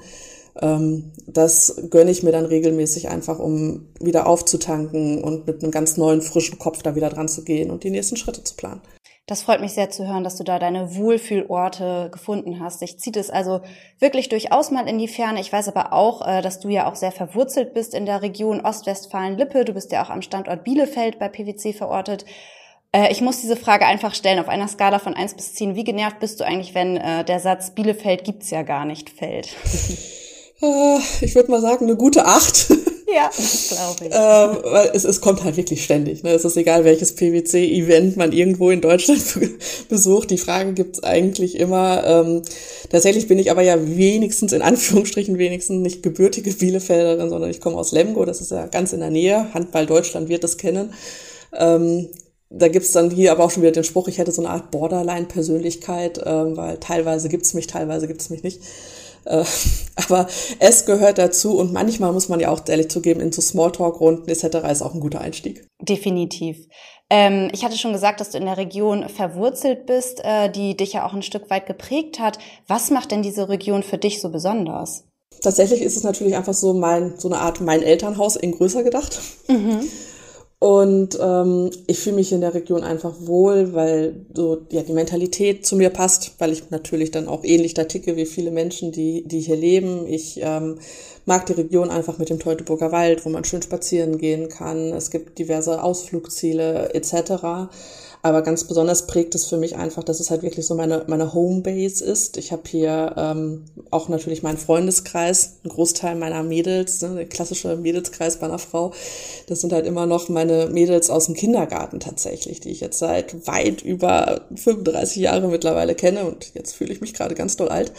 Ähm, 0.62 1.12
das 1.28 1.88
gönne 1.90 2.12
ich 2.12 2.24
mir 2.24 2.32
dann 2.32 2.46
regelmäßig 2.46 3.10
einfach, 3.10 3.40
um 3.40 3.88
wieder 4.00 4.28
aufzutanken 4.28 5.24
und 5.24 5.48
mit 5.48 5.62
einem 5.62 5.72
ganz 5.72 5.98
neuen, 5.98 6.22
frischen 6.22 6.60
Kopf 6.60 6.82
da 6.82 6.96
wieder 6.96 7.10
dran 7.10 7.28
zu 7.28 7.44
gehen 7.44 7.72
und 7.72 7.84
die 7.84 7.90
nächsten 7.90 8.16
Schritte 8.16 8.44
zu 8.44 8.56
planen. 8.56 8.82
Das 9.28 9.42
freut 9.42 9.60
mich 9.60 9.74
sehr 9.74 9.90
zu 9.90 10.08
hören, 10.08 10.24
dass 10.24 10.36
du 10.36 10.44
da 10.44 10.60
deine 10.60 10.96
Wohlfühlorte 10.96 12.10
gefunden 12.12 12.60
hast. 12.60 12.84
Ich 12.84 13.00
ziehe 13.00 13.12
das 13.12 13.32
also 13.32 13.62
wirklich 13.98 14.30
durchaus 14.30 14.70
mal 14.70 14.88
in 14.88 15.00
die 15.00 15.08
Ferne. 15.08 15.42
Ich 15.42 15.52
weiß 15.52 15.68
aber 15.68 15.94
auch, 15.94 16.26
äh, 16.26 16.44
dass 16.44 16.60
du 16.60 16.70
ja 16.70 16.88
auch 16.88 16.96
sehr 16.96 17.12
verwurzelt 17.12 17.74
bist 17.74 17.96
in 17.96 18.06
der 18.06 18.22
Region 18.22 18.62
Ostwestfalen-Lippe. 18.62 19.66
Du 19.66 19.74
bist 19.74 19.92
ja 19.92 20.06
auch 20.06 20.12
am 20.12 20.22
Standort 20.22 20.64
Bielefeld 20.64 21.18
bei 21.18 21.28
PwC 21.28 21.74
verortet. 21.74 22.24
Äh, 22.92 23.12
ich 23.12 23.22
muss 23.22 23.42
diese 23.42 23.56
Frage 23.56 23.88
einfach 23.88 24.14
stellen, 24.14 24.38
auf 24.38 24.48
einer 24.48 24.68
Skala 24.68 25.00
von 25.00 25.16
eins 25.16 25.34
bis 25.34 25.56
zehn. 25.56 25.74
Wie 25.74 25.84
genervt 25.84 26.20
bist 26.20 26.40
du 26.40 26.46
eigentlich, 26.46 26.76
wenn 26.76 26.98
äh, 26.98 27.26
der 27.26 27.40
Satz 27.40 27.72
Bielefeld 27.72 28.26
gibt's 28.26 28.52
ja 28.52 28.62
gar 28.62 28.86
nicht 28.86 29.10
fällt? 29.10 29.50
Äh, 30.62 30.98
ich 31.22 31.36
würde 31.36 31.52
mal 31.52 31.62
sagen, 31.62 31.86
eine 31.86 31.96
gute 31.96 32.26
Acht. 32.26 32.68
Ja, 33.08 33.30
das 33.34 33.68
glaube 33.70 34.06
ich. 34.06 34.12
ähm, 34.14 34.72
weil 34.74 34.90
es, 34.94 35.06
es 35.06 35.22
kommt 35.22 35.44
halt 35.44 35.56
wirklich 35.56 35.84
ständig. 35.84 36.24
Ne? 36.24 36.32
Es 36.32 36.44
ist 36.44 36.58
egal, 36.58 36.84
welches 36.84 37.16
PwC-Event 37.16 38.18
man 38.18 38.34
irgendwo 38.34 38.72
in 38.72 38.82
Deutschland 38.82 39.24
besucht. 39.90 40.32
Die 40.32 40.38
Frage 40.38 40.74
gibt's 40.74 41.02
eigentlich 41.04 41.58
immer. 41.58 42.04
Ähm, 42.04 42.42
tatsächlich 42.90 43.28
bin 43.28 43.40
ich 43.40 43.52
aber 43.52 43.62
ja 43.62 43.78
wenigstens, 43.80 44.52
in 44.52 44.62
Anführungsstrichen 44.62 45.38
wenigstens, 45.38 45.82
nicht 45.82 46.04
gebürtige 46.04 46.52
Bielefelderin, 46.52 47.30
sondern 47.30 47.50
ich 47.50 47.62
komme 47.62 47.78
aus 47.78 47.94
Lemgo. 47.94 48.26
Das 48.26 48.42
ist 48.42 48.52
ja 48.52 48.66
ganz 48.66 48.92
in 48.92 49.00
der 49.00 49.12
Nähe. 49.12 49.54
Handball 49.54 49.86
Deutschland 49.86 50.28
wird 50.28 50.44
das 50.44 50.58
kennen. 50.58 50.92
Ähm, 51.54 52.10
da 52.50 52.68
gibt's 52.68 52.92
dann 52.92 53.12
hier 53.12 53.32
aber 53.32 53.46
auch 53.46 53.52
schon 53.52 53.64
wieder 53.64 53.72
den 53.72 53.84
Spruch, 53.84 54.08
ich 54.08 54.18
hätte 54.18 54.32
so 54.32 54.42
eine 54.42 54.50
Art 54.52 54.72
Borderline-Persönlichkeit, 54.72 56.22
ähm, 56.26 56.58
weil 56.58 56.78
teilweise 56.80 57.30
gibt's 57.30 57.54
mich, 57.54 57.68
teilweise 57.68 58.08
gibt's 58.08 58.30
mich 58.30 58.44
nicht. 58.44 58.62
Äh, 59.26 59.44
aber 60.08 60.28
es 60.60 60.86
gehört 60.86 61.18
dazu 61.18 61.58
und 61.58 61.74
manchmal 61.74 62.14
muss 62.14 62.30
man 62.30 62.40
ja 62.40 62.50
auch 62.50 62.62
ehrlich 62.68 62.90
zugeben, 62.90 63.20
in 63.20 63.32
so 63.32 63.42
Smalltalk-Runden 63.42 64.30
etc. 64.30 64.44
ist 64.72 64.82
auch 64.82 64.94
ein 64.94 65.00
guter 65.00 65.22
Einstieg. 65.22 65.68
Definitiv. 65.82 66.68
Ähm, 67.10 67.50
ich 67.54 67.64
hatte 67.64 67.78
schon 67.78 67.94
gesagt, 67.94 68.20
dass 68.20 68.32
du 68.32 68.38
in 68.38 68.46
der 68.46 68.58
Region 68.58 69.10
verwurzelt 69.10 69.86
bist, 69.86 70.22
äh, 70.24 70.50
die 70.50 70.76
dich 70.76 70.94
ja 70.94 71.06
auch 71.06 71.14
ein 71.14 71.22
Stück 71.22 71.50
weit 71.50 71.68
geprägt 71.68 72.20
hat. 72.20 72.40
Was 72.68 72.90
macht 72.90 73.12
denn 73.12 73.22
diese 73.22 73.50
Region 73.50 73.84
für 73.84 73.98
dich 73.98 74.22
so 74.22 74.30
besonders? 74.30 75.04
Tatsächlich 75.42 75.82
ist 75.82 75.98
es 75.98 76.04
natürlich 76.04 76.36
einfach 76.36 76.54
so 76.54 76.74
mein, 76.74 77.20
so 77.20 77.28
eine 77.28 77.40
Art 77.40 77.62
mein 77.62 77.84
Elternhaus 77.84 78.36
in 78.36 78.54
größer 78.54 78.84
gedacht. 78.84 79.20
Mhm. 79.48 79.88
Und 80.60 81.20
ähm, 81.22 81.70
ich 81.86 82.00
fühle 82.00 82.16
mich 82.16 82.32
in 82.32 82.42
der 82.42 82.54
Region 82.54 82.84
einfach 82.84 83.14
wohl, 83.20 83.74
weil 83.74 84.26
so 84.34 84.66
ja 84.72 84.84
die 84.84 84.94
Mentalität 84.94 85.66
zu 85.66 85.76
mir 85.76 85.90
passt, 85.90 86.36
weil 86.40 86.54
ich 86.54 86.72
natürlich 86.72 87.12
dann 87.12 87.28
auch 87.28 87.44
ähnlich 87.44 87.74
da 87.74 87.84
ticke 87.84 88.16
wie 88.16 88.26
viele 88.26 88.52
Menschen, 88.52 88.92
die 88.92 89.28
die 89.28 89.42
hier 89.42 89.58
leben. 89.58 90.08
Ich 90.08 90.40
ähm, 90.42 90.80
mag 91.26 91.46
die 91.46 91.54
Region 91.54 91.90
einfach 91.90 92.18
mit 92.18 92.30
dem 92.30 92.40
Teutoburger 92.40 92.92
Wald, 92.94 93.26
wo 93.26 93.30
man 93.30 93.44
schön 93.44 93.62
spazieren 93.62 94.18
gehen 94.18 94.48
kann. 94.48 94.94
Es 94.94 95.12
gibt 95.12 95.38
diverse 95.40 95.84
Ausflugsziele 95.84 96.94
etc. 96.94 97.70
Aber 98.26 98.42
ganz 98.42 98.64
besonders 98.64 99.06
prägt 99.06 99.36
es 99.36 99.46
für 99.46 99.58
mich 99.58 99.76
einfach, 99.76 100.04
dass 100.04 100.20
es 100.20 100.32
halt 100.32 100.42
wirklich 100.42 100.66
so 100.66 100.74
meine, 100.74 101.04
meine 101.06 101.36
Homebase 101.36 102.04
ist. 102.04 102.38
Ich 102.38 102.52
habe 102.52 102.64
hier 102.66 103.14
ähm, 103.18 103.66
auch 103.92 104.10
natürlich 104.10 104.42
meinen 104.42 104.58
Freundeskreis, 104.58 105.58
ein 105.64 105.70
Großteil 105.70 106.16
meiner 106.16 106.42
Mädels, 106.42 107.04
ne, 107.04 107.14
der 107.14 107.26
klassische 107.28 107.76
Mädelskreis 107.76 108.38
bei 108.38 108.48
einer 108.48 108.58
Frau. 108.58 108.94
Das 109.46 109.62
sind 109.62 109.74
halt 109.74 109.86
immer 109.86 110.08
noch 110.08 110.28
meine 110.28 110.66
Mädels 110.66 111.12
aus 111.12 111.28
dem 111.28 111.36
Kindergarten 111.36 112.00
tatsächlich, 112.00 112.60
die 112.62 112.72
ich 112.72 112.80
jetzt 112.80 112.98
seit 112.98 113.46
weit 113.46 113.84
über 113.84 114.42
35 114.56 115.18
Jahre 115.18 115.48
mittlerweile 115.48 115.94
kenne 115.94 116.26
und 116.26 116.56
jetzt 116.56 116.74
fühle 116.74 116.94
ich 116.94 117.02
mich 117.02 117.14
gerade 117.14 117.36
ganz 117.36 117.58
doll 117.58 117.70
alt. 117.70 117.92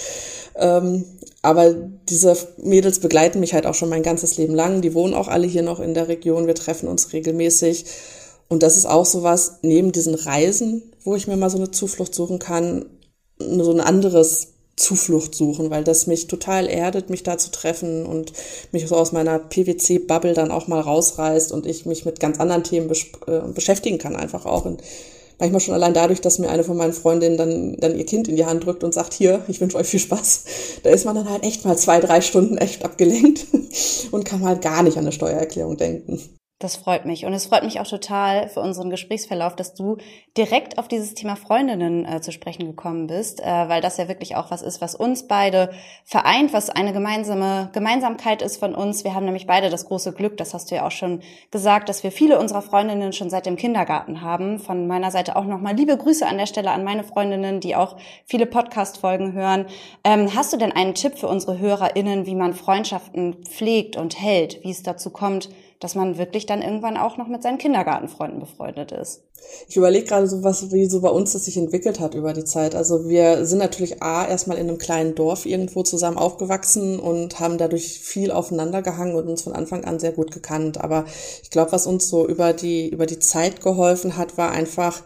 Ähm, 0.57 1.05
aber 1.43 1.73
diese 2.09 2.37
Mädels 2.57 2.99
begleiten 2.99 3.39
mich 3.39 3.55
halt 3.55 3.65
auch 3.65 3.75
schon 3.75 3.91
mein 3.91 4.03
ganzes 4.03 4.39
Leben 4.39 4.57
lang. 4.57 4.83
Die 4.83 4.93
wohnen 4.93 5.15
auch 5.15 5.29
alle 5.29 5.47
hier 5.47 5.62
noch 5.62 5.79
in 5.79 5.95
der 5.95 6.09
Region. 6.09 6.49
Wir 6.49 6.57
treffen 6.57 6.89
uns 6.89 7.12
regelmäßig. 7.12 7.85
Und 8.49 8.63
das 8.63 8.77
ist 8.77 8.87
auch 8.87 9.07
so 9.07 9.23
was, 9.23 9.59
neben 9.63 9.93
diesen 9.93 10.15
Reisen, 10.15 10.93
wo 11.05 11.15
ich 11.15 11.27
mir 11.27 11.37
mal 11.37 11.51
so 11.51 11.59
eine 11.59 11.71
Zuflucht 11.71 12.15
suchen 12.15 12.39
kann, 12.39 12.87
so 13.39 13.73
ein 13.73 13.81
anderes 13.81 14.49
Zuflucht 14.77 15.35
suchen, 15.35 15.71
weil 15.71 15.85
das 15.85 16.07
mich 16.07 16.27
total 16.27 16.69
erdet, 16.69 17.09
mich 17.09 17.23
da 17.23 17.39
zu 17.39 17.51
treffen 17.51 18.05
und 18.05 18.33
mich 18.73 18.87
so 18.87 18.95
aus 18.95 19.11
meiner 19.11 19.39
PwC-Bubble 19.39 20.35
dann 20.35 20.51
auch 20.51 20.69
mal 20.69 20.81
rausreißt 20.81 21.51
und 21.51 21.67
ich 21.67 21.87
mich 21.87 22.05
mit 22.05 22.21
ganz 22.21 22.39
anderen 22.39 22.63
Themen 22.63 22.91
äh, 23.27 23.41
beschäftigen 23.55 23.99
kann, 23.99 24.17
einfach 24.17 24.45
auch. 24.45 24.67
Und 24.67 24.83
manchmal 25.39 25.61
schon 25.61 25.75
allein 25.75 25.95
dadurch, 25.95 26.21
dass 26.21 26.39
mir 26.39 26.51
eine 26.51 26.63
von 26.63 26.77
meinen 26.77 26.93
Freundinnen 26.93 27.39
dann, 27.39 27.77
dann 27.79 27.97
ihr 27.97 28.05
Kind 28.05 28.29
in 28.29 28.37
die 28.37 28.45
Hand 28.45 28.67
drückt 28.67 28.85
und 28.85 28.93
sagt, 28.93 29.15
hier, 29.15 29.43
ich 29.49 29.61
wünsche 29.63 29.79
euch 29.79 29.87
viel 29.87 30.01
Spaß. 30.01 30.45
Da 30.83 30.91
ist 30.91 31.07
man 31.07 31.15
dann 31.15 31.31
halt 31.31 31.45
echt 31.45 31.65
mal 31.65 31.79
zwei, 31.79 31.99
drei 32.01 32.21
Stunden 32.21 32.59
echt 32.59 32.85
abgelenkt 32.85 33.47
und 34.11 34.25
kann 34.25 34.41
mal 34.41 34.59
gar 34.59 34.83
nicht 34.83 34.99
an 34.99 35.05
eine 35.05 35.13
Steuererklärung 35.13 35.79
denken. 35.79 36.21
Das 36.59 36.75
freut 36.75 37.05
mich. 37.05 37.27
Und 37.27 37.35
es 37.35 37.45
freut 37.45 37.64
mich 37.64 37.81
auch 37.81 37.87
total 37.87 38.49
für 38.49 38.61
unseren 38.61 38.88
Gesprächsverlauf, 38.88 39.57
dass 39.57 39.75
du 39.75 39.99
direkt 40.38 40.79
auf 40.79 40.88
dieses 40.88 41.12
Thema 41.12 41.37
Freundinnen 41.37 42.07
äh, 42.07 42.23
zu 42.23 42.33
sprechen 42.33 42.64
gekommen 42.64 43.09
bist, 43.09 43.42
äh, 43.42 43.45
weil 43.45 43.83
das 43.83 43.99
ja 43.99 44.09
wirklich 44.09 44.37
auch 44.37 44.51
was 44.51 44.62
ist, 44.62 44.81
was 44.81 44.95
uns 44.95 45.29
beide 45.29 45.69
vereint, 46.07 46.55
was 46.55 46.71
eine 46.71 46.95
gemeinsame 46.95 47.69
Gemeinsamkeit 47.75 48.40
ist 48.40 48.57
von 48.57 48.75
uns. 48.75 49.05
Wir 49.05 49.12
haben 49.12 49.27
nämlich 49.27 49.47
beide 49.47 49.69
das 49.69 49.85
große 49.85 50.14
Glück, 50.14 50.38
das 50.38 50.55
hast 50.55 50.71
du 50.71 50.77
ja 50.77 50.87
auch 50.87 50.92
schon 50.92 51.21
gesagt, 51.51 51.90
dass 51.90 52.03
wir 52.03 52.11
viele 52.11 52.38
unserer 52.38 52.62
Freundinnen 52.62 53.12
schon 53.12 53.29
seit 53.29 53.45
dem 53.45 53.57
Kindergarten 53.57 54.23
haben. 54.23 54.59
Von 54.59 54.87
meiner 54.87 55.11
Seite 55.11 55.37
auch 55.37 55.45
nochmal 55.45 55.77
liebe 55.77 55.99
Grüße 55.99 56.27
an 56.27 56.38
der 56.38 56.47
Stelle 56.47 56.71
an 56.71 56.85
meine 56.85 57.05
Freundinnen, 57.05 57.61
die 57.61 57.77
auch 57.77 57.97
viele 58.25 58.47
Podcast-Folgen 58.47 59.35
hören. 59.35 59.66
Ähm, 60.05 60.35
hast 60.35 60.55
du 60.55 60.57
denn 60.57 60.73
einen 60.73 60.95
Tipp 60.95 61.19
für 61.19 61.29
unsere 61.29 61.59
HörerInnen, 61.59 62.25
wie 62.25 62.35
man 62.35 62.55
Freundschaften 62.55 63.45
pflegt 63.45 63.99
und 63.99 64.19
hält, 64.19 64.64
wie 64.64 64.71
es 64.71 64.83
dazu 64.83 65.11
kommt, 65.11 65.51
dass 65.81 65.95
man 65.95 66.19
wirklich 66.19 66.47
dann 66.47 66.62
irgendwann 66.62 66.97
auch 66.97 67.17
noch 67.17 67.29
mit 67.29 67.43
seinen 67.43 67.59
Kindergartenfreunden 67.59 68.41
befreundet 68.41 68.93
ist. 68.93 69.23
Ich 69.69 69.77
überlege 69.77 70.07
gerade 70.07 70.27
so 70.27 70.43
was, 70.43 70.73
wie 70.73 70.87
so 70.87 71.01
bei 71.01 71.11
uns 71.11 71.33
das 71.33 71.45
sich 71.45 71.57
entwickelt 71.57 72.01
hat 72.01 72.15
über 72.15 72.33
die 72.33 72.45
Zeit. 72.45 72.75
Also 72.75 73.09
wir 73.09 73.45
sind 73.45 73.59
natürlich 73.59 74.03
A, 74.03 74.27
erstmal 74.27 74.59
in 74.59 74.69
einem 74.69 74.79
kleinen 74.79 75.15
Dorf 75.15 75.45
irgendwo 75.45 75.83
zusammen 75.83 76.17
aufgewachsen 76.17 76.99
und 76.99 77.39
haben 77.39 77.59
dadurch 77.59 78.01
viel 78.01 78.31
aufeinander 78.31 78.83
gehangen 78.83 79.15
und 79.15 79.29
uns 79.29 79.43
von 79.43 79.53
Anfang 79.53 79.85
an 79.85 79.99
sehr 79.99 80.12
gut 80.12 80.33
gekannt. 80.33 80.79
Aber 80.79 81.05
ich 81.43 81.51
glaube, 81.51 81.73
was 81.73 81.87
uns 81.87 82.09
so 82.09 82.27
über 82.27 82.53
die, 82.53 82.89
über 82.89 83.07
die 83.07 83.19
Zeit 83.19 83.61
geholfen 83.61 84.17
hat, 84.17 84.39
war 84.39 84.51
einfach, 84.51 85.03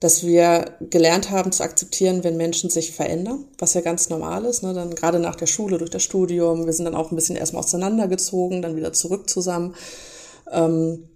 dass 0.00 0.24
wir 0.24 0.76
gelernt 0.80 1.30
haben 1.30 1.50
zu 1.50 1.64
akzeptieren, 1.64 2.22
wenn 2.22 2.36
Menschen 2.36 2.70
sich 2.70 2.92
verändern, 2.92 3.46
was 3.58 3.74
ja 3.74 3.80
ganz 3.80 4.08
normal 4.08 4.44
ist. 4.44 4.62
Ne? 4.62 4.72
Dann 4.72 4.94
gerade 4.94 5.18
nach 5.18 5.34
der 5.34 5.46
Schule, 5.46 5.78
durch 5.78 5.90
das 5.90 6.04
Studium, 6.04 6.66
wir 6.66 6.72
sind 6.72 6.84
dann 6.84 6.94
auch 6.94 7.10
ein 7.10 7.16
bisschen 7.16 7.36
erstmal 7.36 7.64
auseinandergezogen, 7.64 8.62
dann 8.62 8.76
wieder 8.76 8.92
zurück 8.92 9.28
zusammen. 9.28 9.74
Ähm, 10.52 11.08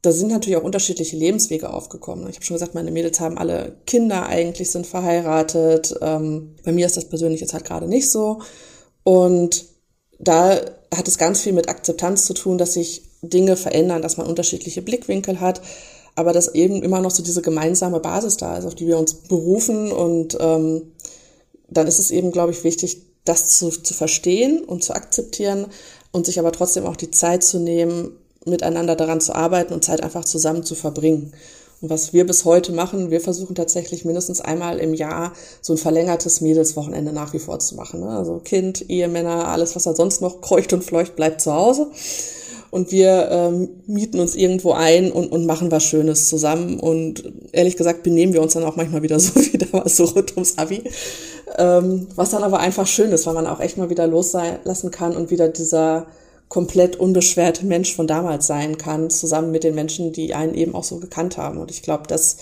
da 0.00 0.12
sind 0.12 0.30
natürlich 0.30 0.56
auch 0.56 0.64
unterschiedliche 0.64 1.16
Lebenswege 1.16 1.72
aufgekommen. 1.72 2.28
Ich 2.28 2.36
habe 2.36 2.44
schon 2.44 2.54
gesagt, 2.54 2.74
meine 2.74 2.90
Mädels 2.90 3.20
haben 3.20 3.38
alle 3.38 3.76
Kinder 3.86 4.26
eigentlich, 4.26 4.70
sind 4.70 4.86
verheiratet. 4.86 5.94
Ähm, 6.00 6.56
bei 6.64 6.72
mir 6.72 6.86
ist 6.86 6.96
das 6.96 7.08
persönlich 7.08 7.40
jetzt 7.40 7.54
halt 7.54 7.64
gerade 7.64 7.88
nicht 7.88 8.10
so. 8.10 8.40
Und 9.02 9.66
da 10.18 10.60
hat 10.94 11.08
es 11.08 11.18
ganz 11.18 11.40
viel 11.40 11.52
mit 11.52 11.68
Akzeptanz 11.68 12.24
zu 12.24 12.34
tun, 12.34 12.56
dass 12.56 12.74
sich 12.74 13.02
Dinge 13.22 13.56
verändern, 13.56 14.02
dass 14.02 14.16
man 14.16 14.26
unterschiedliche 14.26 14.82
Blickwinkel 14.82 15.40
hat 15.40 15.60
aber 16.14 16.32
dass 16.32 16.54
eben 16.54 16.82
immer 16.82 17.00
noch 17.00 17.10
so 17.10 17.22
diese 17.22 17.42
gemeinsame 17.42 18.00
Basis 18.00 18.36
da 18.36 18.56
ist, 18.56 18.64
auf 18.64 18.74
die 18.74 18.86
wir 18.86 18.98
uns 18.98 19.14
berufen 19.14 19.90
und 19.90 20.36
ähm, 20.40 20.92
dann 21.68 21.86
ist 21.86 21.98
es 21.98 22.10
eben, 22.10 22.30
glaube 22.30 22.52
ich, 22.52 22.64
wichtig, 22.64 23.02
das 23.24 23.58
zu, 23.58 23.70
zu 23.70 23.94
verstehen 23.94 24.62
und 24.62 24.84
zu 24.84 24.94
akzeptieren 24.94 25.66
und 26.12 26.26
sich 26.26 26.38
aber 26.38 26.52
trotzdem 26.52 26.86
auch 26.86 26.96
die 26.96 27.10
Zeit 27.10 27.42
zu 27.42 27.58
nehmen, 27.58 28.12
miteinander 28.44 28.94
daran 28.96 29.20
zu 29.20 29.34
arbeiten 29.34 29.72
und 29.72 29.84
Zeit 29.84 30.02
einfach 30.02 30.24
zusammen 30.24 30.64
zu 30.64 30.74
verbringen. 30.74 31.32
Und 31.80 31.90
was 31.90 32.12
wir 32.12 32.26
bis 32.26 32.44
heute 32.44 32.72
machen, 32.72 33.10
wir 33.10 33.20
versuchen 33.20 33.54
tatsächlich 33.54 34.04
mindestens 34.04 34.40
einmal 34.40 34.78
im 34.78 34.94
Jahr 34.94 35.32
so 35.60 35.72
ein 35.72 35.78
verlängertes 35.78 36.40
Mädelswochenende 36.40 37.12
nach 37.12 37.32
wie 37.32 37.38
vor 37.38 37.58
zu 37.58 37.74
machen. 37.74 38.00
Ne? 38.00 38.08
Also 38.08 38.38
Kind, 38.38 38.88
Ehemänner, 38.88 39.48
alles, 39.48 39.74
was 39.74 39.84
da 39.84 39.94
sonst 39.94 40.20
noch 40.20 40.40
kreucht 40.40 40.72
und 40.72 40.84
fleucht, 40.84 41.16
bleibt 41.16 41.40
zu 41.40 41.52
Hause 41.52 41.90
und 42.74 42.90
wir 42.90 43.28
ähm, 43.30 43.68
mieten 43.86 44.18
uns 44.18 44.34
irgendwo 44.34 44.72
ein 44.72 45.12
und, 45.12 45.30
und 45.30 45.46
machen 45.46 45.70
was 45.70 45.84
Schönes 45.84 46.28
zusammen. 46.28 46.80
Und 46.80 47.22
ehrlich 47.52 47.76
gesagt 47.76 48.02
benehmen 48.02 48.32
wir 48.32 48.42
uns 48.42 48.54
dann 48.54 48.64
auch 48.64 48.74
manchmal 48.74 49.04
wieder 49.04 49.20
so 49.20 49.36
wie 49.36 49.58
damals 49.58 49.96
so 49.96 50.06
rund 50.06 50.32
ums 50.32 50.58
Abi. 50.58 50.82
Ähm, 51.56 52.08
was 52.16 52.30
dann 52.30 52.42
aber 52.42 52.58
einfach 52.58 52.88
schön 52.88 53.12
ist, 53.12 53.28
weil 53.28 53.34
man 53.34 53.46
auch 53.46 53.60
echt 53.60 53.78
mal 53.78 53.90
wieder 53.90 54.08
loslassen 54.08 54.90
kann 54.90 55.14
und 55.14 55.30
wieder 55.30 55.46
dieser 55.50 56.08
komplett 56.48 56.96
unbeschwerte 56.96 57.64
Mensch 57.64 57.94
von 57.94 58.08
damals 58.08 58.48
sein 58.48 58.76
kann, 58.76 59.08
zusammen 59.08 59.52
mit 59.52 59.62
den 59.62 59.76
Menschen, 59.76 60.12
die 60.12 60.34
einen 60.34 60.54
eben 60.54 60.74
auch 60.74 60.82
so 60.82 60.98
gekannt 60.98 61.36
haben. 61.36 61.58
Und 61.58 61.70
ich 61.70 61.82
glaube, 61.82 62.08
das 62.08 62.38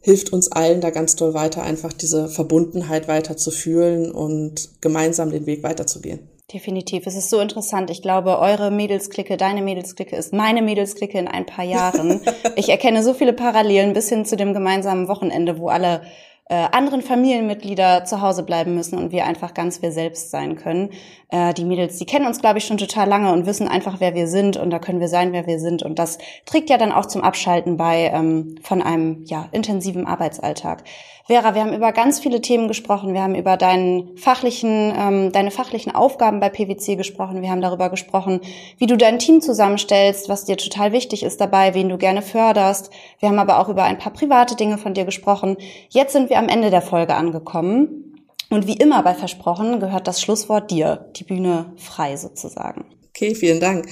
hilft 0.00 0.32
uns 0.32 0.50
allen 0.50 0.80
da 0.80 0.88
ganz 0.88 1.14
doll 1.14 1.34
weiter, 1.34 1.62
einfach 1.62 1.92
diese 1.92 2.30
Verbundenheit 2.30 3.06
weiter 3.06 3.36
zu 3.36 3.50
fühlen 3.50 4.12
und 4.12 4.70
gemeinsam 4.80 5.30
den 5.30 5.44
Weg 5.44 5.62
weiterzugehen. 5.62 6.20
Definitiv. 6.52 7.06
Es 7.06 7.14
ist 7.14 7.28
so 7.28 7.40
interessant. 7.40 7.90
Ich 7.90 8.00
glaube, 8.00 8.38
eure 8.38 8.70
Mädelsklicke, 8.70 9.36
deine 9.36 9.60
Mädelsklicke 9.60 10.16
ist 10.16 10.32
meine 10.32 10.62
Mädelsklicke 10.62 11.18
in 11.18 11.28
ein 11.28 11.44
paar 11.44 11.64
Jahren. 11.64 12.22
ich 12.56 12.70
erkenne 12.70 13.02
so 13.02 13.12
viele 13.12 13.34
Parallelen 13.34 13.92
bis 13.92 14.08
hin 14.08 14.24
zu 14.24 14.34
dem 14.34 14.54
gemeinsamen 14.54 15.08
Wochenende, 15.08 15.58
wo 15.58 15.68
alle 15.68 16.00
äh, 16.48 16.54
anderen 16.72 17.02
Familienmitglieder 17.02 18.06
zu 18.06 18.22
Hause 18.22 18.42
bleiben 18.44 18.74
müssen 18.74 18.96
und 18.96 19.12
wir 19.12 19.26
einfach 19.26 19.52
ganz 19.52 19.82
wir 19.82 19.92
selbst 19.92 20.30
sein 20.30 20.56
können. 20.56 20.88
Äh, 21.30 21.52
die 21.54 21.64
Mädels, 21.64 21.98
die 21.98 22.06
kennen 22.06 22.26
uns, 22.26 22.40
glaube 22.40 22.58
ich, 22.58 22.64
schon 22.64 22.78
total 22.78 23.08
lange 23.08 23.32
und 23.32 23.46
wissen 23.46 23.68
einfach, 23.68 23.96
wer 24.00 24.14
wir 24.14 24.26
sind 24.26 24.56
und 24.56 24.70
da 24.70 24.78
können 24.78 25.00
wir 25.00 25.08
sein, 25.08 25.32
wer 25.32 25.46
wir 25.46 25.58
sind. 25.58 25.82
Und 25.82 25.98
das 25.98 26.18
trägt 26.46 26.70
ja 26.70 26.78
dann 26.78 26.92
auch 26.92 27.06
zum 27.06 27.22
Abschalten 27.22 27.76
bei 27.76 28.10
ähm, 28.14 28.56
von 28.62 28.82
einem 28.82 29.24
ja, 29.26 29.48
intensiven 29.52 30.06
Arbeitsalltag. 30.06 30.84
Vera, 31.26 31.54
wir 31.54 31.60
haben 31.60 31.74
über 31.74 31.92
ganz 31.92 32.20
viele 32.20 32.40
Themen 32.40 32.68
gesprochen. 32.68 33.12
Wir 33.12 33.20
haben 33.20 33.34
über 33.34 33.58
deinen 33.58 34.16
fachlichen, 34.16 34.94
ähm, 34.98 35.30
deine 35.30 35.50
fachlichen 35.50 35.94
Aufgaben 35.94 36.40
bei 36.40 36.48
PwC 36.48 36.96
gesprochen. 36.96 37.42
Wir 37.42 37.50
haben 37.50 37.60
darüber 37.60 37.90
gesprochen, 37.90 38.40
wie 38.78 38.86
du 38.86 38.96
dein 38.96 39.18
Team 39.18 39.42
zusammenstellst, 39.42 40.30
was 40.30 40.46
dir 40.46 40.56
total 40.56 40.92
wichtig 40.92 41.22
ist 41.22 41.42
dabei, 41.42 41.74
wen 41.74 41.90
du 41.90 41.98
gerne 41.98 42.22
förderst. 42.22 42.90
Wir 43.20 43.28
haben 43.28 43.38
aber 43.38 43.58
auch 43.58 43.68
über 43.68 43.82
ein 43.82 43.98
paar 43.98 44.14
private 44.14 44.56
Dinge 44.56 44.78
von 44.78 44.94
dir 44.94 45.04
gesprochen. 45.04 45.58
Jetzt 45.90 46.14
sind 46.14 46.30
wir 46.30 46.38
am 46.38 46.48
Ende 46.48 46.70
der 46.70 46.80
Folge 46.80 47.14
angekommen. 47.14 48.17
Und 48.50 48.66
wie 48.66 48.76
immer 48.76 49.02
bei 49.02 49.14
Versprochen 49.14 49.80
gehört 49.80 50.06
das 50.06 50.20
Schlusswort 50.20 50.70
dir, 50.70 51.10
die 51.16 51.24
Bühne 51.24 51.72
frei 51.76 52.16
sozusagen. 52.16 52.86
Okay, 53.08 53.34
vielen 53.34 53.58
Dank. 53.58 53.88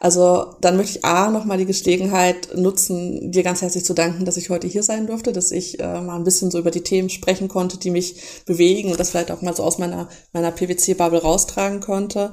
Also 0.00 0.56
dann 0.60 0.76
möchte 0.76 0.98
ich 0.98 1.04
A 1.04 1.30
nochmal 1.30 1.58
die 1.58 1.64
Gelegenheit 1.64 2.48
nutzen, 2.56 3.30
dir 3.30 3.44
ganz 3.44 3.62
herzlich 3.62 3.84
zu 3.84 3.94
danken, 3.94 4.24
dass 4.24 4.36
ich 4.36 4.50
heute 4.50 4.66
hier 4.66 4.82
sein 4.82 5.06
durfte, 5.06 5.32
dass 5.32 5.52
ich 5.52 5.78
äh, 5.78 6.00
mal 6.00 6.16
ein 6.16 6.24
bisschen 6.24 6.50
so 6.50 6.58
über 6.58 6.72
die 6.72 6.82
Themen 6.82 7.08
sprechen 7.08 7.46
konnte, 7.46 7.78
die 7.78 7.90
mich 7.90 8.16
bewegen 8.46 8.90
und 8.90 8.98
das 8.98 9.10
vielleicht 9.10 9.30
auch 9.30 9.42
mal 9.42 9.54
so 9.54 9.62
aus 9.62 9.78
meiner, 9.78 10.08
meiner 10.32 10.50
PwC-Bubble 10.50 11.22
raustragen 11.22 11.80
konnte. 11.80 12.32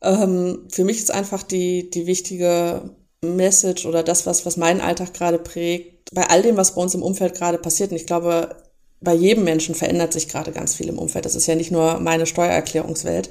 Ähm, 0.00 0.68
für 0.70 0.84
mich 0.84 0.98
ist 0.98 1.10
einfach 1.10 1.42
die, 1.42 1.90
die 1.90 2.06
wichtige 2.06 2.94
Message 3.20 3.84
oder 3.84 4.04
das, 4.04 4.26
was, 4.26 4.46
was 4.46 4.56
meinen 4.56 4.80
Alltag 4.80 5.12
gerade 5.12 5.38
prägt, 5.38 6.14
bei 6.14 6.28
all 6.28 6.42
dem, 6.42 6.56
was 6.56 6.76
bei 6.76 6.82
uns 6.82 6.94
im 6.94 7.02
Umfeld 7.02 7.34
gerade 7.34 7.58
passiert. 7.58 7.90
Und 7.90 7.96
ich 7.96 8.06
glaube, 8.06 8.56
bei 9.04 9.14
jedem 9.14 9.44
Menschen 9.44 9.74
verändert 9.74 10.12
sich 10.12 10.28
gerade 10.28 10.50
ganz 10.50 10.74
viel 10.74 10.88
im 10.88 10.98
Umfeld. 10.98 11.24
Das 11.24 11.34
ist 11.34 11.46
ja 11.46 11.54
nicht 11.54 11.70
nur 11.70 12.00
meine 12.00 12.26
Steuererklärungswelt 12.26 13.30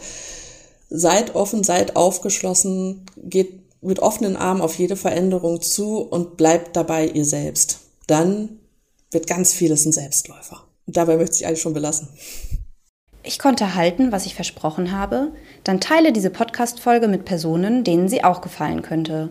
seid 0.94 1.34
offen, 1.36 1.64
seid 1.64 1.96
aufgeschlossen, 1.96 3.06
geht 3.18 3.60
mit 3.82 4.00
offenen 4.00 4.38
Armen 4.38 4.62
auf 4.62 4.78
jede 4.78 4.96
Veränderung 4.96 5.62
zu 5.62 5.98
und 5.98 6.38
bleibt 6.38 6.76
dabei 6.76 7.08
ihr 7.08 7.26
selbst. 7.26 7.80
Dann 8.08 8.60
wird 9.12 9.28
ganz 9.28 9.54
vieles 9.54 9.86
ein 9.86 9.92
Selbstläufer. 9.92 10.64
Und 10.86 10.96
dabei 10.96 11.18
möchte 11.18 11.38
ich 11.38 11.48
eigentlich 11.48 11.62
schon 11.62 11.74
belassen. 11.74 12.10
Ich 13.24 13.40
konnte 13.40 13.76
halten, 13.76 14.12
was 14.12 14.26
ich 14.26 14.36
versprochen 14.36 14.92
habe. 14.92 15.32
Dann 15.64 15.80
teile 15.80 16.14
diese 16.14 16.30
Podcast-Folge 16.30 17.08
mit 17.08 17.26
Personen, 17.26 17.84
denen 17.84 18.08
sie 18.08 18.24
auch 18.24 18.42
gefallen 18.42 18.82
könnte. 18.84 19.30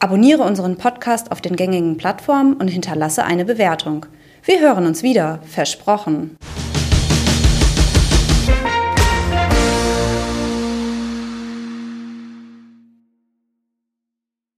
Abonniere 0.00 0.42
unseren 0.42 0.76
Podcast 0.76 1.32
auf 1.32 1.40
den 1.40 1.56
gängigen 1.56 1.96
Plattformen 1.96 2.54
und 2.54 2.68
hinterlasse 2.68 3.24
eine 3.24 3.44
Bewertung. 3.44 4.06
Wir 4.48 4.60
hören 4.60 4.86
uns 4.86 5.02
wieder, 5.02 5.40
versprochen. 5.44 6.38